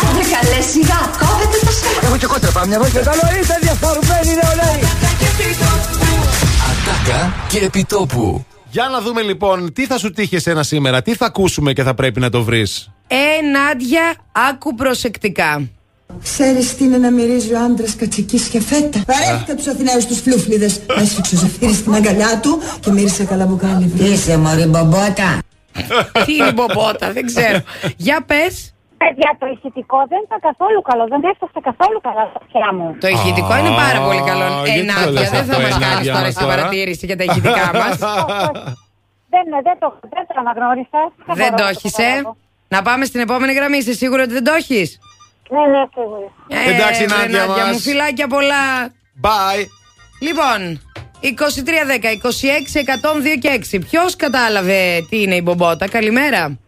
[0.08, 2.02] Άντε καλέ σιγά, κόβετε το σακ.
[2.02, 3.00] Έχω και κόντρα μια βοήθεια.
[3.00, 4.80] Καλό είστε διαφορμένοι νεολαίοι.
[6.70, 8.44] Ατάκα και επιτόπου.
[8.70, 11.94] Για να δούμε λοιπόν τι θα σου τύχει εσένα σήμερα, τι θα ακούσουμε και θα
[11.94, 12.90] πρέπει να το βρεις.
[13.06, 13.16] Ε,
[13.52, 15.68] Νάντια, άκου προσεκτικά.
[16.22, 20.80] Ξέρεις τι είναι να μυρίζει ο άντρας κατσικής και φέτα; Παρέχτε τους Αθηναίους τους φλούφλιδες.
[21.00, 23.86] Έσφιξε ο Ζεφύρης στην αγκαλιά του και μύρισε καλά μπουκάλι.
[23.86, 25.30] Τι είσαι μωρή μπομπότα;
[26.26, 27.58] Τι είναι η μπομπότα, δεν ξέρω.
[27.96, 28.74] Για πες.
[29.02, 31.04] Παιδιά, το ηχητικό δεν ήταν καθόλου καλό.
[31.12, 32.86] Δεν έφτασε καθόλου καλά στα αυτιά μου.
[33.04, 34.44] Το ηχητικό είναι πάρα πολύ καλό.
[34.44, 36.34] Α, Ε, γιατί το Νάντια, λες δεν θα αυτό, μας ε, κάνεις Νάντια τώρα μας
[36.34, 36.52] εσύ τώρα.
[36.54, 37.94] παρατήρηση για τα ηχητικά μας.
[39.34, 41.00] Δεν, δεν το, δεν το αναγνώρισα.
[41.26, 42.36] δεν μπορώ το να έχεις, ε; καταλάβω.
[42.74, 43.76] Να πάμε στην επόμενη γραμμή.
[43.76, 44.98] Είσαι σίγουρο ότι δεν το έχεις;
[45.52, 46.28] Ναι, ναι, σίγουρα.
[46.74, 47.70] Εντάξει, Νάντια μας.
[47.72, 48.88] μου, φιλάκια πολλά.
[49.22, 49.66] Bye.
[50.20, 50.80] Λοιπόν,
[51.20, 53.78] 2310, 26, 102 και 6.
[53.90, 56.58] Ποιος κατάλαβε τι είναι η μπομπότα, καλημέρα.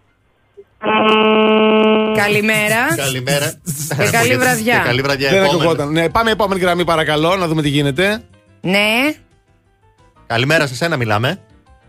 [2.17, 2.95] Καλημέρα.
[2.97, 3.53] Καλημέρα.
[3.99, 4.79] Και καλή βραδιά.
[4.79, 5.31] Και καλή βραδιά.
[5.31, 5.61] Δεν επόμενο.
[5.63, 5.93] ακουγόταν.
[5.93, 8.23] Ναι, πάμε επόμενη γραμμή παρακαλώ, να δούμε τι γίνεται.
[8.61, 9.15] Ναι.
[10.27, 11.39] Καλημέρα σε σένα μιλάμε.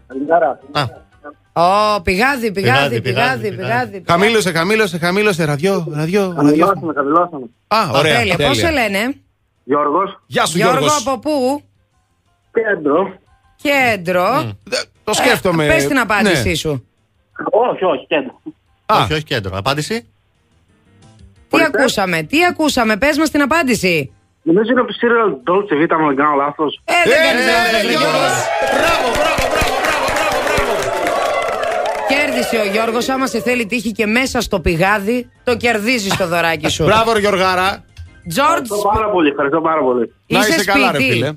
[0.07, 0.59] Καλημέρα.
[1.57, 4.03] Ω, πηγάδι, πηγάδι, Πηγάδι, πηγάδι, πηγάδι, πηγάδι.
[4.07, 5.45] Χαμήλωσε, χαμήλωσε, χαμήλωσε.
[5.45, 6.65] Ραδιό, ραδιό, ραδιό.
[6.65, 7.45] Χαμηλώσαμε, χαμηλώσαμε.
[7.67, 8.17] Α, ωραία.
[8.19, 8.35] Τέλεια.
[8.35, 9.13] Πώ σε λένε,
[9.63, 10.19] Γιώργος.
[10.25, 11.07] Γεια σου, Γιώργο, Γιώργος.
[11.07, 11.63] από πού,
[12.53, 13.13] Κέντρο.
[13.61, 14.51] Κέντρο.
[15.03, 15.67] Το σκέφτομαι.
[15.67, 16.53] Πε την απάντησή Ναι.
[16.55, 16.85] σου.
[17.71, 18.41] Όχι, όχι, κέντρο.
[18.85, 19.01] Α.
[19.03, 19.57] Όχι, όχι κέντρο.
[19.57, 20.07] Απάντηση.
[21.49, 24.11] Τι ακούσαμε, τι ακούσαμε, πε μα την απάντηση.
[24.41, 26.81] Νομίζω είναι από το serial Dolce Vita, αν δεν κάνω λάθος.
[26.85, 28.11] Ε, δεν Ε, κάνεις ναι, λάθος, ρε, ρε, Γιώργος.
[28.11, 28.33] Γιώργο.
[28.77, 30.83] Μπράβο, μπράβο, μπράβο, μπράβο, μπράβο, μπράβο.
[32.49, 33.09] Κέρδισε ο Γιώργος.
[33.09, 36.83] Άμα σε θέλει τύχη και μέσα στο πηγάδι, το κερδίζεις το δωράκι σου.
[36.83, 37.83] Μπράβο, ρε, Γιωργάρα.
[38.27, 40.13] Τζόρτζ, Ευχαριστώ πάρα πολύ, ευχαριστώ πάρα πολύ.
[40.27, 41.11] Να είσαι είσαι καλά, ρε σπίτι.
[41.13, 41.31] φίλε.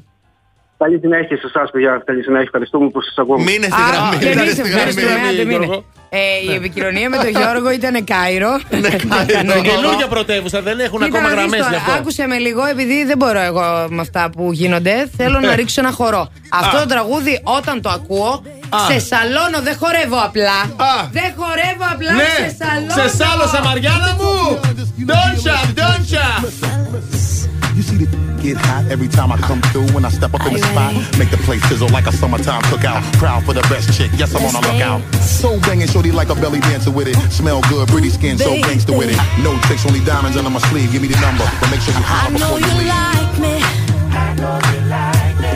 [0.79, 2.03] Καλή συνέχεια σε εσάς, παιδιά.
[2.05, 2.45] Καλή συνέχεια.
[2.45, 3.39] Ευχαριστούμε που σας ακούω.
[3.39, 5.45] Μείνε Α, και εμείς ευχαριστούμε, άντε
[6.13, 6.25] μείνε.
[6.49, 8.61] Ε, η επικοινωνία με τον Γιώργο ήταν Κάιρο.
[8.71, 8.89] Είναι
[9.63, 11.93] καινούργια πρωτεύουσα, δεν έχουν Κοίτα ακόμα να δεις γραμμές τώρα, γι' αυτό.
[11.93, 15.09] Άκουσε με λίγο, επειδή δεν μπορώ εγώ με αυτά που γίνονται.
[15.17, 16.33] Θέλω να ρίξω ένα χορό.
[16.49, 16.81] Αυτό Α.
[16.81, 18.79] το τραγούδι, όταν το ακούω, Α.
[18.91, 20.59] σε σαλώνω, δεν χορεύω απλά.
[20.77, 20.93] Α.
[21.11, 23.09] Δεν χορεύω απλά, Ναι, σε σαλώνω.
[23.09, 24.61] σε σάλωσα Μαριάννα μου!
[25.05, 26.27] Ντόντσα, ντόντσα!
[27.79, 28.11] You see the
[28.43, 29.87] get hot every time I come through.
[29.95, 33.07] When I step up in the spot, make the place sizzle like a summertime cookout.
[33.23, 35.01] Proud for the best chick, yes I'm on a lookout.
[35.23, 37.15] So banging, shorty like a belly dancer with it.
[37.31, 39.45] Smell good, pretty skin, so gangster with it.
[39.45, 40.91] No tricks, only diamonds under my sleeve.
[40.91, 42.91] Give me the number, but make sure you holler know before you you leave.
[42.91, 43.55] like me.
[44.11, 45.55] I know you like me.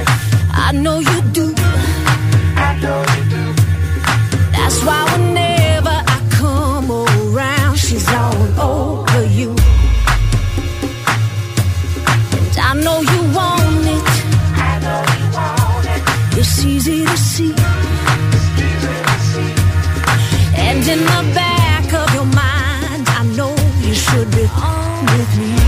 [0.55, 1.47] I know you do.
[2.55, 3.45] I know you do.
[4.55, 9.11] That's why whenever I come around, she's all
[12.83, 14.03] I know you want it.
[16.37, 17.55] It's easy to see.
[20.57, 23.55] And in the back of your mind, I know
[23.87, 25.62] you should be on with me.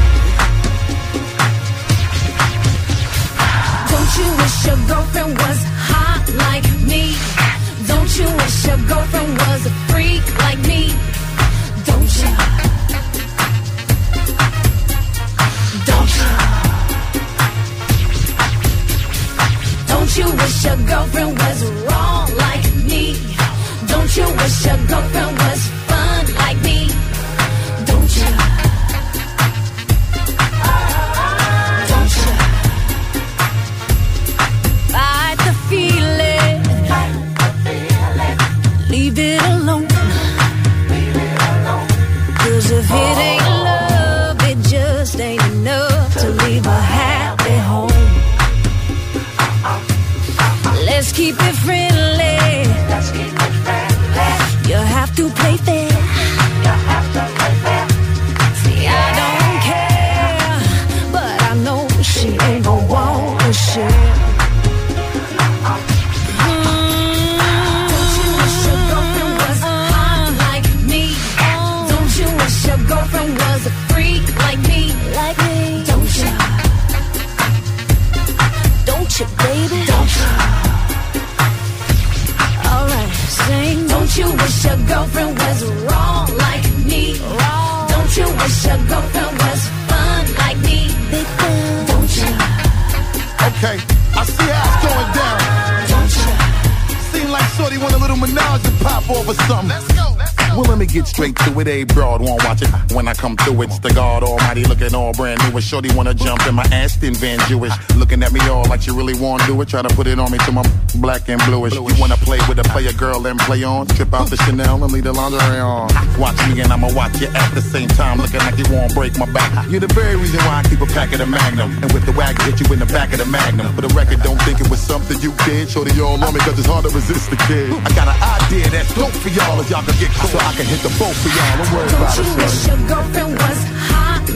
[105.74, 107.74] Shorty wanna jump in my Aston Van Jewish.
[107.96, 109.66] Looking at me all like you really wanna do it.
[109.66, 110.62] Try to put it on me to my
[111.02, 111.74] black and bluish.
[111.74, 113.88] You wanna play with a player girl and play on?
[113.88, 115.90] Trip out the Chanel and leave the lingerie on.
[116.16, 118.22] Watch me and I'ma watch you at the same time.
[118.22, 119.50] Looking like you won't break my back.
[119.66, 121.74] You're the very reason why I keep a pack of the Magnum.
[121.82, 123.74] And with the wagon, hit you in the back of the Magnum.
[123.74, 125.68] For the record, don't think it was something you did.
[125.68, 127.74] Shorty all on me cause it's hard to resist the kid.
[127.82, 130.30] I got an idea that's dope for y'all if y'all can get close.
[130.30, 131.58] So I can hit the boat for y'all.
[131.58, 132.62] Don't worry about it, shorty.
[132.62, 133.73] your girlfriend was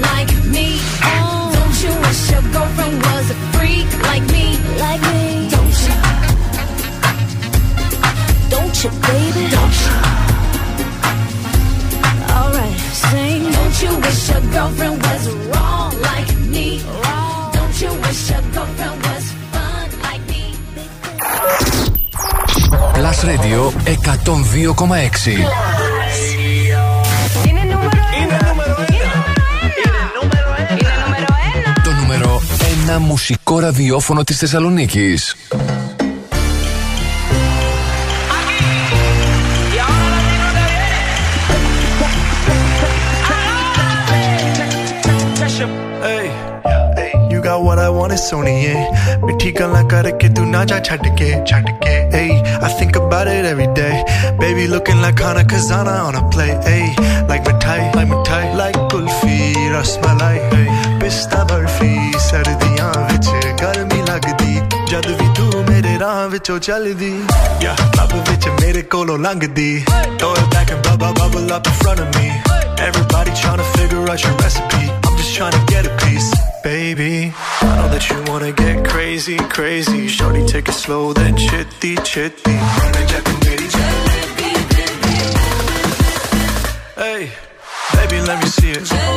[0.00, 0.78] like me?
[1.02, 4.46] Oh, don't you wish your girlfriend was a freak like me?
[4.78, 5.48] Like me?
[5.54, 5.96] Don't you?
[8.54, 9.44] Don't you, baby?
[9.54, 9.94] Don't you?
[12.36, 13.42] Alright, sing.
[13.52, 16.66] Don't you wish your girlfriend was wrong like me?
[17.02, 17.52] Wrong.
[17.52, 20.42] Don't you wish your girlfriend was fun like me?
[22.94, 25.77] Plus Radio 102,6.
[32.87, 35.35] νούμερο 1 μουσικό ραδιόφωνο της Θεσσαλονίκης.
[46.03, 48.83] Hey, you got what I want, it's only yeah.
[49.25, 52.31] मिठी गल्ला करके तू ना जा छड़ के छड़ के hey
[52.67, 53.95] I think about it every day
[54.41, 56.85] baby looking like Hana Kazana on a play hey
[57.29, 59.37] like mithai like mithai like kulfi
[59.75, 60.67] rasmalai hey
[61.01, 61.93] pista barfi
[66.47, 67.11] ਮੇਰੇ ਰਾਹ ਵਿੱਚੋਂ ਚੱਲਦੀ
[67.61, 69.85] ਯਾ ਲੱਭ ਵਿੱਚ ਮੇਰੇ ਕੋਲੋਂ ਲੰਘਦੀ
[70.19, 72.27] throw it back and bubble bubble up in front of me
[72.85, 76.29] everybody trying to figure out your recipe I'm just trying to get a piece
[76.67, 77.09] baby
[77.67, 82.57] I know that you wanna get crazy crazy shorty take it slow then chitty chitty
[87.03, 87.21] Hey,
[87.95, 88.81] baby, let me see it.
[88.81, 89.11] I just wanna eat it.
[89.11, 89.16] Baby, let me see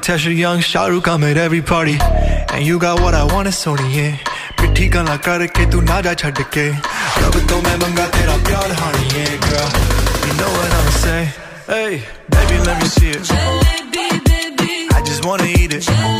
[0.00, 1.98] Tesha, young Shahrukh, I'm at every party.
[2.00, 4.16] And you got what I want, it's Sony, yeah.
[4.60, 6.66] मिठी गल्ला करके तू ना जा छड़ के
[7.20, 9.68] रब तो मैं मंगा तेरा प्यार हानी है girl
[10.26, 11.30] you know what I'm saying
[11.68, 11.92] hey
[12.32, 13.24] baby let me see it
[14.96, 16.19] I just wanna eat it baby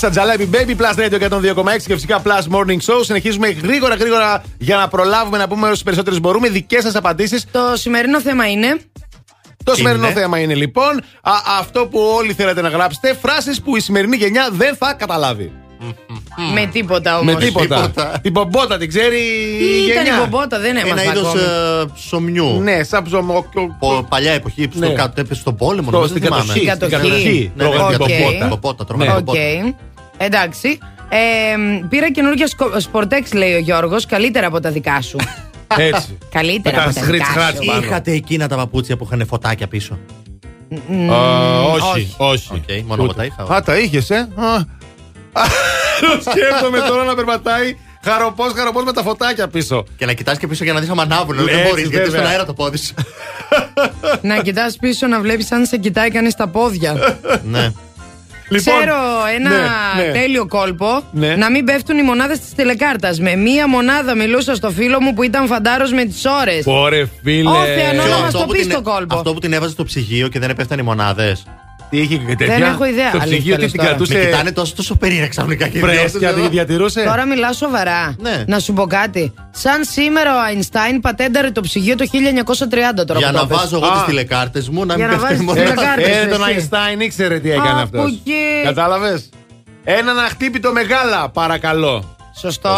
[0.00, 3.00] Τέσσα, τέσσα τζαλέπι baby plus radio 102,6 και φυσικά plus morning show.
[3.02, 6.48] Συνεχίζουμε γρήγορα γρήγορα για να προλάβουμε να πούμε όσες περισσότερες μπορούμε.
[6.48, 7.44] Δικές σας απαντήσεις.
[7.50, 8.80] Το σημερινό θέμα είναι.
[9.64, 13.14] Το σημερινό είναι; θέμα είναι λοιπόν α, αυτό που όλοι θέλετε να γράψετε.
[13.22, 15.52] Φράσεις που η σημερινή γενιά δεν θα καταλάβει.
[16.54, 17.34] Με τίποτα όμως.
[17.34, 17.92] Με τίποτα.
[18.22, 20.16] Την μπομπότα την ξέρει η Τι ήταν γενιά.
[20.18, 21.90] η μπομπότα, δεν Ένα έμαθα είδος ακόμη.
[21.94, 22.60] ψωμιού.
[22.60, 23.46] Ναι, σαν ψωμό.
[23.78, 24.86] Πο- Παλιά εποχή που Ναι.
[24.86, 25.82] στο κάτω έπεσε στον πόλεμο.
[25.82, 26.46] Στο- νομίζω, στην δεν θυμάμαι.
[26.52, 26.66] κατοχή.
[26.66, 27.10] Στην Στην κατοχή.
[27.10, 27.52] κατοχή.
[27.56, 28.60] Τρώγανε την Οκ.
[28.60, 28.84] πομπότα.
[30.20, 30.44] Μπομπότα, τρώγανε Ναι.
[30.46, 30.50] Οκ.
[30.50, 30.78] ποπότα.
[30.78, 30.78] Εντάξει.
[31.12, 34.06] Ε, πήρα καινούργια σκο- σπορτέξ, λέει ο Γιώργος.
[34.06, 35.18] Καλύτερα από τα δικά σου.
[35.76, 36.18] Έτσι.
[36.30, 37.64] Καλύτερα Με από τα τα χρήτσι δικά χράτς σου.
[37.64, 37.82] πάνω.
[37.84, 39.98] Είχατε εκείνα τα παπούτσια που είχαν φωτάκια πίσω;
[40.88, 41.82] Μμμ, Α, όχι.
[41.88, 42.52] όχι, όχι.
[42.54, 43.42] Οκ, μόνο εγώ τα είχα.
[43.54, 44.78] Α, τα είχες, ε; Α.
[46.00, 49.84] Το σκέφτομαι τώρα να περπατάει χαρωπός, χαρωπός με τα φωτάκια πίσω.
[49.96, 51.38] Και να κοιτάς και πίσω για να δεις αν ανάβουν.
[51.38, 52.20] Έτσι, Δεν μπορείς, γιατί βέβαια.
[52.20, 52.94] στον αέρα το πόδι σου.
[54.22, 57.18] Να κοιτάς πίσω να βλέπεις αν σε κοιτάει κανείς τα πόδια.
[57.44, 57.72] Ναι.
[58.56, 58.94] Ξέρω
[59.34, 60.12] ένα ναι, ναι.
[60.12, 61.34] τέλειο κόλπο Ναι.
[61.36, 63.18] να μην πέφτουν οι μονάδες της τηλεκάρτας.
[63.20, 66.62] Με μία μονάδα μιλούσα στο φίλο μου που ήταν φαντάρος με τις ώρες.
[66.64, 67.50] Πόρε, φίλε.
[67.50, 69.16] Ω, Θεανό, Ποιο, να μας αυτό το που πεις την- το κόλπο.
[69.16, 71.44] Αυτό που την έβαζε στο ψυγείο και δεν έπεφταν οι μονάδες.
[71.90, 73.90] Τι είχε και τέτοια; Δεν έχω ιδέα, Το αλήθεια ψυγείο τι λες την τώρα.
[73.92, 74.24] Με κρατούσε.
[74.24, 76.48] κοιτάνε τόσο, τόσο περίεργα ξαφνικά και οι δυο Φρέσκια τους τη εδώ.
[76.50, 77.02] διατηρούσε.
[77.02, 78.14] Τώρα μιλάω σοβαρά.
[78.18, 78.44] Ναι.
[78.46, 79.32] Να σου πω κάτι.
[79.50, 82.04] Σαν σήμερα ο Αϊνστάιν πατένταρε το ψυγείο το
[83.00, 83.56] 1930 τώρα Για που να το πες.
[83.58, 83.98] βάζω εγώ Α.
[84.00, 85.70] τι τηλεκάρτες μου να Για μην να πέφτουν οι βάζεις μονάδε.
[85.80, 86.16] τηλεκάρτες.
[86.24, 86.50] Ε, τον εσύ.
[86.50, 88.04] Αϊνστάιν ήξερε τι έκανε Από αυτός.
[88.10, 88.32] εκεί.
[88.64, 89.28] Κατάλαβες;
[89.84, 92.16] Έναν αχτύπητο μεγάλα, παρακαλώ.
[92.40, 92.68] Σωστό.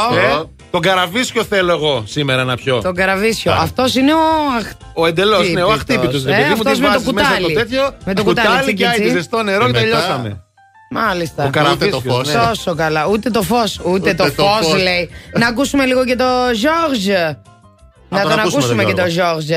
[0.74, 2.80] Ε, τον καραβίσιο θέλω εγώ σήμερα να πιω.
[2.80, 3.52] Τον καραβίσιο.
[3.52, 4.18] Αυτός είναι ο.
[4.58, 5.74] αχ- Ο εντελώς, ναι, ο Χτύπητος.
[5.74, 6.24] αχτύπητος.
[6.24, 7.52] Ε, παιδί μου, αυτός τη με το βάζεις μέσα κουτάλι.
[7.54, 7.90] το τέτοιο.
[8.04, 9.12] Με το κουτάλι, κουτάλι τσι, και τσι, άιτι τσι.
[9.12, 10.42] ζεστό νερό και Και μετά- τελειώσαμε.
[10.90, 11.42] Μάλιστα.
[11.42, 12.28] Ο Ούτε το καραβίσιος, φως.
[12.34, 12.40] ναι.
[12.48, 13.06] Τόσο καλά.
[13.06, 13.78] Ούτε το φως.
[13.78, 14.82] Ούτε, Ούτε το, το φως φως.
[14.82, 15.08] λέει.
[15.38, 17.06] να ακούσουμε λίγο και το Ζόρζ.
[18.08, 19.40] Να τον τον ακούσουμε ακούσουμε τον και το Γιώργο.
[19.40, 19.48] Ζόρζ.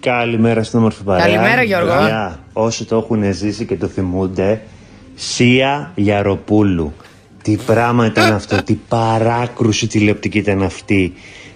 [0.00, 1.24] Καλημέρα στην όμορφη παρέα.
[1.24, 1.88] Καλημέρα, Γιώργο.
[1.96, 4.60] Παιδιά, όσοι το έχουν ζήσει και το θυμούνται,
[5.14, 6.94] Σία Γιαροπούλου.
[7.48, 11.12] Τι πράγμα ήταν αυτό, τι παράκρουση τηλεοπτική ήταν αυτή.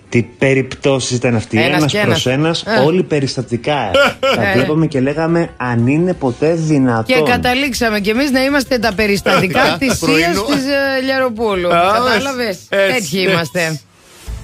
[0.08, 1.58] Τι περιπτώσεις ήταν αυτή.
[1.62, 2.62] Ένας Ένας και προς ένας.
[2.64, 2.84] ένας, Ε.
[2.84, 3.90] όλοι περιστατικά.
[3.90, 3.90] ε.
[4.36, 4.52] Τα Ε.
[4.54, 7.04] βλέπαμε και λέγαμε αν είναι ποτέ δυνατόν.
[7.24, 10.42] Και καταλήξαμε κι εμείς να είμαστε τα περιστατικά της Σίας Πρωινό.
[10.42, 11.74] τη Λιαροπούλου.
[11.74, 13.30] Α, Κατάλαβες; έτσι, Έτσι έτσι.
[13.30, 13.80] είμαστε.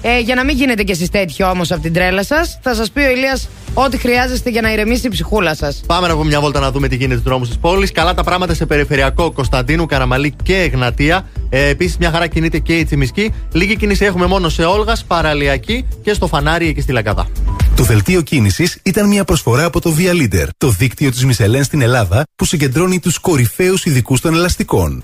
[0.01, 2.91] Ε, για να μην γίνετε κι εσείς τέτοιο όμως από την τρέλα σας, θα σας
[2.91, 5.81] πει ο Ηλίας ό,τι χρειάζεστε για να ηρεμήσει η ψυχούλα σας.
[5.85, 7.91] Πάμε να πούμε μια βόλτα να δούμε τι γίνεται στους δρόμους της πόλης.
[7.91, 11.27] Καλά τα πράγματα σε περιφερειακό Κωνσταντίνου, Καραμαλή και Εγνατία.
[11.49, 13.33] Ε, Επίσης, μια χαρά κινείται και η Τσιμισκή.
[13.51, 17.27] Λίγη κίνηση έχουμε μόνο σε Όλγας, Παραλιακή και στο Φανάρι εκεί στη Λαγκαδά.
[17.75, 21.81] Το δελτίο κίνησης ήταν μια προσφορά από το Via Leader, το δίκτυο της Μισελέν στην
[21.81, 25.03] Ελλάδα που συγκεντρώνει τους κορυφαίους ειδικούς των ελαστικών.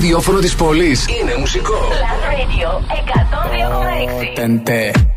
[0.00, 1.74] ραδιόφωνο της πόλης Είναι μουσικό.
[1.74, 2.68] Last Radio
[4.94, 5.09] 102,6.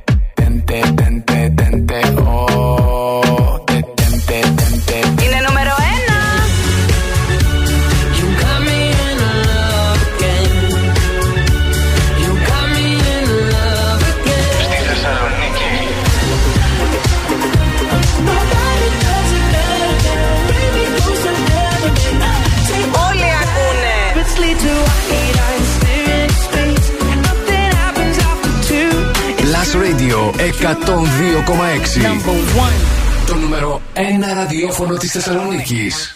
[33.27, 33.99] Το νούμερο 1
[34.33, 36.15] ραδιόφωνο της Θεσσαλονίκης.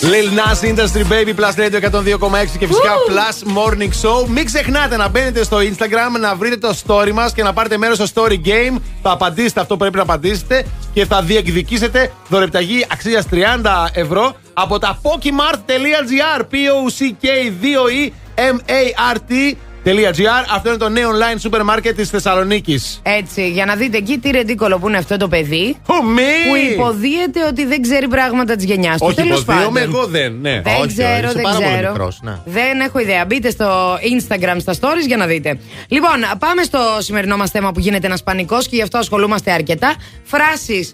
[0.00, 4.26] Lil Nas Industry Baby Plus Radio 102,6 και φυσικά Plus Morning Show.
[4.28, 7.96] Μην ξεχνάτε να μπαίνετε στο Instagram, να βρείτε το story μας και να πάρετε μέρος
[7.96, 8.78] στο story game.
[9.02, 13.36] Θα απαντήσετε αυτό που πρέπει να απαντήσετε και θα διεκδικήσετε δωρεπταγή αξίας 30
[13.92, 16.40] ευρώ από τα pokemart.gr.
[16.50, 19.56] P-O-C-K-2-E M-A-R-T.
[20.54, 22.80] Αυτό είναι το νέο online σούπερ μάρκετ τη Θεσσαλονίκη.
[23.02, 25.76] Έτσι, για να δείτε εκεί τι ρεντίκολο που είναι αυτό το παιδί.
[25.86, 28.98] Που υποδίεται ότι δεν ξέρει πράγματα τη γενιά του.
[29.00, 29.94] Όχι, Τέλος υποδίωμαι, πάντων.
[29.94, 30.38] εγώ δεν.
[30.40, 30.60] Ναι.
[30.60, 32.12] Δεν ξέρω, δεν ξέρω.
[32.44, 33.24] Δεν έχω ιδέα.
[33.24, 35.58] Μπείτε στο Instagram στα stories για να δείτε.
[35.88, 39.94] Λοιπόν, πάμε στο σημερινό μα θέμα που γίνεται ένα πανικό και γι' αυτό ασχολούμαστε αρκετά.
[40.22, 40.90] Φράσει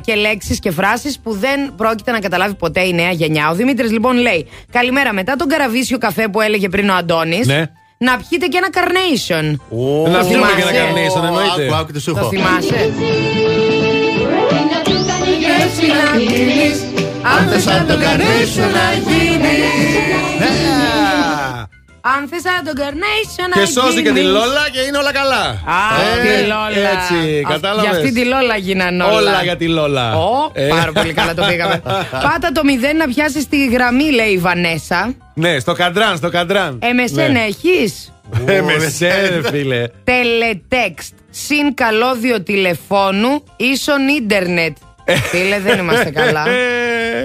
[0.00, 3.50] και λέξει και φράσει που δεν πρόκειται να καταλάβει ποτέ η νέα γενιά.
[3.50, 7.40] Ο Δημήτρη λοιπόν λέει: Καλημέρα, μετά τον καραβίσιο καφέ που έλεγε πριν ο Αντώνη.
[7.44, 7.64] Ναι.
[7.98, 9.44] Να πιείτε και ένα carnation.
[10.12, 11.64] Να Το πιούμε και θυμάσαι; ένα carnation, εννοείται.
[11.64, 12.28] Άκου, άκου τι σου Το έχω.
[12.28, 12.92] θυμάσαι;
[17.36, 20.38] Αν θες σαν το carnation να γίνεις
[22.00, 24.32] Αν θες σαν το carnation να Και σώζει και τη γίνεις.
[24.32, 25.42] Λόλα και είναι όλα καλά.
[25.46, 26.88] Α, Ε, τη Λόλα.
[26.90, 27.82] Έτσι, Α, κατάλαβες.
[27.90, 29.12] Για αυτή τη Λόλα γίναν όλα.
[29.16, 30.16] Όλα για τη Λόλα.
[30.16, 30.68] Ω, Ε.
[30.68, 31.82] πάρα πολύ καλά το πήγαμε.
[32.26, 35.14] Πάτα το μηδέν να πιάσεις τη γραμμή, λέει η Βανέσα.
[35.34, 36.78] Ναι, στο καντράν, στο καντράν.
[36.82, 37.44] MSN Ναι.
[37.48, 38.12] έχεις;
[38.46, 39.84] MSN, φίλε.
[40.04, 41.12] Τελετέξτ.
[41.30, 44.76] Συν καλώδιο τηλεφώνου ίσον ίντερνετ.
[45.14, 46.44] Φίλε, δεν είμαστε καλά.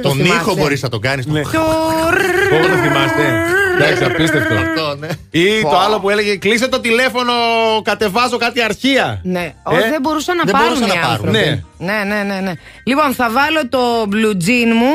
[0.01, 1.25] Το Τον θυμάσαι; ήχο μπορείς να τον κάνεις.
[1.25, 3.23] Πώ το θυμάστε.
[3.79, 4.53] Εντάξει, απίστευτο.
[4.55, 5.07] Αυτό, ναι.
[5.31, 5.69] Ή Πω.
[5.69, 7.33] το άλλο που έλεγε Κλείσε το τηλέφωνο,
[7.83, 9.19] κατεβάζω κάτι αρχεία.
[9.23, 11.25] Ναι, όχι, Ε; δεν μπορούσαν να Δεν πάρουν μπορούσαν οι να πάρουν.
[11.25, 11.63] άνθρωποι.
[11.77, 11.93] Ναι.
[11.93, 12.51] ναι, ναι, ναι.
[12.83, 13.79] Λοιπόν, θα βάλω το
[14.11, 14.93] blue jean μου.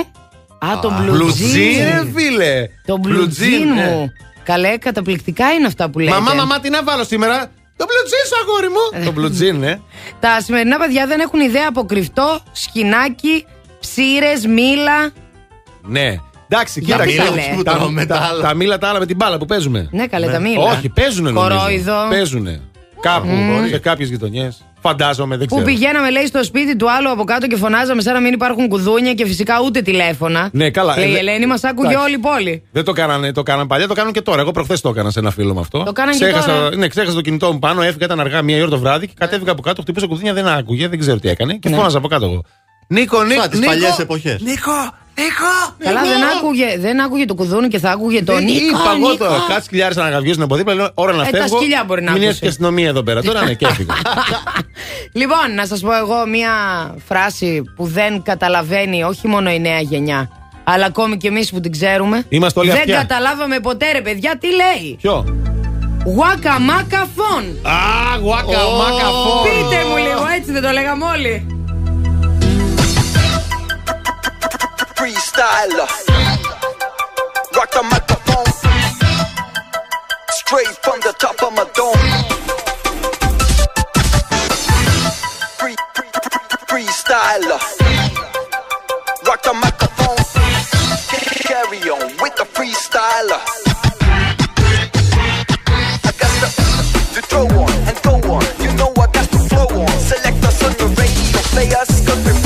[0.71, 1.55] Α, το blue, Blue jean.
[1.55, 2.69] jean, ρε φίλε.
[2.87, 4.13] Το blue, Blue jean, jean, μου.
[4.43, 6.11] Καλέ, καταπληκτικά είναι αυτά που λέτε.
[6.13, 9.13] Μαμά, μαμά, τι να βάλω σήμερα; Το blue jean σου, αγόρι μου.
[9.13, 9.81] Το blue jean, ναι.
[10.21, 13.47] Τα σημερινά παιδιά δεν έχουν ιδέα από κρυφτό, σκινάκι,
[13.81, 15.11] ψήρες, μήλα.
[15.83, 16.17] Ναι.
[16.49, 17.31] Εντάξει, Για κοίταξε.
[17.33, 18.43] μήλα που Τα, τρώμε τα τα, άλλα.
[18.43, 19.89] τα μήλα τα άλλα με την μπάλα που παίζουμε.
[19.91, 20.63] Ναι, καλέ, τα μήλα.
[20.73, 21.57] Όχι, παίζουνε νομίζω.
[21.59, 22.07] Κορόιδο.
[22.11, 22.61] Παίζουνε.
[23.01, 23.29] Κάπου,
[23.71, 24.65] σε κάποιες γειτονιές.
[24.81, 25.71] Φαντάζομαι, δεν Που ξέρω.
[25.71, 29.15] πηγαίναμε, λέει, στο σπίτι του άλλου από κάτω και φωνάζαμε σαν να μην υπάρχουν κουδούνια
[29.15, 30.49] και φυσικά ούτε τηλέφωνα.
[30.53, 30.97] Ναι, καλά.
[30.99, 32.05] Λέει Ε, η δε- Ελένη, μας άκουγε εντάξει.
[32.07, 32.63] όλη η πόλη.
[32.73, 34.41] Δεν το κάνανε, το κάνανε παλιά, το κάνουν και τώρα.
[34.41, 35.83] Εγώ προχθές το έκανα σε ένα φίλο με αυτό.
[35.83, 36.77] Το κάναν και ξέχασα, τώρα.
[36.77, 39.51] Ναι, ξέχασα το κινητό μου πάνω, έφυγα, ήταν αργά μία ώρα το βράδυ και κατέβηκα
[39.53, 41.77] από κάτω, χτυπούσα κουδούνια, δεν άκουγε, δεν ξέρω τι έκανε και Ναι.
[41.77, 42.43] φώναζα από κάτω εγώ.
[42.89, 43.41] Νίκο, Νίκο.
[43.41, 44.41] Σαν τις Νίκο, παλιές εποχές.
[44.41, 44.73] Νίκο,
[45.19, 45.75] Νίκο.
[45.79, 46.13] Καλά, Νίκο.
[46.13, 48.65] δεν άκουγε, δεν άκουγε το κουδούνι και θα άκουγε το Δεν Νίκο.
[48.67, 49.25] Είπα εγώ Νίκο.
[49.25, 49.45] τώρα.
[49.49, 50.75] Κάτσε χιλιάρες να γαβιώσουν από δίπλα.
[50.75, 51.57] Λέω ώρα να Ε, τα φεύγω.
[51.59, 52.41] σκυλιά μπορεί να Μην έρθει ακούσει.
[52.41, 53.23] και η αστυνομία εδώ πέρα.
[53.23, 53.95] Τώρα ναι, και έφυγα.
[55.13, 56.51] Λοιπόν, να σας πω εγώ μία
[57.09, 60.31] φράση που δεν καταλαβαίνει όχι μόνο η νέα γενιά,
[60.65, 62.25] αλλά ακόμη και εμείς που την ξέρουμε.
[62.29, 62.97] Είμαστε όλοι Δεν αυτιά.
[62.97, 64.97] καταλάβαμε ποτέ, ρε παιδιά, τι λέει.
[65.01, 65.25] Ποιο;
[66.05, 67.45] Γουακαμάκα φων.
[67.73, 68.47] Α, γουάκα,
[68.79, 69.43] μάκα, φω.
[69.43, 71.47] Πείτε μου λίγο, έτσι δεν το λέγαμε όλοι.
[74.99, 75.87] Freestyler.
[77.55, 78.51] Rock the microphone.
[80.31, 81.95] Straight from the top of my dome.
[85.59, 87.61] Free, free, free, freestyler.
[89.25, 90.23] Rock the microphone.
[91.47, 93.41] Carry on with the freestyler.
[96.03, 96.49] I got the
[97.15, 98.45] to throw on and go on.
[98.59, 99.99] You know I got to flow on.
[100.01, 101.19] Select us on the radio
[102.05, 102.38] cause we're friendly for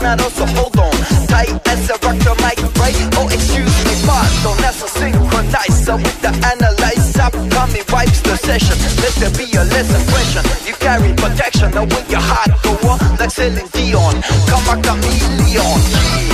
[0.00, 0.92] But not us, so hold on.
[1.28, 2.96] Tight as a rock the mic, right?
[3.20, 4.56] Oh, excuse me, pardon.
[4.64, 7.28] That's a synchronizer with the analyzer.
[7.52, 8.76] Coming wipes the session.
[9.04, 10.42] Let there be a less impression.
[10.66, 14.16] You carry protection, now when your heart go on, like Celine Dion.
[14.48, 15.36] Come a chameleon.
[15.52, 16.29] Yeah,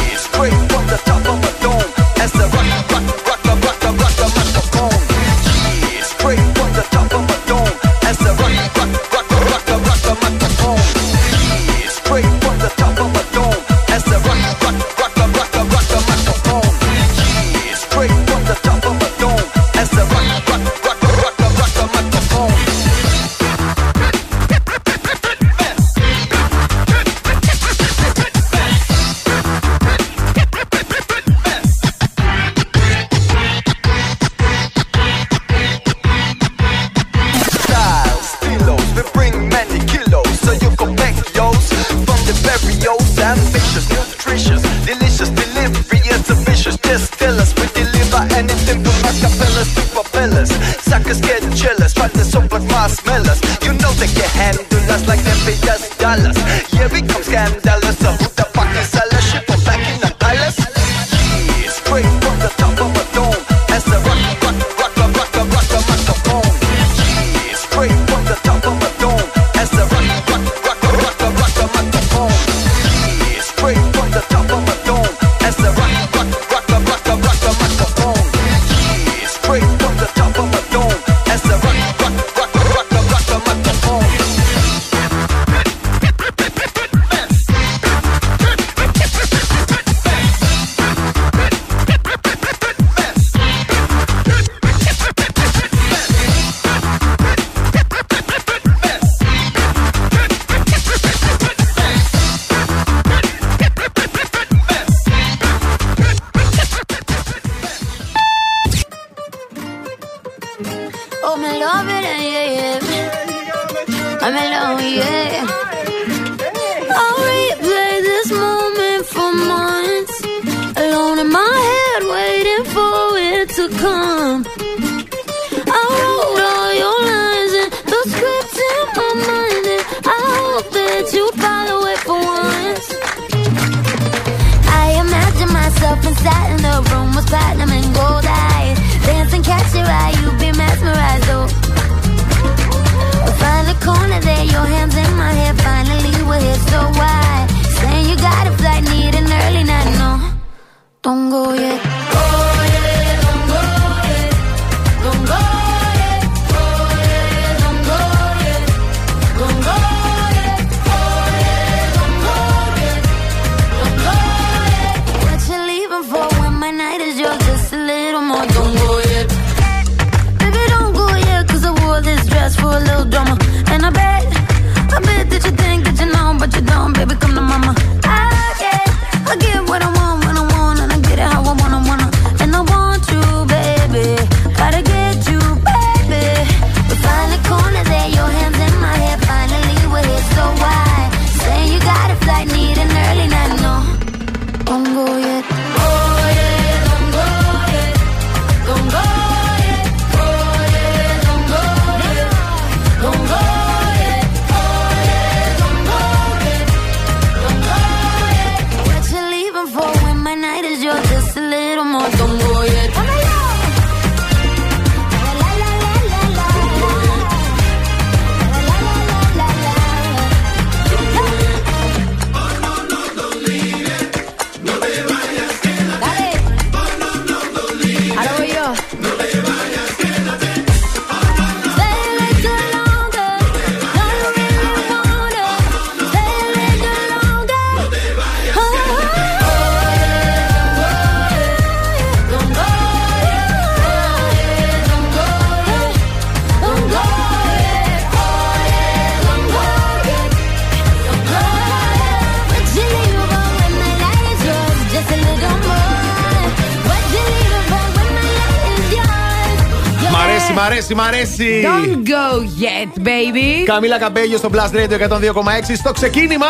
[263.76, 266.46] Καμίλα Καμπέλιο στο Blast Radio 102,6 στο ξεκίνημα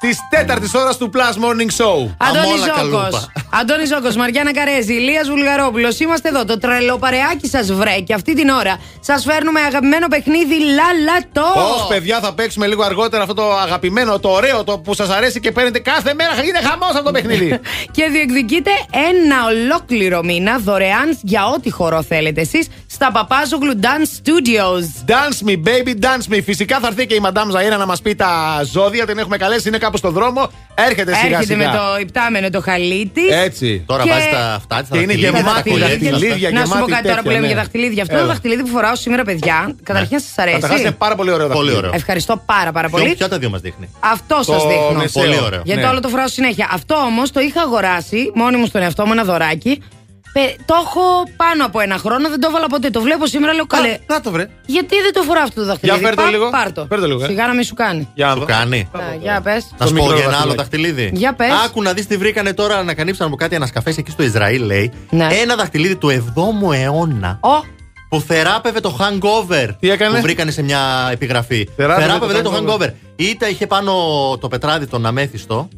[0.00, 2.08] της τέταρτης ώρας του Plus Morning Show.
[2.16, 3.08] Αντώνη Ζόκο.
[3.60, 6.00] Αντώνη Ζόκο, Μαριάννα Καρέζη, Ηλίας Βουλγαρόπουλος.
[6.00, 6.44] Είμαστε εδώ.
[6.44, 11.60] Το τρελοπαρεάκι σας βρέ και αυτή την ώρα σας φέρνουμε αγαπημένο παιχνίδι Λαλατό.
[11.60, 15.40] Ωχ, παιδιά, θα παίξουμε λίγο αργότερα αυτό το αγαπημένο, το ωραίο, το που σας αρέσει
[15.40, 16.44] και παίρνετε κάθε μέρα.
[16.44, 17.60] Είναι χαμός αυτό το παιχνίδι.
[17.96, 18.70] και διεκδικείτε
[19.10, 22.68] ένα ολόκληρο μήνα δωρεάν για ό,τι χορό θέλετε εσείς
[23.02, 25.10] στα Παπάζογλου Dance Studios.
[25.10, 26.40] Dance me, baby, dance me.
[26.44, 29.06] Φυσικά θα έρθει και η Μαντάμ Ζαΐρα να μας πει τα ζώδια.
[29.06, 30.50] Την έχουμε καλέσει, είναι κάπου στο δρόμο.
[30.74, 31.70] Έρχεται σιγά Έρχεται σιγά.
[31.70, 33.26] με το υπτάμενο το χαλί τη.
[33.26, 33.82] Έτσι.
[33.86, 34.90] Τώρα Και- βάζει τα αυτά τη.
[34.90, 37.46] Και είναι γεμάτη δαχτυλίδια, Να σου πω γεμάτη κάτι τώρα που τέτοια, λέμε ναι.
[37.46, 38.02] για δαχτυλίδια.
[38.02, 38.28] Αυτό το Έλα.
[38.28, 40.54] δαχτυλίδι που φοράω σήμερα, παιδιά, καταρχήν σας αρέσει.
[40.54, 41.78] Καταρχάς είναι πάρα πολύ ωραίο Πολύ δαχτυλίδι.
[41.86, 41.90] ωραίο.
[41.94, 43.14] Ευχαριστώ πάρα πάρα Ποιο, πολύ.
[43.14, 44.92] ποιο τα δύο μας δείχνει; Αυτό Το σα δείχνω.
[44.96, 45.22] μεσαίο.
[45.24, 45.62] Πολύ ωραίο.
[45.64, 45.88] Γιατί Ναι.
[45.88, 46.68] όλο το φοράω συνέχεια.
[46.72, 49.82] Αυτό όμως το είχα αγοράσει μόνη μου στον εαυτό μου ένα δωράκι.
[50.32, 51.00] Πε- το έχω
[51.36, 52.90] πάνω από ένα χρόνο, δεν το έβαλα ποτέ.
[52.90, 53.98] Το βλέπω σήμερα, λέω καλέ.
[54.06, 54.46] Να το βρε.
[54.66, 56.50] Γιατί δεν το φοράω αυτό το δαχτυλίδι; Για φέρ το Πά- λίγο.
[56.50, 56.86] Πάρ' το.
[56.88, 57.26] Φέρ το λίγο, ε.
[57.26, 58.08] Σιγά να μην σου κάνει.
[58.14, 58.46] Για να Του δω.
[58.46, 58.88] κάνει.
[58.92, 59.66] Α, για πες.
[59.78, 60.92] Να σου πω μικρό για ένα άλλο δαχτυλίδι.
[60.92, 61.18] δαχτυλίδι.
[61.20, 61.48] Για πες.
[61.64, 64.92] Άκου να δεις τι βρήκανε τώρα, ανακαλύψαν από κάτι ανασκαφέ εκεί στο Ισραήλ, λέει.
[65.10, 65.26] Ναι.
[65.42, 67.38] Ένα δαχτυλίδι του 7ου αιώνα.
[67.42, 67.78] Ω,
[68.08, 69.68] Που θεράπευε το hangover.
[69.80, 71.68] Τι έκανε; Που βρήκανε σε μια επιγραφή.
[71.76, 72.82] Θεράπευε Θεράπευε, το λέει, το hangover.
[72.86, 72.92] hangover.
[73.16, 73.92] Είτε είχε πάνω
[74.40, 75.68] το πετράδι τον αμέθιστο.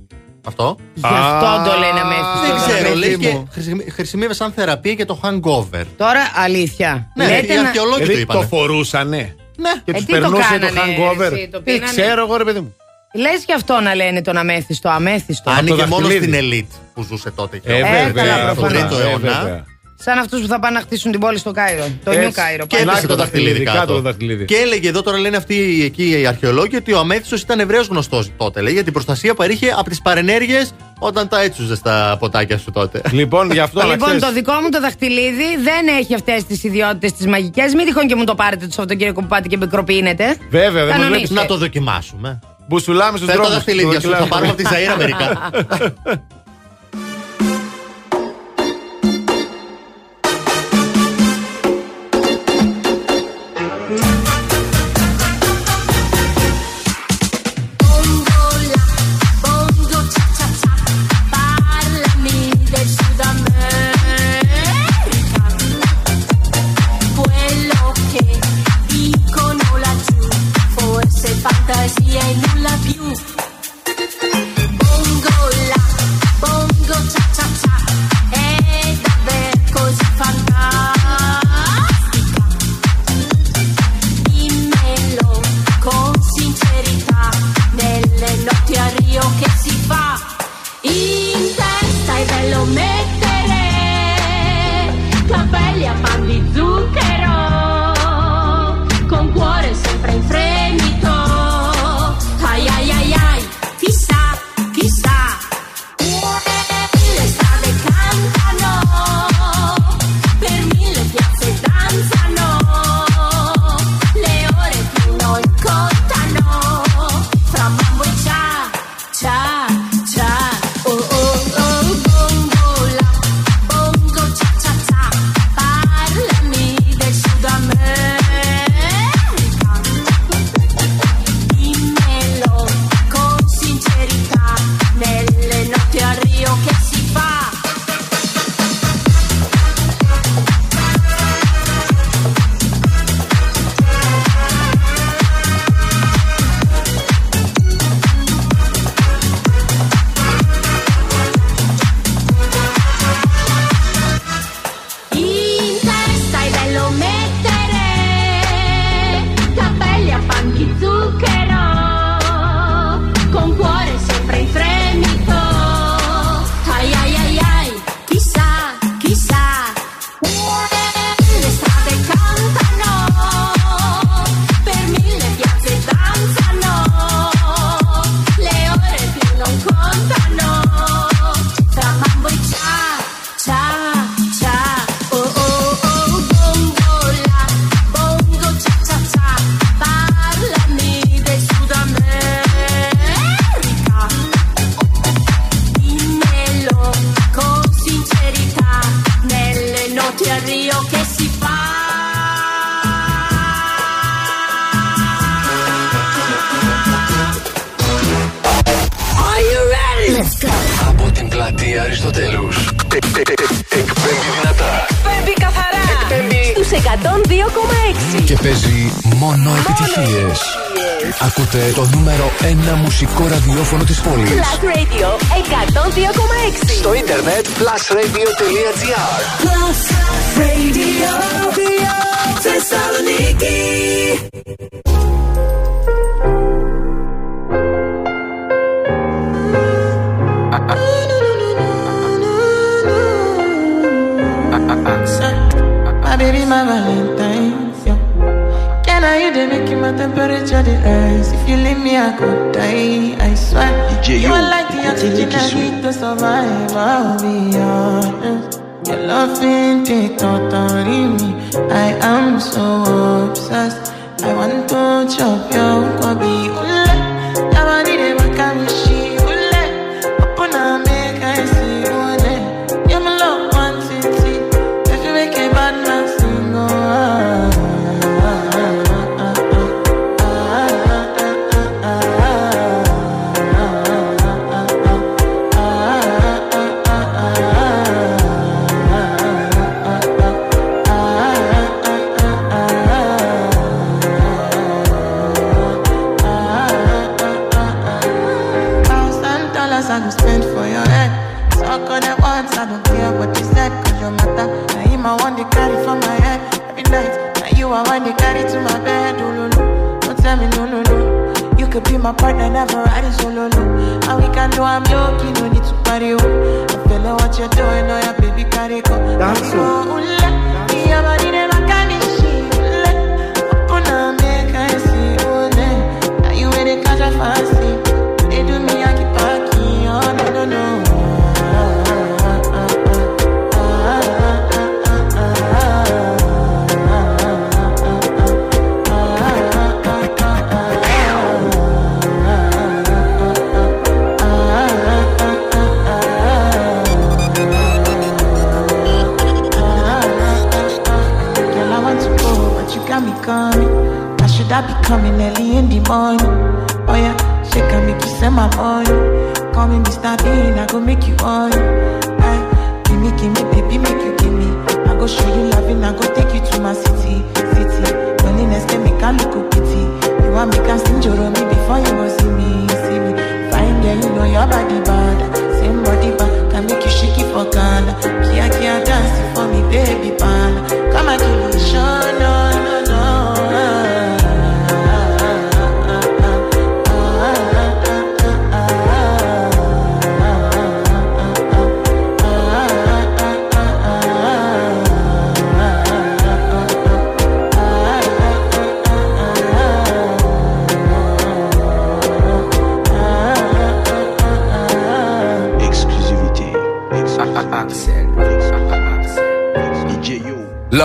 [0.46, 0.76] Αυτό.
[0.94, 2.40] Γι' αυτό το λένε αμέθιστο.
[2.46, 2.98] Δεν ξέρω, δαμέθιστο.
[2.98, 5.84] λέει και χρησιμ- χρησιμεύει σαν θεραπεία και το hangover.
[5.96, 7.10] Τώρα αλήθεια.
[7.14, 8.40] Ναι, Λέτε οι να- αρχαιολόγοι το Δηλαδή είπαν.
[8.40, 9.36] το φορούσανε.
[9.56, 9.70] Ναι.
[9.84, 11.32] Και Ε, του τι το περνούσε το κάνανε, hangover.
[11.32, 11.90] εσύ, το Τι πίνανε.
[11.92, 12.74] ξέρω εγώ, ρε παιδί μου.
[13.14, 15.50] Λες γι' αυτό να λένε τον αμέθιστο, αμέθιστο.
[15.50, 16.24] Άνοιγε το μόνο δαχτυλίδι.
[16.24, 17.58] στην ελίτ που ζούσε τότε.
[17.58, 18.88] και Ε, ο- βέβαια, καλά, τον προφανώς.
[18.88, 19.64] τρίτο Ε, αιώνα.
[20.05, 20.14] Βέβαια.
[20.14, 21.84] Σαν αυτούς που θα πάνε να χτίσουν την πόλη στο Κάιρο.
[22.05, 22.32] Το Νιου Έτσι.
[22.32, 22.66] Κάιρο.
[22.66, 22.89] Και πάλι.
[22.89, 23.92] έπεσε το το δαχτυλίδι δαχτυλίδι, κάτω κάτω.
[23.94, 24.44] το δαχτυλίδι.
[24.44, 28.31] Και έλεγε εδώ τώρα λένε αυτοί εκεί οι αρχαιολόγοι ότι ο Αμέθιστο ήταν Εβραίος γνωστός
[28.36, 28.60] τότε.
[28.60, 32.70] Λέει για την προστασία που παρήχε από τις παρενέργειες όταν τα έτσουζε στα ποτάκια σου
[32.70, 33.00] τότε.
[33.10, 36.64] Λοιπόν, γι' αυτό να Λοιπόν, ξέρεις- το δικό μου το δαχτυλίδι δεν έχει αυτές τις
[36.64, 37.74] ιδιότητες τις μαγικές.
[37.74, 40.36] Μην τυχόν και μου το πάρετε το Σαββατοκύριακο που πάτε και μικροπίνετε.
[40.50, 41.08] Βέβαια, δεν μου Κανονίστε.
[41.08, 42.39] βλέπεις Να το δοκιμάσουμε.
[42.68, 43.56] Μπουσουλάμε στους Φέρ τα δρόμους.
[43.64, 44.28] δαχτυλίδια σου, θα δοκιμάμε.
[44.28, 45.50] πάρουμε από τη Ζαήρα μερικά.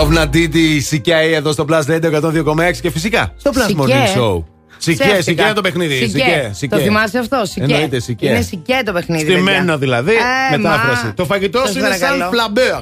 [0.10, 3.82] Love Naditi, CK εδώ στο Plus Radio 102,6 και φυσικά στο Plus Σικέ.
[3.84, 4.44] Morning Show.
[4.78, 5.22] Σικέ, Ψεύτηκα.
[5.22, 5.96] σικέ είναι το παιχνίδι.
[5.96, 6.08] Σικέ.
[6.10, 6.76] Σικέ, σικέ.
[6.76, 7.74] Το θυμάσαι αυτό, σικέ.
[7.74, 8.28] Εννοείται, σικέ.
[8.28, 9.24] Είναι σικέ το παιχνίδι.
[9.32, 9.78] Στημένο παιδιά.
[9.78, 10.12] δηλαδή,
[10.54, 11.06] Ε, μετάφραση.
[11.06, 11.14] μα.
[11.14, 12.30] Το φαγητό Σας σου είναι σαν παρακαλώ.
[12.32, 12.74] φλαμπέρ.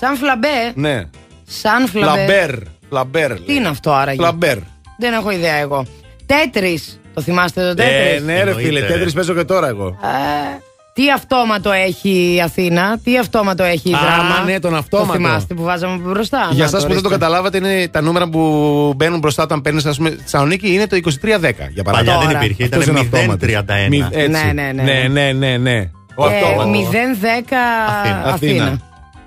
[0.00, 0.48] Σαν φλαμπέ.
[0.74, 1.04] Ναι.
[1.46, 2.10] Σαν φλαμπέ.
[2.24, 2.50] Φλαμπέρ.
[2.88, 3.40] Φλαμπέρ.
[3.40, 4.56] Τι είναι αυτό άραγε; Φλαμπέρ.
[4.98, 5.84] Δεν έχω ιδέα εγώ.
[6.26, 7.00] Τέτρις.
[7.14, 9.86] Το θυμάστε το τέτρις; Ε, ναι, ρε φίλε, τέτρις παίζω και τώρα εγώ.
[9.86, 10.58] Ε,
[10.92, 14.42] τι αυτόματο έχει η Αθήνα, τι αυτόματο έχει η Α, δράμα.
[14.44, 15.06] ναι, τον αυτόματο.
[15.08, 16.48] Το θυμάστε που βάζαμε μπροστά.
[16.50, 17.08] Για Να, εσά που δεν το ορίστε.
[17.08, 20.96] καταλάβατε, είναι τα νούμερα που μπαίνουν μπροστά όταν παίρνεις, ας πούμε, στη Θεσσαλονίκη είναι το
[20.96, 21.68] 2310.
[21.72, 22.14] Για παράδειγμα.
[22.18, 23.48] Παλιά δεν υπήρχε, Αυτός ήταν είναι αυτόματος.
[23.48, 23.88] 031.
[23.88, 24.44] Μη- έτσι.
[24.44, 24.82] Ναι, ναι, ναι.
[24.82, 25.90] ναι, ναι, ναι, ναι.
[26.16, 26.88] Ο Ε, αυτόματος.
[26.88, 27.56] 010
[27.88, 28.22] Αθήνα.
[28.24, 28.78] Αθήνα.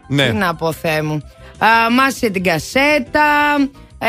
[0.08, 0.28] Ναι.
[0.30, 1.22] Τι να πω, Θεέ μου.
[1.96, 3.22] Μάσε την κασέτα.
[4.00, 4.08] Ε,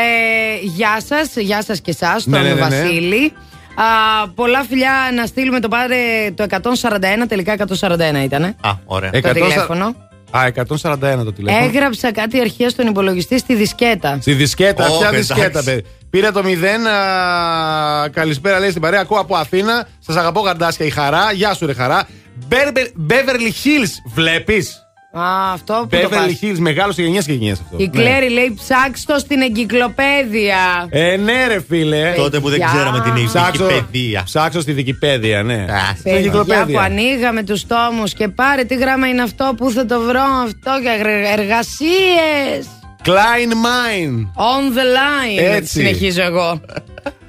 [0.63, 2.59] γεια σας, γεια σας και εσάς, τον Ναι, ναι, ναι, ναι.
[2.61, 3.33] Βασίλη.
[3.79, 5.95] Α, πολλά φιλιά να στείλουμε το πάρε
[6.35, 8.43] το 141, τελικά 141 ήταν.
[8.43, 9.11] Α, ωραία.
[9.11, 9.95] Το τηλέφωνο.
[10.31, 11.65] Α, 141 το τηλέφωνο.
[11.65, 14.17] Έγραψα κάτι αρχεία στον υπολογιστή στη δισκέτα.
[14.21, 15.33] Στη δισκέτα, Ω, ποια εντάξει.
[15.33, 15.83] δισκέτα, παιδί.
[16.09, 16.89] Πήρα το 0.
[16.89, 18.99] Α, καλησπέρα, λέει στην παρέα.
[19.01, 19.87] Ακούω από Αθήνα.
[19.99, 21.31] Σας αγαπώ, γαρντάσια η χαρά.
[21.31, 22.07] Γεια σου, ρε χαρά.
[22.49, 24.86] Beverly- Beverly Hills, βλέπεις;
[25.19, 26.39] Α, αυτό που το Beverly πας.
[26.41, 27.75] Hills, μεγάλος σε γενιέ και γενιέ αυτό.
[27.77, 28.01] Η Ναι.
[28.01, 30.87] Κλέρι λέει ψάξτε το στην εγκυκλοπαίδεια.
[30.89, 32.13] Ε, ναι, ρε φίλε.
[32.15, 32.73] Τότε που δεν Παιδιά.
[32.75, 34.21] ξέραμε την Ψάξω, Wikipedia.
[34.23, 35.65] ψάξω στη Wikipedia, ναι.
[35.65, 36.81] Στην Παιδιά που εγκυκλοπαίδεια.
[36.81, 40.91] ανοίγαμε τους τόμους και πάρε τι γράμμα είναι αυτό, πού θα το βρω αυτό για
[41.31, 42.65] εργασίες;
[43.05, 44.15] Klein Mine.
[44.35, 45.55] On the line.
[45.55, 45.71] Έτσι.
[45.71, 46.61] Συνεχίζω εγώ.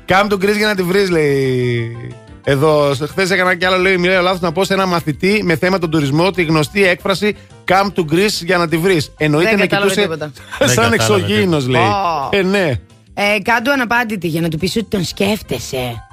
[0.05, 1.97] Κάμ τον Κρι για να τη βρεις, λέει.
[2.50, 5.56] Εδώ, χθες έκανα κι άλλο, λέει, μιλάει ο λάθος να πω σε ένα μαθητή με
[5.56, 9.12] θέμα τον τουρισμό τη γνωστή έκφραση Come to Greece για να τη βρεις.
[9.16, 10.32] Εννοείται Δεν με κατάλαβε κοιτούσε τίποτα.
[10.58, 11.82] Δεν σαν κατάλαβε εξωγήινος, λέει.
[11.82, 12.28] Ω.
[12.30, 12.80] Ε, ναι.
[13.14, 16.04] Ε, κάντου αναπάντητη για να του πεις ότι τον σκέφτεσαι.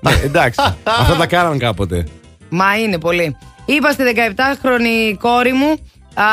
[0.00, 0.60] Ναι, εντάξει.
[1.00, 2.06] Αυτά τα κάναν κάποτε.
[2.48, 3.36] Μα είναι πολύ.
[3.64, 5.70] Είπα στη 17χρονη κόρη μου
[6.14, 6.24] α,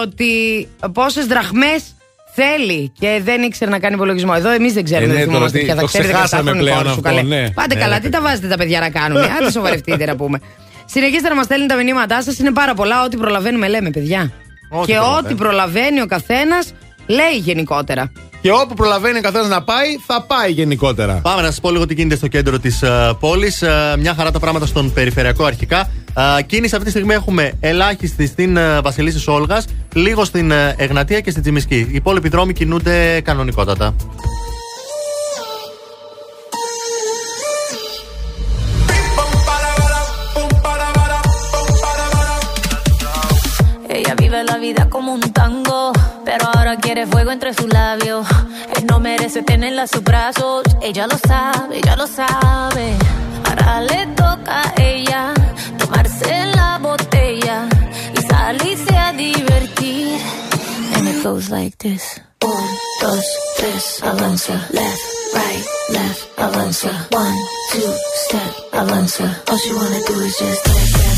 [0.00, 1.94] ότι πόσες δραχμές
[2.34, 4.32] θέλει και δεν ήξερε να κάνει υπολογισμό.
[4.36, 6.50] Εδώ εμείς δεν ξέρουμε, Ε, ναι, δεν θυμόμαστε τώρα τι, ποια θα το ξέρει ξεχάσαμε
[6.50, 7.22] 17χρονη πλέον κόρη σου αυτό, καλέ.
[7.22, 7.50] ναι.
[7.50, 8.00] Πάτε Ναι, καλά, ναι.
[8.00, 9.16] τι τα βάζετε τα παιδιά να κάνουν.
[9.40, 10.40] Άντε σοβαρευτείτε να πούμε.
[10.84, 12.38] Συνεχίστε να μας στέλνετε τα μηνύματά σας.
[12.38, 13.04] Είναι πάρα πολλά.
[13.04, 14.32] Ό,τι προλαβαίνουμε λέμε, παιδιά.
[14.70, 15.24] Ό,τι και προλαβαίνει.
[15.26, 16.72] ό,τι προλαβαίνει ο καθένας
[17.06, 18.12] λέει γενικότερα.
[18.44, 21.12] Και όπου προλαβαίνει ο καθένας να πάει, θα πάει γενικότερα.
[21.22, 22.84] Πάμε να σας πω λίγο τι γίνεται στο κέντρο της
[23.20, 23.62] πόλης.
[23.98, 25.90] μια χαρά τα πράγματα στον περιφερειακό αρχικά.
[26.38, 31.20] Ε, κίνηση αυτή τη στιγμή έχουμε ελάχιστη στην uh, Βασιλίση Όλγας, λίγο στην ε, Εγνατία
[31.20, 31.76] και στην Τσιμισκή.
[31.76, 33.94] Οι υπόλοιποι δρόμοι κινούνται κανονικότατα.
[43.96, 45.63] Ella vive la vida como un tango,
[46.36, 48.26] pero ahora quiere fuego entre sus labios.
[48.76, 52.96] Él no merece tenerla a sus brazos, ella lo sabe, ella lo sabe.
[53.44, 55.32] Ahora le toca a ella
[55.78, 57.68] tomarse la botella
[58.18, 60.18] y salirse a divertir.
[60.96, 62.20] And it goes like this.
[62.42, 62.68] Un,
[63.00, 63.24] dos,
[63.56, 64.54] tres, avanza.
[64.72, 65.02] Left,
[65.34, 66.90] right, left, avanza.
[67.12, 67.38] One,
[67.70, 67.92] two,
[68.26, 69.42] step, avanza.
[69.48, 71.13] All she wanna do is just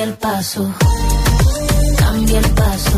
[0.00, 0.74] cambia el paso.
[1.98, 2.90] Cambia el paso,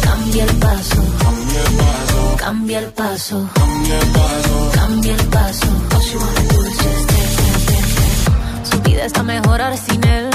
[0.00, 1.02] cambia el paso,
[4.72, 5.66] cambia el paso.
[5.94, 8.70] Dance, dance, dance.
[8.70, 10.30] Su vida está mejor ahora sin él.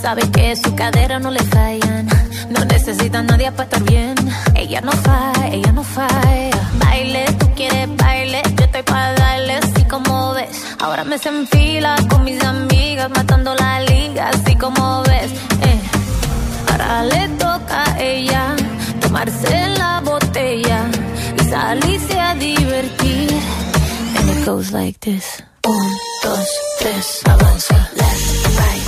[0.00, 2.08] Sabe que su cadera no le fallan.
[2.48, 4.14] No necesita nadie para estar bien.
[4.54, 6.70] Ella no falla, ella no falla.
[6.78, 8.40] Baile, tú quieres baile.
[8.56, 10.48] Yo estoy para darle como ves.
[10.78, 15.32] Ahora me se enfila con mis amigas, matando la liga, así como ves.
[15.62, 15.80] Eh.
[16.70, 18.54] Ahora le toca a ella
[19.00, 20.84] tomarse la botella
[21.40, 23.30] y salirse a divertir.
[24.16, 25.42] And it goes like this.
[25.66, 25.90] Un,
[26.22, 27.74] dos, tres, avanza.
[27.96, 28.87] Left, right,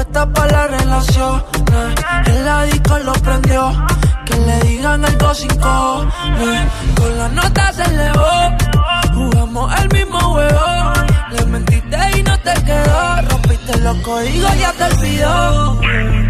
[0.00, 1.44] No está puesta para la relación.
[2.26, 3.86] El la disco lo prendió,
[4.24, 6.70] que le digan algo sin cojones.
[6.96, 8.56] Con la nota se elevó,
[9.14, 10.92] jugamos el mismo juego.
[11.32, 16.29] Le mentiste y no te quedó, rompiste los códigos, ya te olvidó.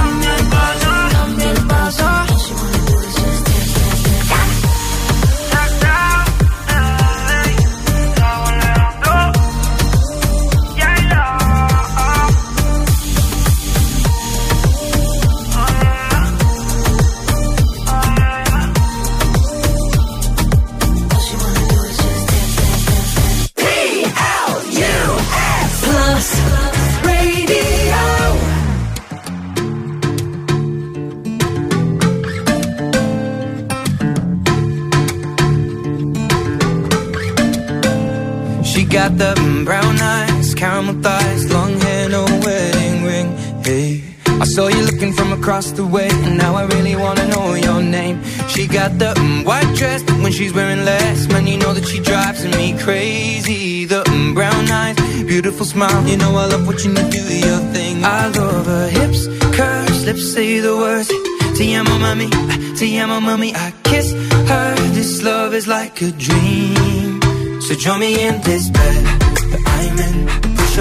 [39.21, 43.37] She got the mm, brown eyes, caramel thighs, long hair, no wedding ring.
[43.63, 47.53] Hey, I saw you looking from across the way, and now I really wanna know
[47.53, 48.23] your name.
[48.47, 51.85] She got the mm, white dress, but when she's wearing less, man, you know that
[51.85, 53.85] she drives me crazy.
[53.85, 58.03] The mm, brown eyes, beautiful smile, you know I love watching you do your thing.
[58.03, 61.09] I love her hips, curves, lips say the words.
[61.55, 62.27] Te amo, mami,
[62.75, 63.53] te amo, mami.
[63.53, 64.13] I kiss
[64.49, 64.75] her.
[64.97, 67.21] This love is like a dream.
[67.61, 69.10] So join me in this bed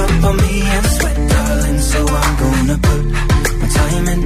[0.04, 1.78] up on me and sweat, darling.
[1.92, 3.02] So I'm gonna put
[3.60, 4.20] my time in.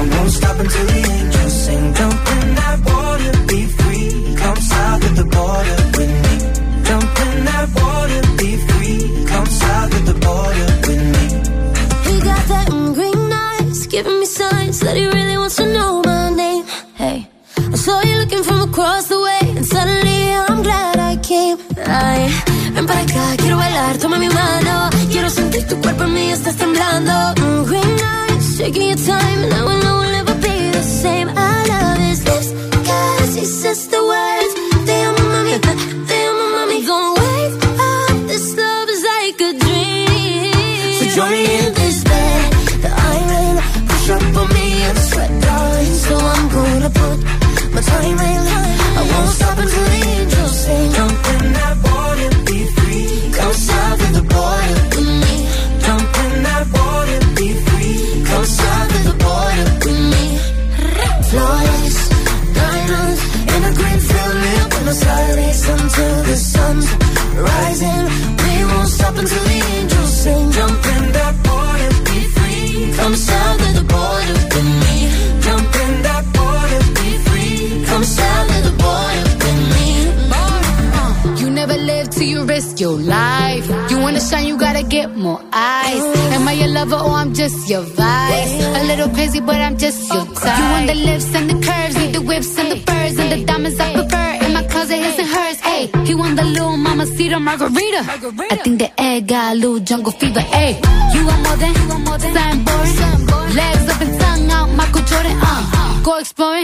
[0.00, 1.84] I won't stop until the angels sing.
[1.98, 4.10] Jump in that water, be free.
[4.42, 6.34] Come south of the border with me.
[6.88, 9.00] Jump in that water, be free.
[9.32, 11.24] Come south of the border with me.
[12.08, 12.68] He got that
[12.98, 15.23] green eyes, giving me signs that he really
[86.84, 88.54] lover or I'm just your vice?
[88.80, 90.58] A little crazy, but I'm just your type.
[90.58, 93.44] You want the lips and the curves, need the whips and the furs and the
[93.44, 94.44] diamonds I prefer.
[94.44, 95.60] In my closet, his and hers.
[95.60, 98.00] Hey, he want the little mama cedar margarita.
[98.50, 100.40] I think the egg got a little jungle fever.
[100.40, 100.72] Hey,
[101.14, 103.54] you want more than, you want more than boring.
[103.54, 105.36] Legs up and tongue out, Michael Jordan.
[105.42, 106.63] Uh, go exploring,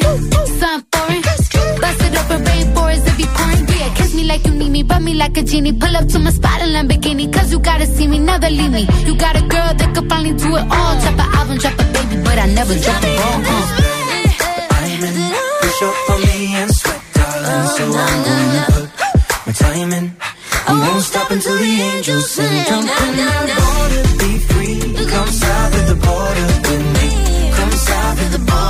[5.00, 5.72] me, like a genie.
[5.72, 8.86] Pull up to my spot in Lamborghini, cause you gotta see me, never leave me.
[9.06, 10.92] You got a girl that could finally do it all.
[11.00, 13.40] Drop an album, drop a baby, but I never drop a ball.
[13.44, 13.90] Uh.
[15.60, 17.66] Push up for me and sweat, darling.
[17.76, 20.16] So I'm gonna put my time in.
[20.66, 22.64] I won't stop until the angels sing.
[22.68, 23.12] Jump in
[24.20, 25.06] be free.
[25.12, 27.08] Come south of the border with me.
[27.56, 28.60] Come south of the border.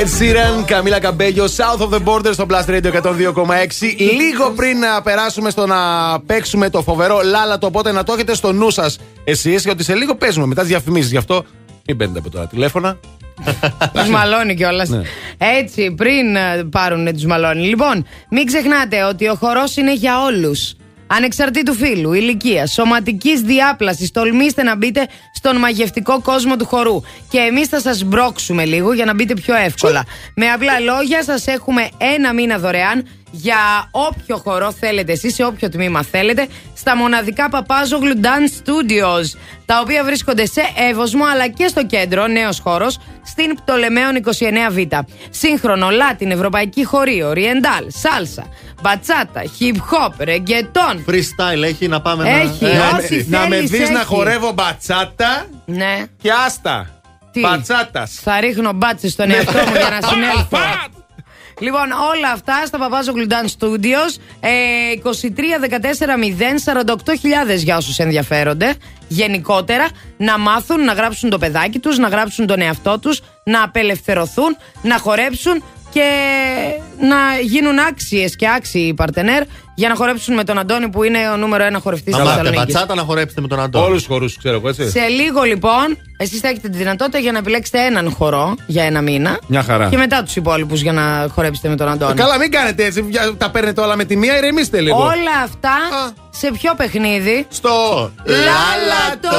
[0.00, 3.14] Ed Sheeran, Καμίλα Καμπέγιο, South of the Border στο Blast Radio 102,6.
[3.98, 5.76] Λίγο πριν να περάσουμε στο να
[6.20, 10.14] παίξουμε το φοβερό λάλατο, οπότε να το έχετε στο νου σας εσείς, γιατί σε λίγο
[10.14, 11.08] παίζουμε μετά τι διαφημίσει.
[11.08, 11.44] Γι' αυτό
[11.86, 12.98] μην παίρνετε από τώρα τηλέφωνα.
[13.94, 14.88] Τους μαλώνει κιόλας.
[14.88, 15.02] Ναι.
[15.38, 17.62] Έτσι, πριν ε, πάρουν τους μαλώνει.
[17.66, 20.74] Λοιπόν, μην ξεχνάτε ότι ο χορός είναι για όλους.
[21.12, 27.00] Ανεξαρτήτου φύλου, ηλικίας, σωματικής διάπλασης, τολμήστε να μπείτε στον μαγευτικό κόσμο του χορού.
[27.30, 30.04] Και εμείς θα σας μπρώξουμε λίγο για να μπείτε πιο εύκολα.
[30.34, 35.68] Με απλά λόγια, σας έχουμε ένα μήνα δωρεάν για όποιο χορό θέλετε εσείς, σε όποιο
[35.68, 40.60] τμήμα θέλετε, στα μοναδικά Παπάζογλου Dance Studios, τα οποία βρίσκονται σε
[40.90, 44.98] Εύωσμο αλλά και στο κέντρο, νέος χώρος, στην Πτολεμαίων 29Β.
[45.30, 48.46] Σύγχρονο, Λάτιν, Ευρωπαϊκή χορή, Oriental, Σάλσα,
[48.82, 51.04] Μπατσάτα, Hip Hop, Ρεγκετόν.
[51.08, 52.96] Freestyle έχει να πάμε Έχει, να.
[52.96, 54.06] ό,τι να με θέλεις δεις να έχει.
[54.06, 56.04] χορεύω μπατσάτα Ναι.
[56.22, 57.00] και άστα.
[57.32, 58.20] Τι; Μπατσάτας.
[58.22, 60.58] Θα ρίχνω μπάτσες στον εαυτό μου για να συνέλθω.
[61.60, 64.20] Λοιπόν, όλα αυτά στα Παπάζο Γκλουντάν Studios.
[64.40, 64.50] Ε,
[65.02, 68.74] 23 14 0 48.000 για όσους ενδιαφέρονται.
[69.08, 74.56] Γενικότερα να μάθουν να γράψουν το παιδάκι τους, να γράψουν τον εαυτό τους, να απελευθερωθούν,
[74.82, 76.10] να χορέψουν και
[76.98, 79.42] να γίνουν άξιες και άξιοι παρτενέρ
[79.80, 82.40] για να χορέψουν με τον Αντώνη που είναι ο νούμερο ένα χορευτής της Να μάθετε
[82.42, 82.74] Θεσσαλονίκης.
[82.74, 83.84] μπατσάτα να χορέψετε με τον Αντώνη.
[83.86, 84.90] Όλους του χορούς, ξέρω εγώ, έτσι.
[84.90, 89.00] Σε λίγο λοιπόν, εσείς θα έχετε τη δυνατότητα για να επιλέξετε έναν χορό για ένα
[89.00, 89.38] μήνα.
[89.46, 89.88] Μια χαρά.
[89.88, 92.12] Και μετά τους υπόλοιπους για να χορέψετε με τον Αντώνη.
[92.12, 93.06] Ε, Καλά, μην κάνετε έτσι.
[93.08, 94.96] για- Τα παίρνετε όλα με τη μία, ηρεμήστε λίγο.
[94.98, 95.74] Όλα αυτά
[96.30, 97.70] σε ποιο παιχνίδι; Στο
[98.24, 99.38] Λάλατο!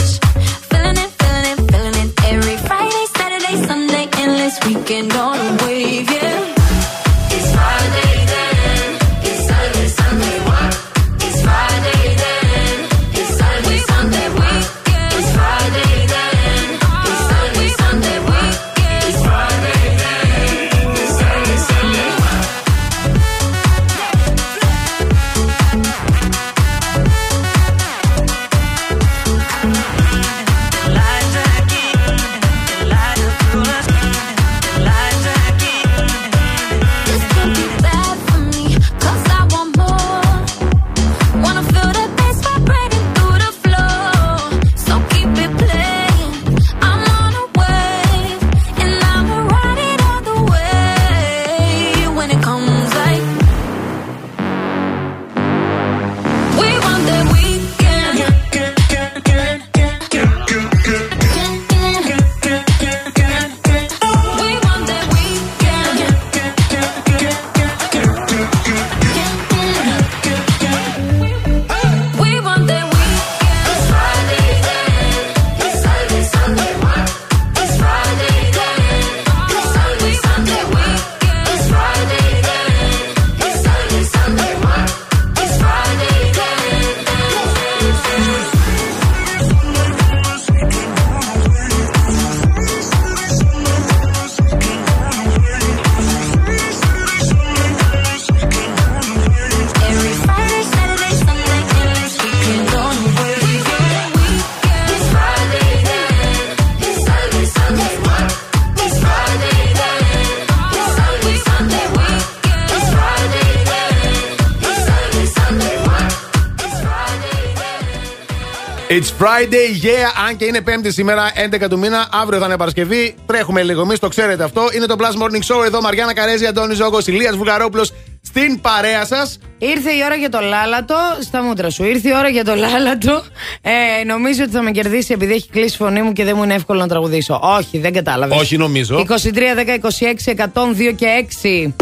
[119.21, 120.27] Yeah!
[120.27, 121.31] Αν και είναι Πέμπτη σήμερα,
[121.63, 123.15] 11 του μήνα, αύριο θα είναι Παρασκευή.
[123.25, 124.61] Τρέχουμε λίγο εμείς, το ξέρετε αυτό.
[124.75, 129.37] Είναι το Plus Morning Show εδώ, Μαριάννα Καρέζη, Αντώνης Ζόγκο, Ηλίας Βουλγαρόπουλος στην παρέα σας.
[129.57, 130.95] Ήρθε η ώρα για το λάλατο.
[131.21, 131.83] Στα μούτρα σου.
[131.83, 133.23] Ήρθε η ώρα για το λάλατο.
[133.61, 136.43] Ε, νομίζω ότι θα με κερδίσει επειδή έχει κλείσει η φωνή μου και δεν μου
[136.43, 137.39] είναι εύκολο να τραγουδήσω.
[137.43, 138.39] Όχι, δεν κατάλαβες.
[138.39, 139.05] Όχι, νομίζω.
[139.07, 141.73] 23, 10, 26, 102 και 6.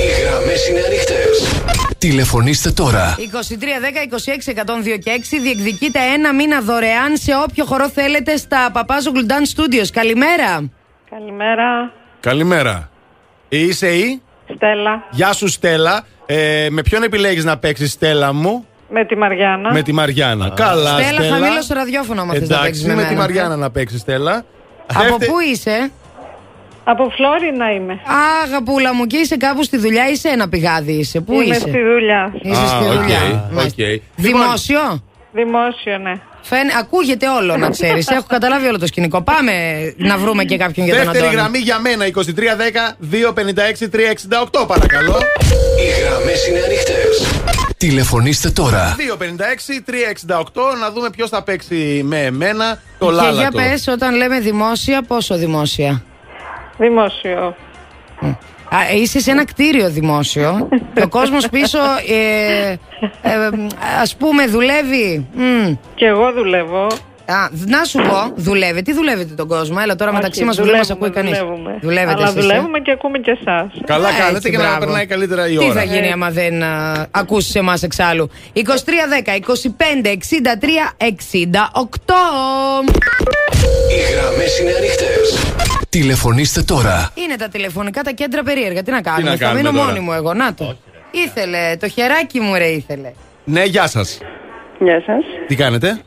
[0.00, 1.67] Οι γραμμές είναι ανοιχτές.
[1.98, 3.16] Τηλεφωνήστε τώρα.
[3.18, 5.38] 23, 10, 26, 102 και 6.
[5.42, 9.86] Διεκδικείτε ένα μήνα δωρεάν σε όποιο χορό θέλετε στα Παπάζο Γκλουντάν Studios.
[9.92, 10.70] Καλημέρα.
[11.10, 11.92] Καλημέρα.
[12.20, 12.90] Καλημέρα.
[13.48, 14.22] Είσαι η;
[14.54, 15.04] Στέλλα.
[15.10, 16.04] Γεια σου, Στέλλα.
[16.26, 19.72] Ε, με ποιον επιλέγεις να παίξεις, Στέλλα μου; Με τη Μαριάννα.
[19.72, 20.50] Με τη Μαριάννα.
[20.56, 21.36] Καλά, Στέλλα, Στέλλα.
[21.36, 23.20] χαμήλωσε ραδιόφωνο άμα θες να παίξεις Εντάξει, με με τη μένα.
[23.20, 24.44] Μαριάννα να παίξεις, Στέλλα.
[24.86, 25.90] Από πού είσαι;
[26.90, 27.92] Από Φλόρινα είμαι.
[27.92, 27.98] Α,
[28.44, 31.20] αγαπούλα μου, και είσαι κάπου στη δουλειά, είσαι ένα πηγάδι είσαι.
[31.20, 32.32] Πού Είμαι είσαι; στη δουλειά.
[32.42, 33.48] Είσαι στη Α, οκ, δουλειά.
[33.52, 33.84] Μάλιστα.
[33.94, 34.00] οκ.
[34.16, 35.02] Δημόσιο;
[35.32, 36.12] Δημόσιο, ναι.
[36.42, 38.08] Φαίν, ακούγεται όλο να ξέρεις.
[38.08, 39.22] Έχω καταλάβει όλο το σκηνικό.
[39.22, 39.52] Πάμε
[39.96, 41.40] να βρούμε και κάποιον για τον Δεύτερη Αντώνη.
[41.40, 45.16] γραμμή για μένα, 2310-256-368, παρακαλώ.
[45.80, 47.42] Οι γραμμές είναι ανοιχτές.
[47.76, 48.96] Τηλεφωνήστε τώρα.
[48.98, 53.56] 256-368, να δούμε ποιος θα παίξει με εμένα το Και για λάλατο.
[53.58, 56.02] πες, όταν λέμε δημόσια, πόσο δημόσια;
[56.78, 57.54] Δημόσιο.
[58.70, 62.70] Α, είσαι σε ένα κτίριο δημόσιο και ο κόσμος πίσω, ε,
[63.22, 63.50] ε,
[64.00, 65.26] ας πούμε, δουλεύει.
[65.34, 65.74] Μμ.
[65.94, 66.86] Και εγώ δουλεύω.
[67.36, 68.82] Α, να σου πω, δουλεύει.
[68.82, 71.38] Τι δουλεύετε τον κόσμο, έλα τώρα Όχι, μεταξύ μας που δεν μας δουλεύουμε, ακούει κανείς.
[71.38, 71.78] δουλεύουμε.
[71.82, 73.66] Δουλεύετε Αλλά εσείς, ε; δουλεύουμε και ακούμε και εσάς.
[73.84, 74.78] Καλά Έτσι, κάνετε και να μπράβο.
[74.78, 75.72] περνάει καλύτερα η Τι ώρα.
[75.72, 82.14] θα γίνει άμα δεν α, ακούσεις εμάς εξάλλου; 2310, 25, 63, 68.
[83.90, 85.52] Οι γραμμές είναι ανοιχτές.
[85.88, 87.10] Τηλεφωνήστε τώρα.
[87.14, 88.82] Είναι τα τηλεφωνικά τα κέντρα περίεργα.
[88.82, 90.34] Τι να κάνουμε, να θα κάνουμε μείνω τώρα; μόνη μου εγώ.
[90.34, 90.76] Να το.
[91.10, 93.12] Ήθελε, το χεράκι μου ρε ήθελε.
[93.44, 94.18] Ναι, γεια σας.
[94.78, 95.24] Γεια σας.
[95.46, 96.00] Τι κάνετε,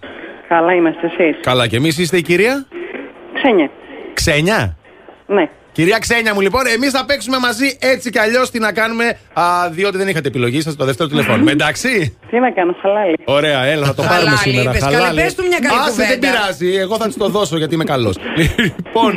[0.54, 1.38] Καλά είμαστε εσείς.
[1.42, 2.66] Καλά και εμείς είστε η κυρία;
[3.34, 3.70] Ξένια.
[4.14, 4.78] Ξένια;
[5.28, 5.50] Ναι.
[5.72, 9.44] Κυρία Ξένια μου, λοιπόν, εμείς θα παίξουμε μαζί έτσι κι αλλιώς τι να κάνουμε, α,
[9.70, 11.52] διότι δεν είχατε επιλογή σας το δεύτερο τηλεφώνημα.
[11.58, 12.18] Εντάξει.
[12.30, 13.18] Τι να κάνω, χαλάλι.
[13.24, 14.70] Ωραία, έλα, θα το Χαλάλι, πάρουμε σήμερα.
[14.70, 14.98] είπες.
[15.00, 16.28] Καλή, πες του μια καλή Άσε, δεν κουβέντα.
[16.38, 16.76] πειράζει.
[16.76, 18.16] Εγώ θα της το δώσω γιατί είμαι καλός.
[18.66, 19.14] λοιπόν,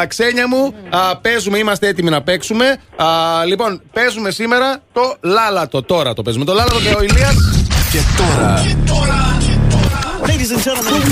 [0.00, 2.76] α, Ξένια μου, α, παίζουμε, είμαστε έτοιμοι να παίξουμε.
[2.96, 3.06] Α,
[3.46, 5.82] λοιπόν, παίζουμε σήμερα το λάλατο.
[5.82, 6.44] Τώρα το παίζουμε.
[6.44, 7.34] Το λάλατο και ο Ηλίας
[7.92, 8.54] Και τώρα.
[10.48, 11.02] Ladies and gentlemen.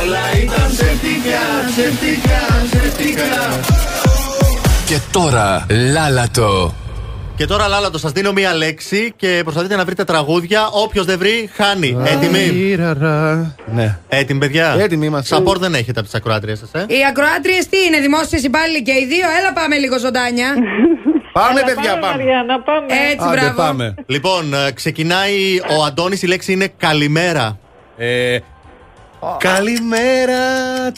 [0.00, 2.40] Όλα ήταν ψευτικά, ψευτικά,
[2.70, 3.60] ψευτικά.
[4.86, 5.66] Και τώρα.
[5.92, 6.74] Λάλατο.
[7.36, 10.68] Και τώρα, Λάλατο, σας δίνω μία λέξη και προσπαθείτε να βρείτε τραγούδια.
[10.72, 11.96] Όποιος δεν βρει, χάνει.
[12.04, 12.76] Έτοιμοι;
[13.74, 13.98] Ναι.
[14.08, 15.36] Έτοιμοι, παιδιά; Έτοιμοι είμαστε.
[15.36, 18.92] Support δεν έχετε από τις ακροάτριες σας, ε; Οι ακροάτριες τι είναι, δημόσιες υπάλληλοι και
[18.92, 20.54] οι δύο; Έλα πάμε λίγο ζωντάνια.
[21.36, 22.86] Πάμε, Έλα, πάμε, Μαριάννα, πάμε.
[23.12, 23.94] Έτσι, μπράβο.
[24.06, 26.22] Λοιπόν, ε, ξεκινάει ο Αντώνης.
[26.22, 27.58] Η λέξη είναι καλημέρα.
[27.96, 28.38] Ε,
[29.38, 30.38] Καλημέρα,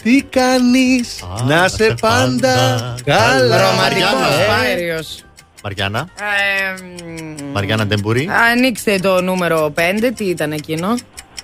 [0.02, 2.54] τι κάνεις, να σε πάντα
[3.04, 3.60] καλά.
[3.60, 5.24] Ρομαντικός, Ε, πάεριος.
[5.62, 6.08] Μαριάννα.
[6.18, 6.74] Ε,
[7.52, 8.28] Μαριάννα Ντεμπουρή.
[8.52, 10.94] Ανοίξτε το νούμερο 5, τι ήταν εκείνο.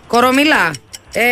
[0.06, 0.70] Κορομιλά.
[1.12, 1.22] Ε,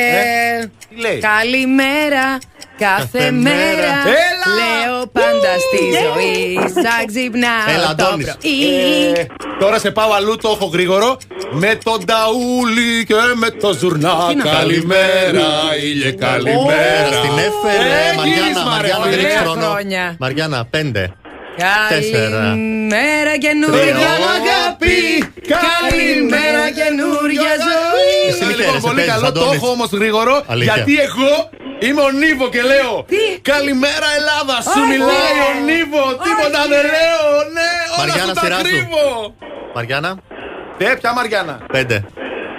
[1.20, 2.38] Καλημέρα,
[2.84, 3.56] κάθε Κάθε μέρα.
[3.56, 3.94] μέρα.
[4.26, 4.46] Έλα!
[4.58, 6.58] Λέω πάντα στη ζωή.
[6.82, 8.26] Σαν ξυπνάω Έλα, το Αντώνης.
[8.26, 9.20] πρωί.
[9.20, 9.26] Ε,
[9.60, 11.16] Τώρα σε πάω αλλού, το έχω γρήγορο.
[11.52, 14.14] Με τον ταούλι και με το ζουρνά.
[14.28, 15.48] Τι να Καλημέρα,
[15.82, 17.06] ήλιε, καλημέρα.
[17.18, 17.88] Στην έφερε.
[18.10, 19.28] Ε, Μαριάννα, γύρισμα, ρε, Μαριάννα, δεν φίλε.
[19.28, 19.60] έχει χρόνο.
[19.60, 20.16] χρόνια.
[20.18, 21.12] Μαριάννα, πέντε.
[21.88, 22.38] Τέσσερα.
[22.38, 24.12] Καλημέρα καινούρια Τρία.
[24.20, 24.96] μου αγάπη.
[25.56, 28.16] Καλημέρα καινούρια ζωή.
[28.28, 29.56] Εσύ μη Λοιπόν, χαίρεσαι, πολύ παίζεις, καλό, το Αντώνης.
[29.58, 30.34] έχω όμως γρήγορο.
[30.52, 30.72] Αλήθεια.
[30.74, 31.32] Γιατί εγώ
[31.86, 32.92] είμαι ο Νίβο και λέω
[33.52, 35.44] Καλημέρα Ελλάδα, σου Αχ, μιλάει ναι.
[35.48, 36.02] ο Νίβο.
[36.26, 36.70] Τίποτα ναι.
[36.72, 37.24] δεν λέω.
[37.56, 38.62] Ναι, όλα Μαριάννα, σου τα σειρά σου.
[38.66, 39.06] κρύβω.
[39.74, 40.10] Μαριάννα,
[40.80, 41.56] Ναι, ποια Μαριάννα.
[41.74, 41.96] πέντε.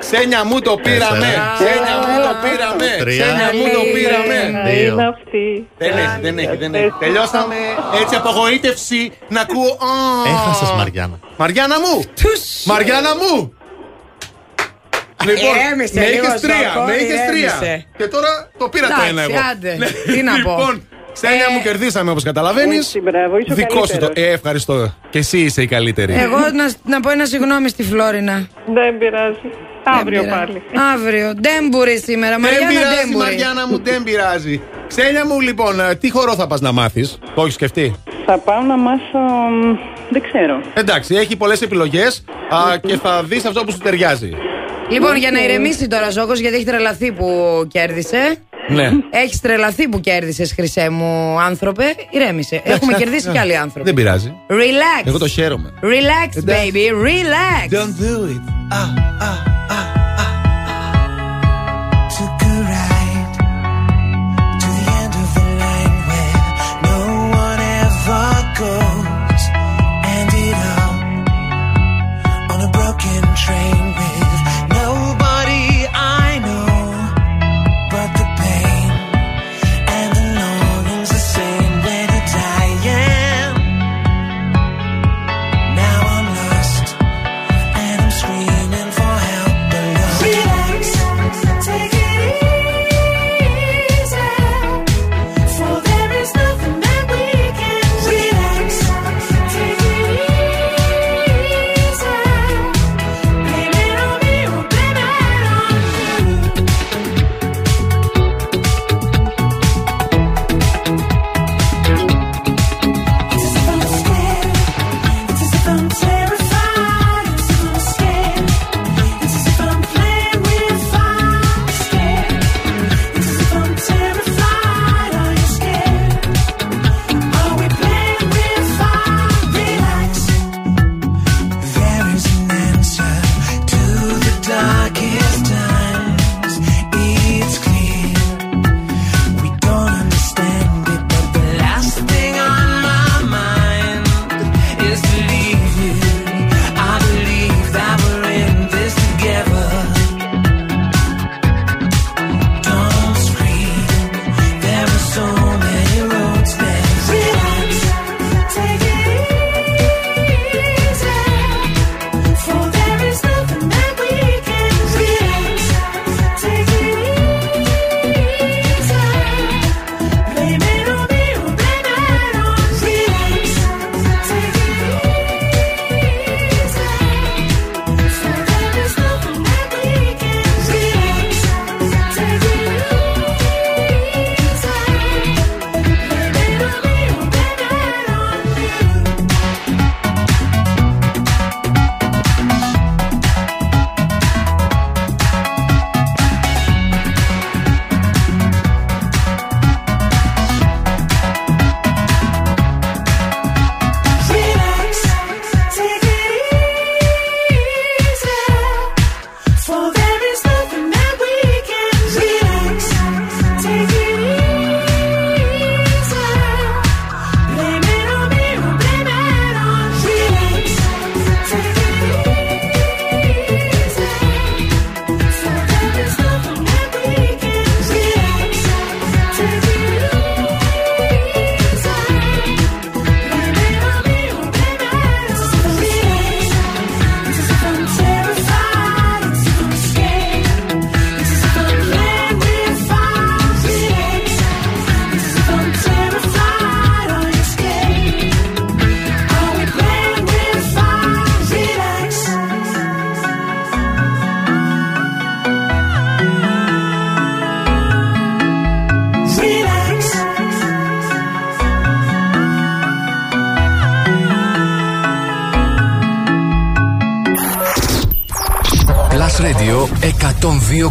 [0.05, 1.19] Ξένια μου το πήραμε.
[1.19, 1.51] Τέσσερα.
[1.59, 2.87] Ξένια μου το πήραμε.
[3.03, 3.23] Τρία.
[3.25, 4.37] Ξένια μου το πήραμε.
[4.69, 4.93] Δύο.
[4.93, 5.45] Είναι αυτή.
[5.77, 6.91] Δεν έχει, δεν έχει, δεν έχει.
[6.99, 7.55] Τελειώσαμε.
[8.01, 9.71] Έτσι απογοήτευση να ακούω.
[9.89, 9.91] «Α».
[10.33, 11.19] Έχασες, Μαριάννα.
[11.37, 11.93] Μαριάννα μου!
[12.65, 13.53] Μαριάννα μου!
[15.25, 17.53] Λοιπόν, Ηρέμησε με λίγο, είχες τρία, Σόκο, με είχες τρία.
[17.61, 17.85] ηρέμησε.
[17.97, 19.33] Και τώρα το πήρα το Εντάξει, ένα εγώ.
[19.51, 19.75] άντε.
[19.77, 19.85] Ναι.
[20.13, 20.49] Τι να πω.
[20.57, 22.77] Λοιπόν, Ξένια Ε, μου κερδίσαμε όπως καταλαβαίνεις.
[22.85, 24.05] Έτσι, μπράβο, είσαι ο Δικό σου το.
[24.05, 24.29] καλύτερος.
[24.29, 24.93] Ε, ευχαριστώ.
[25.09, 26.13] Και εσύ είσαι η καλύτερη.
[26.13, 28.47] Εγώ να, να πω ένα συγγνώμη στη Φλόρινα.
[28.73, 29.49] Δεν πειράζει.
[29.83, 30.61] Αύριο πάλι.
[30.93, 31.33] Αύριο.
[31.33, 32.39] Ντέμπουρη σήμερα.
[32.39, 33.17] Μαριάννα δεν πειράζει, ντέμπουρη.
[33.25, 34.61] Μαριάννα μου, δεν πειράζει.
[34.87, 37.95] Ξένια μου, λοιπόν, ε, τι χορό θα πας να μάθεις, το έχεις σκεφτεί;
[38.25, 39.19] Θα πάω να μάθω.
[40.09, 40.61] Δεν ξέρω.
[40.73, 42.23] Εντάξει, έχει πολλές επιλογές
[42.81, 44.31] και θα δεις αυτό που σου ταιριάζει.
[44.89, 47.27] Λοιπόν, για να ηρεμήσει τώρα Ζόκο, γιατί έχει τρελαθεί που
[47.67, 48.37] κέρδισε.
[48.67, 48.89] Ναι.
[49.09, 51.83] Έχεις τρελαθεί που κέρδισες, χρυσέ μου άνθρωπε.
[52.09, 52.61] Ηρέμησε.
[52.63, 53.85] Έχουμε κερδίσει κι άλλοι άνθρωποι.
[53.85, 54.35] Δεν πειράζει.
[54.49, 55.05] Relax.
[55.05, 55.73] Εγώ το χαίρομαι.
[55.81, 57.73] Relax, baby, relax.
[57.73, 58.41] Don't do it.
[58.71, 59.52] Ah, ah.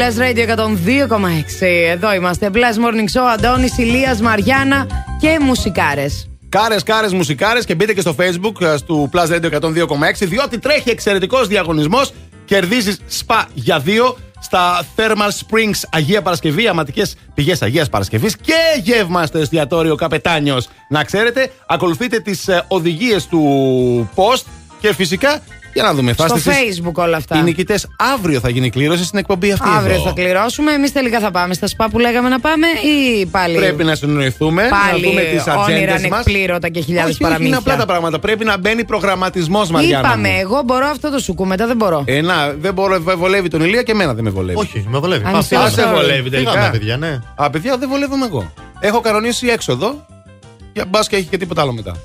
[0.00, 1.66] Again στο Blast Radio 102,6.
[1.90, 2.50] Εδώ είμαστε.
[2.52, 4.86] Blast Morning Show, Αντώνης, Ηλίας, Μαριάννα
[5.20, 6.28] και μουσικάρες.
[6.48, 9.86] Κάρες, κάρες, μουσικάρες και μπείτε και στο facebook ε, του Plus Radio 102,6
[10.18, 12.12] διότι τρέχει εξαιρετικός διαγωνισμός.
[12.44, 19.26] Κερδίζεις σπα για δύο στα Thermal Springs Αγία Παρασκευή, αματικές πηγές Αγίας Παρασκευής και γεύμα
[19.26, 20.68] στο εστιατόριο Καπετάνιος.
[20.88, 24.44] Να ξέρετε, ακολουθείτε τις οδηγίες του post
[24.80, 25.42] και φυσικά
[25.72, 26.12] για να δούμε.
[26.12, 27.36] Στο στήσεις facebook όλα αυτά.
[27.38, 29.68] Οι νικητές αύριο θα γίνει η κλήρωση στην εκπομπή αυτή.
[29.76, 30.02] Αύριο εδώ.
[30.04, 30.72] θα κληρώσουμε.
[30.72, 33.56] Εμείς τελικά θα πάμε στα σπα που λέγαμε να πάμε ή πάλι.
[33.56, 36.02] Πρέπει να συνοηθούμε, Πάλι να δούμε τις όνειρα ατζέντες μας.
[36.12, 37.58] ανεκπλήρωτα και χιλιάδες Όχι, όχι, είναι παραμύθια.
[37.72, 38.18] απλά τα πράγματα.
[38.18, 40.08] Πρέπει να μπαίνει προγραμματισμός, Μαριάννα.
[40.08, 40.38] Είπαμε, μου.
[40.40, 42.02] εγώ μπορώ αυτό το σουκού, μετά δεν μπορώ.
[42.06, 44.58] Ε, να, δεν μπορώ, δεν βολεύει τον Ηλία και εμένα δεν με βολεύει.
[44.58, 45.22] Όχι, με βολεύει.
[45.26, 45.66] I'm Πάμε, so φύγαμε.
[45.66, 46.50] Α, σε βολεύει τελικά.
[46.50, 47.18] Φύγαμε, παιδιά, ναι.
[47.34, 48.52] Α, παιδιά, δεν βολεύομαι εγώ.
[48.80, 50.06] Έχω κανονίσει έξοδο.
[50.72, 51.96] Για μπας και έχει και τίποτα άλλο μετά.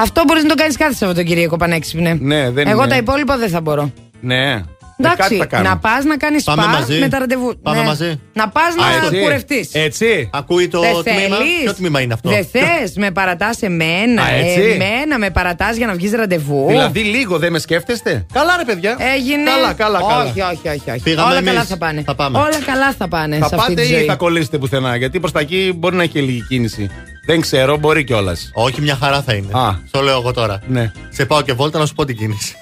[0.00, 2.18] Αυτό μπορείς να το κάνεις κάθε Σαββατοκύριακο πανέξυπνε.
[2.20, 2.90] Ναι, δεν Εγώ είναι.
[2.90, 3.92] τα υπόλοιπα δεν θα μπορώ.
[4.20, 4.62] Ναι.
[5.04, 5.68] Εντάξει, Ε, κάτι θα κάνω.
[5.68, 6.98] να πας να κάνεις Πάμε σπα μαζί.
[6.98, 7.58] με τα ραντεβού.
[7.62, 7.84] Πάμε Ναι.
[7.86, 8.20] μαζί.
[8.32, 9.20] Να πας Α, να έτσι.
[9.22, 9.68] κουρευτείς.
[9.72, 10.30] Έτσι.
[10.32, 14.22] Ακούει το Δεν τμήμα; θέλεις; Ποιο τμήμα είναι αυτό; Δεν θες, με παρατάς εμένα.
[14.22, 14.60] Α, έτσι.
[14.60, 16.64] Εμένα με παρατάς για να βγεις ραντεβού.
[16.68, 18.96] Δηλαδή λίγο δεν με σκέφτεστε; Καλά, ρε παιδιά.
[19.14, 19.50] Έγινε.
[19.50, 20.22] Καλά, καλά, καλά.
[20.22, 20.90] Όχι, όχι, όχι.
[20.90, 21.00] όχι.
[21.00, 21.50] Φύγαμε Όλα εμείς.
[21.50, 22.02] καλά θα πάνε.
[22.06, 22.38] Θα πάμε.
[22.38, 24.04] Όλα καλά θα πάνε Θα σε αυτή πάτε τη ή ζωή.
[24.04, 26.90] θα κολλήσετε πουθενά; Γιατί προς τα εκεί μπορεί να έχει και λίγη κίνηση.
[27.26, 28.50] Δεν ξέρω, μπορεί κιόλας.
[28.54, 29.58] Όχι, μια χαρά θα είναι.
[29.58, 29.78] Α.
[29.90, 30.60] Το λέω εγώ τώρα.
[30.66, 30.92] Ναι.
[31.08, 32.54] Σε πάω και βόλτα να σου πω την κίνηση.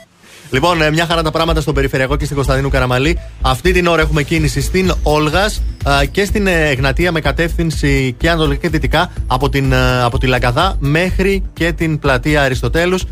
[0.51, 3.19] Λοιπόν, ε, μια χαρά τα πράγματα στον Περιφερειακό και στην Κωνσταντίνου Καραμαλή.
[3.41, 5.63] Αυτή την ώρα έχουμε κίνηση στην Όλγας
[6.11, 10.27] και στην ε, Εγνατία με κατεύθυνση και ανατολικά και δυτικά από, την, ε, από τη
[10.27, 13.05] Λαγκαδά μέχρι και την πλατεία Αριστοτέλους.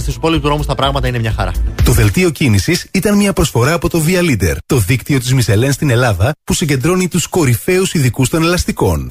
[0.00, 1.52] Στους υπόλοιπους δρόμους τα πράγματα είναι μια χαρά.
[1.84, 5.90] Το δελτίο κίνησης ήταν μια προσφορά από το Via Leader, το δίκτυο της Μισελέν στην
[5.90, 9.10] Ελλάδα που συγκεντρώνει τους κορυφαίους ειδικούς των ελαστικών.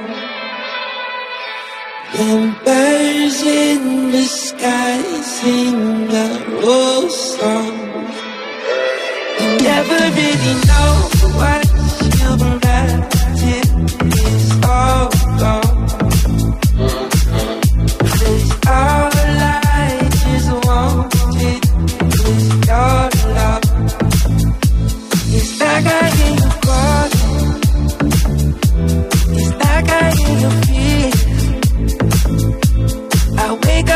[2.13, 7.77] Them birds in the sky sing a song.
[9.63, 10.91] Never really know
[11.39, 11.65] what
[12.63, 15.09] left till it's all
[15.39, 15.70] gone.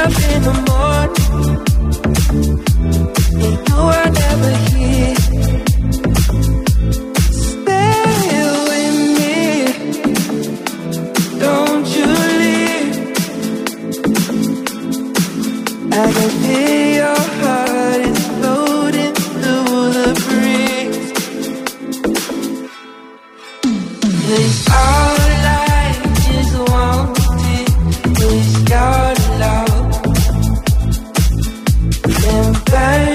[0.06, 1.26] in the morning.
[3.40, 4.54] They know I never.
[7.32, 7.94] Stay
[8.70, 9.38] with me.
[11.40, 12.10] Don't you
[12.42, 12.96] leave.
[15.92, 21.06] I can feel your heart is floating through the breeze.
[32.72, 33.15] Baby.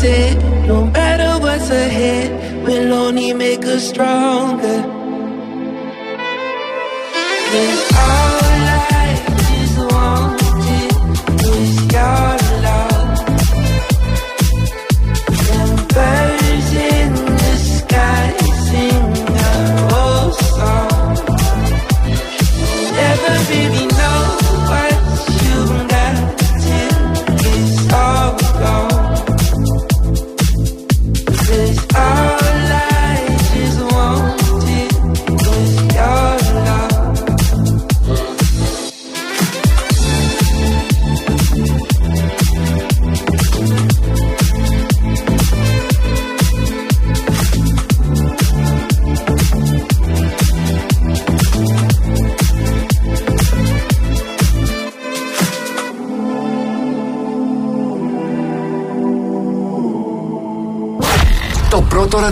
[0.00, 0.36] Said,
[0.68, 2.30] no matter what's ahead,
[2.64, 4.97] we'll only make us stronger.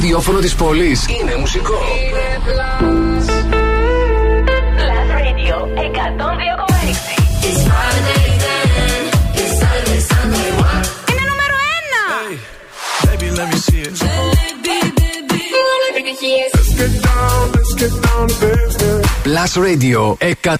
[0.06, 1.74] Ραδιόφωνο της πόλης είναι μουσικό.
[4.78, 5.86] Plus Radio 102,6.
[11.10, 12.04] Είναι νούμερο ένα!
[13.04, 13.94] Baby, let me see it.
[19.24, 20.00] Plus Radio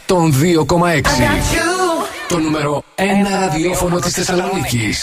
[0.07, 1.07] 102,6.
[2.29, 3.03] Το νούμερο 1
[3.41, 5.03] ραδιόφωνο της Θεσσαλονίκης.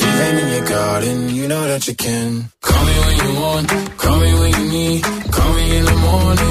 [0.37, 2.51] in your garden, you know that you can.
[2.61, 3.67] Call me when you want,
[3.97, 5.03] call me when you need.
[5.03, 6.50] Call me in the morning,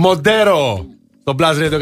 [0.00, 0.86] Μοντέρο.
[1.20, 1.80] Στο Plus Radio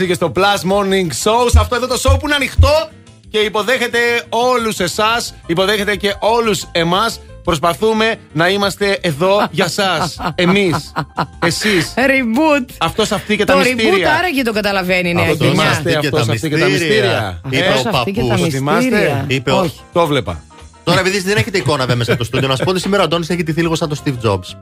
[0.00, 0.40] 102,6 και στο Plus
[0.72, 1.46] Morning Show.
[1.50, 2.88] Σε αυτό εδώ το show που είναι ανοιχτό
[3.30, 3.98] και υποδέχεται
[4.28, 7.20] όλους εσάς, υποδέχεται και όλους εμάς.
[7.44, 10.18] Προσπαθούμε να είμαστε εδώ για σας.
[10.34, 10.92] Εμείς.
[11.38, 11.94] Εσείς.
[11.96, 12.66] Reboot.
[12.78, 14.14] Αυτός αυτή και Το τα reboot μυστήρια.
[14.14, 15.62] άραγε το καταλαβαίνει η νέα Αυτό γενιά.
[15.64, 17.40] είμαστε, αυτός αυτή και τα μυστήρια.
[17.50, 18.44] Είπε Αυτός ο αυτή και τα παππούς.
[18.44, 19.24] Το θυμάστε; μυστήρια.
[19.28, 19.80] Είπε ο- Όχι.
[19.92, 20.40] Το βλέπα.
[20.84, 23.04] Τώρα, επειδή δεν έχετε εικόνα βέβαια μέσα στο στούντιο, να σου πω ότι σήμερα ο
[23.04, 24.56] Αντώνης έχει τη λίγο σαν τον Steve Jobs.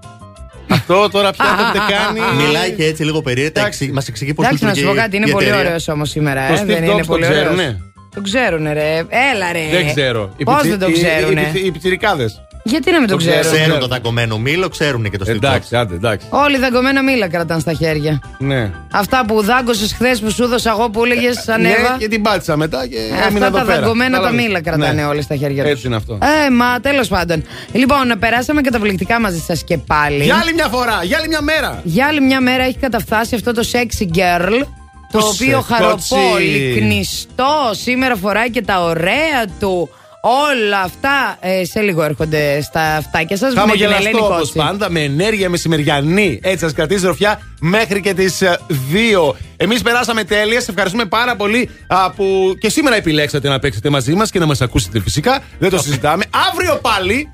[0.71, 2.43] Αυτό τώρα πια το έχετε κάνει.
[2.47, 3.63] Μιλάει και έτσι λίγο περίεργα.
[3.93, 5.67] Μα εξηγεί πώ Εντάξει, να σου πω λειτουργεί κάτι, η είναι πολύ εταιρεία.
[5.67, 6.47] ωραίο όμω σήμερα.
[6.47, 7.41] Το Ε, Steve δεν είναι Jobs το πολύ ωραίο.
[7.41, 7.81] ξέρουνε.
[8.15, 8.97] Το ξέρουνε, ρε.
[9.33, 9.67] Έλα, ρε.
[9.71, 10.35] Δεν ξέρω.
[10.37, 11.51] Οι Πώ πιτσι- δεν το οι- οι- ξέρουνε.
[11.55, 12.41] οι- Οι πιτσιρικάδες.
[12.63, 13.41] Γιατί να μην το Το ξέρουν.
[13.41, 13.59] ξέρουν.
[13.61, 15.35] Ξέρουν το δαγκωμένο μήλο, ξέρουν και το Steve Jobs.
[15.35, 16.27] Εντάξει, άντε, εντάξει.
[16.31, 18.21] Όλοι δαγκωμένα μήλα κρατάνε στα χέρια.
[18.39, 18.71] Ναι.
[18.93, 21.97] Αυτά που δάγκωσες χθες που σου έδωσα εγώ που έλεγες σαν Ναι, Εύα.
[21.99, 23.81] και την πάτησα μετά και Ε, έμεινα Αυτά εδώ τα πέρα.
[23.81, 24.45] δαγκωμένα τα Κατάλαβες.
[24.47, 25.05] μήλα κρατάνε Ναι.
[25.05, 25.73] όλοι στα χέρια τους.
[25.73, 26.19] Έτσι είναι αυτό.
[26.47, 27.45] Ε, μα τέλος πάντων.
[27.73, 30.23] Λοιπόν, περάσαμε καταπληκτικά μαζί σας και πάλι.
[30.25, 31.81] Για άλλη μια φορά, για άλλη μια μέρα.
[31.85, 34.65] Για άλλη μια μέρα έχει καταφτάσει αυτό το sexy girl.
[35.13, 35.75] Το Το οποίο σεξότσι.
[36.15, 39.89] χαροπόλη, κνηστό, σήμερα φοράει και τα ωραία του
[40.23, 43.55] Όλα αυτά ε, σε λίγο έρχονται στα αυτάκια σας.
[43.55, 44.59] Με την Ελένη Χαμογελαστό όπως Κώστη.
[44.59, 46.41] πάντα, με ενέργεια μεσημεριανή.
[46.43, 49.35] Έτσι, σα κρατήσει ροφιά μέχρι και τις 2.
[49.57, 50.61] Εμείς περάσαμε τέλεια.
[50.61, 54.47] Σε ευχαριστούμε πάρα πολύ α, που και σήμερα επιλέξατε να παίξετε μαζί μας και να
[54.47, 55.43] μας ακούσετε φυσικά.
[55.59, 56.25] Δεν το συζητάμε.
[56.51, 57.33] Αύριο πάλι.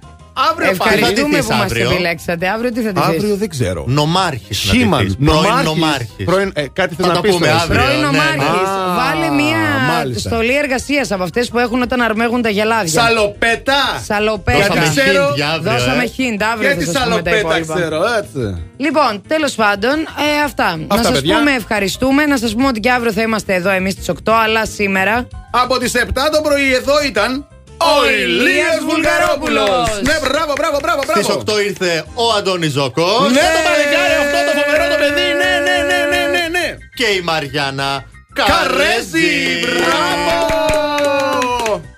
[0.51, 1.43] Αύριο Ευχαριστούμε πάλι.
[1.49, 2.49] που μας επιλέξατε.
[2.49, 3.85] Αύριο τι θα τη Αύριο δεν ξέρω.
[3.87, 4.59] Νομάρχης.
[4.59, 5.17] Χίμαν.
[5.25, 6.25] Πρώην νομάρχης.
[6.25, 7.35] Πρώην, ε, κάτι Θα θέλω να τα πεις.
[7.35, 7.81] πούμε αύριο.
[7.83, 8.69] Πρώην νομάρχης.
[8.69, 9.57] Α, Βάλε μία
[9.97, 10.29] μάλιστα.
[10.29, 13.03] στολή εργασίας από αυτές που έχουν όταν αρμέγουν τα γελάδια.
[13.03, 13.75] Σαλοπέτα!
[14.05, 14.59] Σαλοπέτα.
[14.59, 16.11] Δώσαμε Ξέρω- hint για αύριο, Δώσαμε ε.
[16.17, 16.41] hint.
[16.53, 17.75] Αύριο Και θα τη σας πούμε τα σαλοπέτα υπόλοιπα.
[17.75, 18.63] ξέρω, έτσι.
[18.77, 20.77] Λοιπόν, τέλος πάντων, ε, αυτά.
[20.89, 21.37] να σας παιδιά.
[21.39, 22.27] πούμε ευχαριστούμε.
[22.27, 25.29] Να σας πούμε ότι και αύριο θα είμαστε εδώ εμείς στι 8, αλλά σήμερα.
[25.51, 27.47] Από τις 7 το πρωί εδώ ήταν
[27.79, 30.01] ο Ηλίας Βουλγαρόπουλος.
[30.03, 34.53] Ναι μπράβο μπράβο μπράβο Στις 8 ήρθε ο Αντώνης Ζόκος Ναι το παλικάρι αυτό το
[34.61, 35.27] φοβερό το παιδί.
[35.41, 36.67] Ναι ναι ναι ναι ναι ναι.
[36.95, 39.61] Και η Μαριάννα Καρέζη.
[39.61, 40.37] Μπράβο.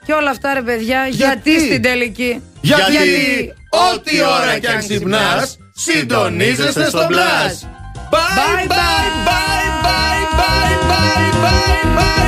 [0.07, 3.55] Και όλα αυτά ρε παιδιά γιατί; στην τελική; Γιατί
[3.93, 7.67] ό,τι ώρα κι αν ξυπνάς Συντονίζεσαι στο μπλάς
[8.11, 12.28] Bye bye bye bye bye bye bye bye.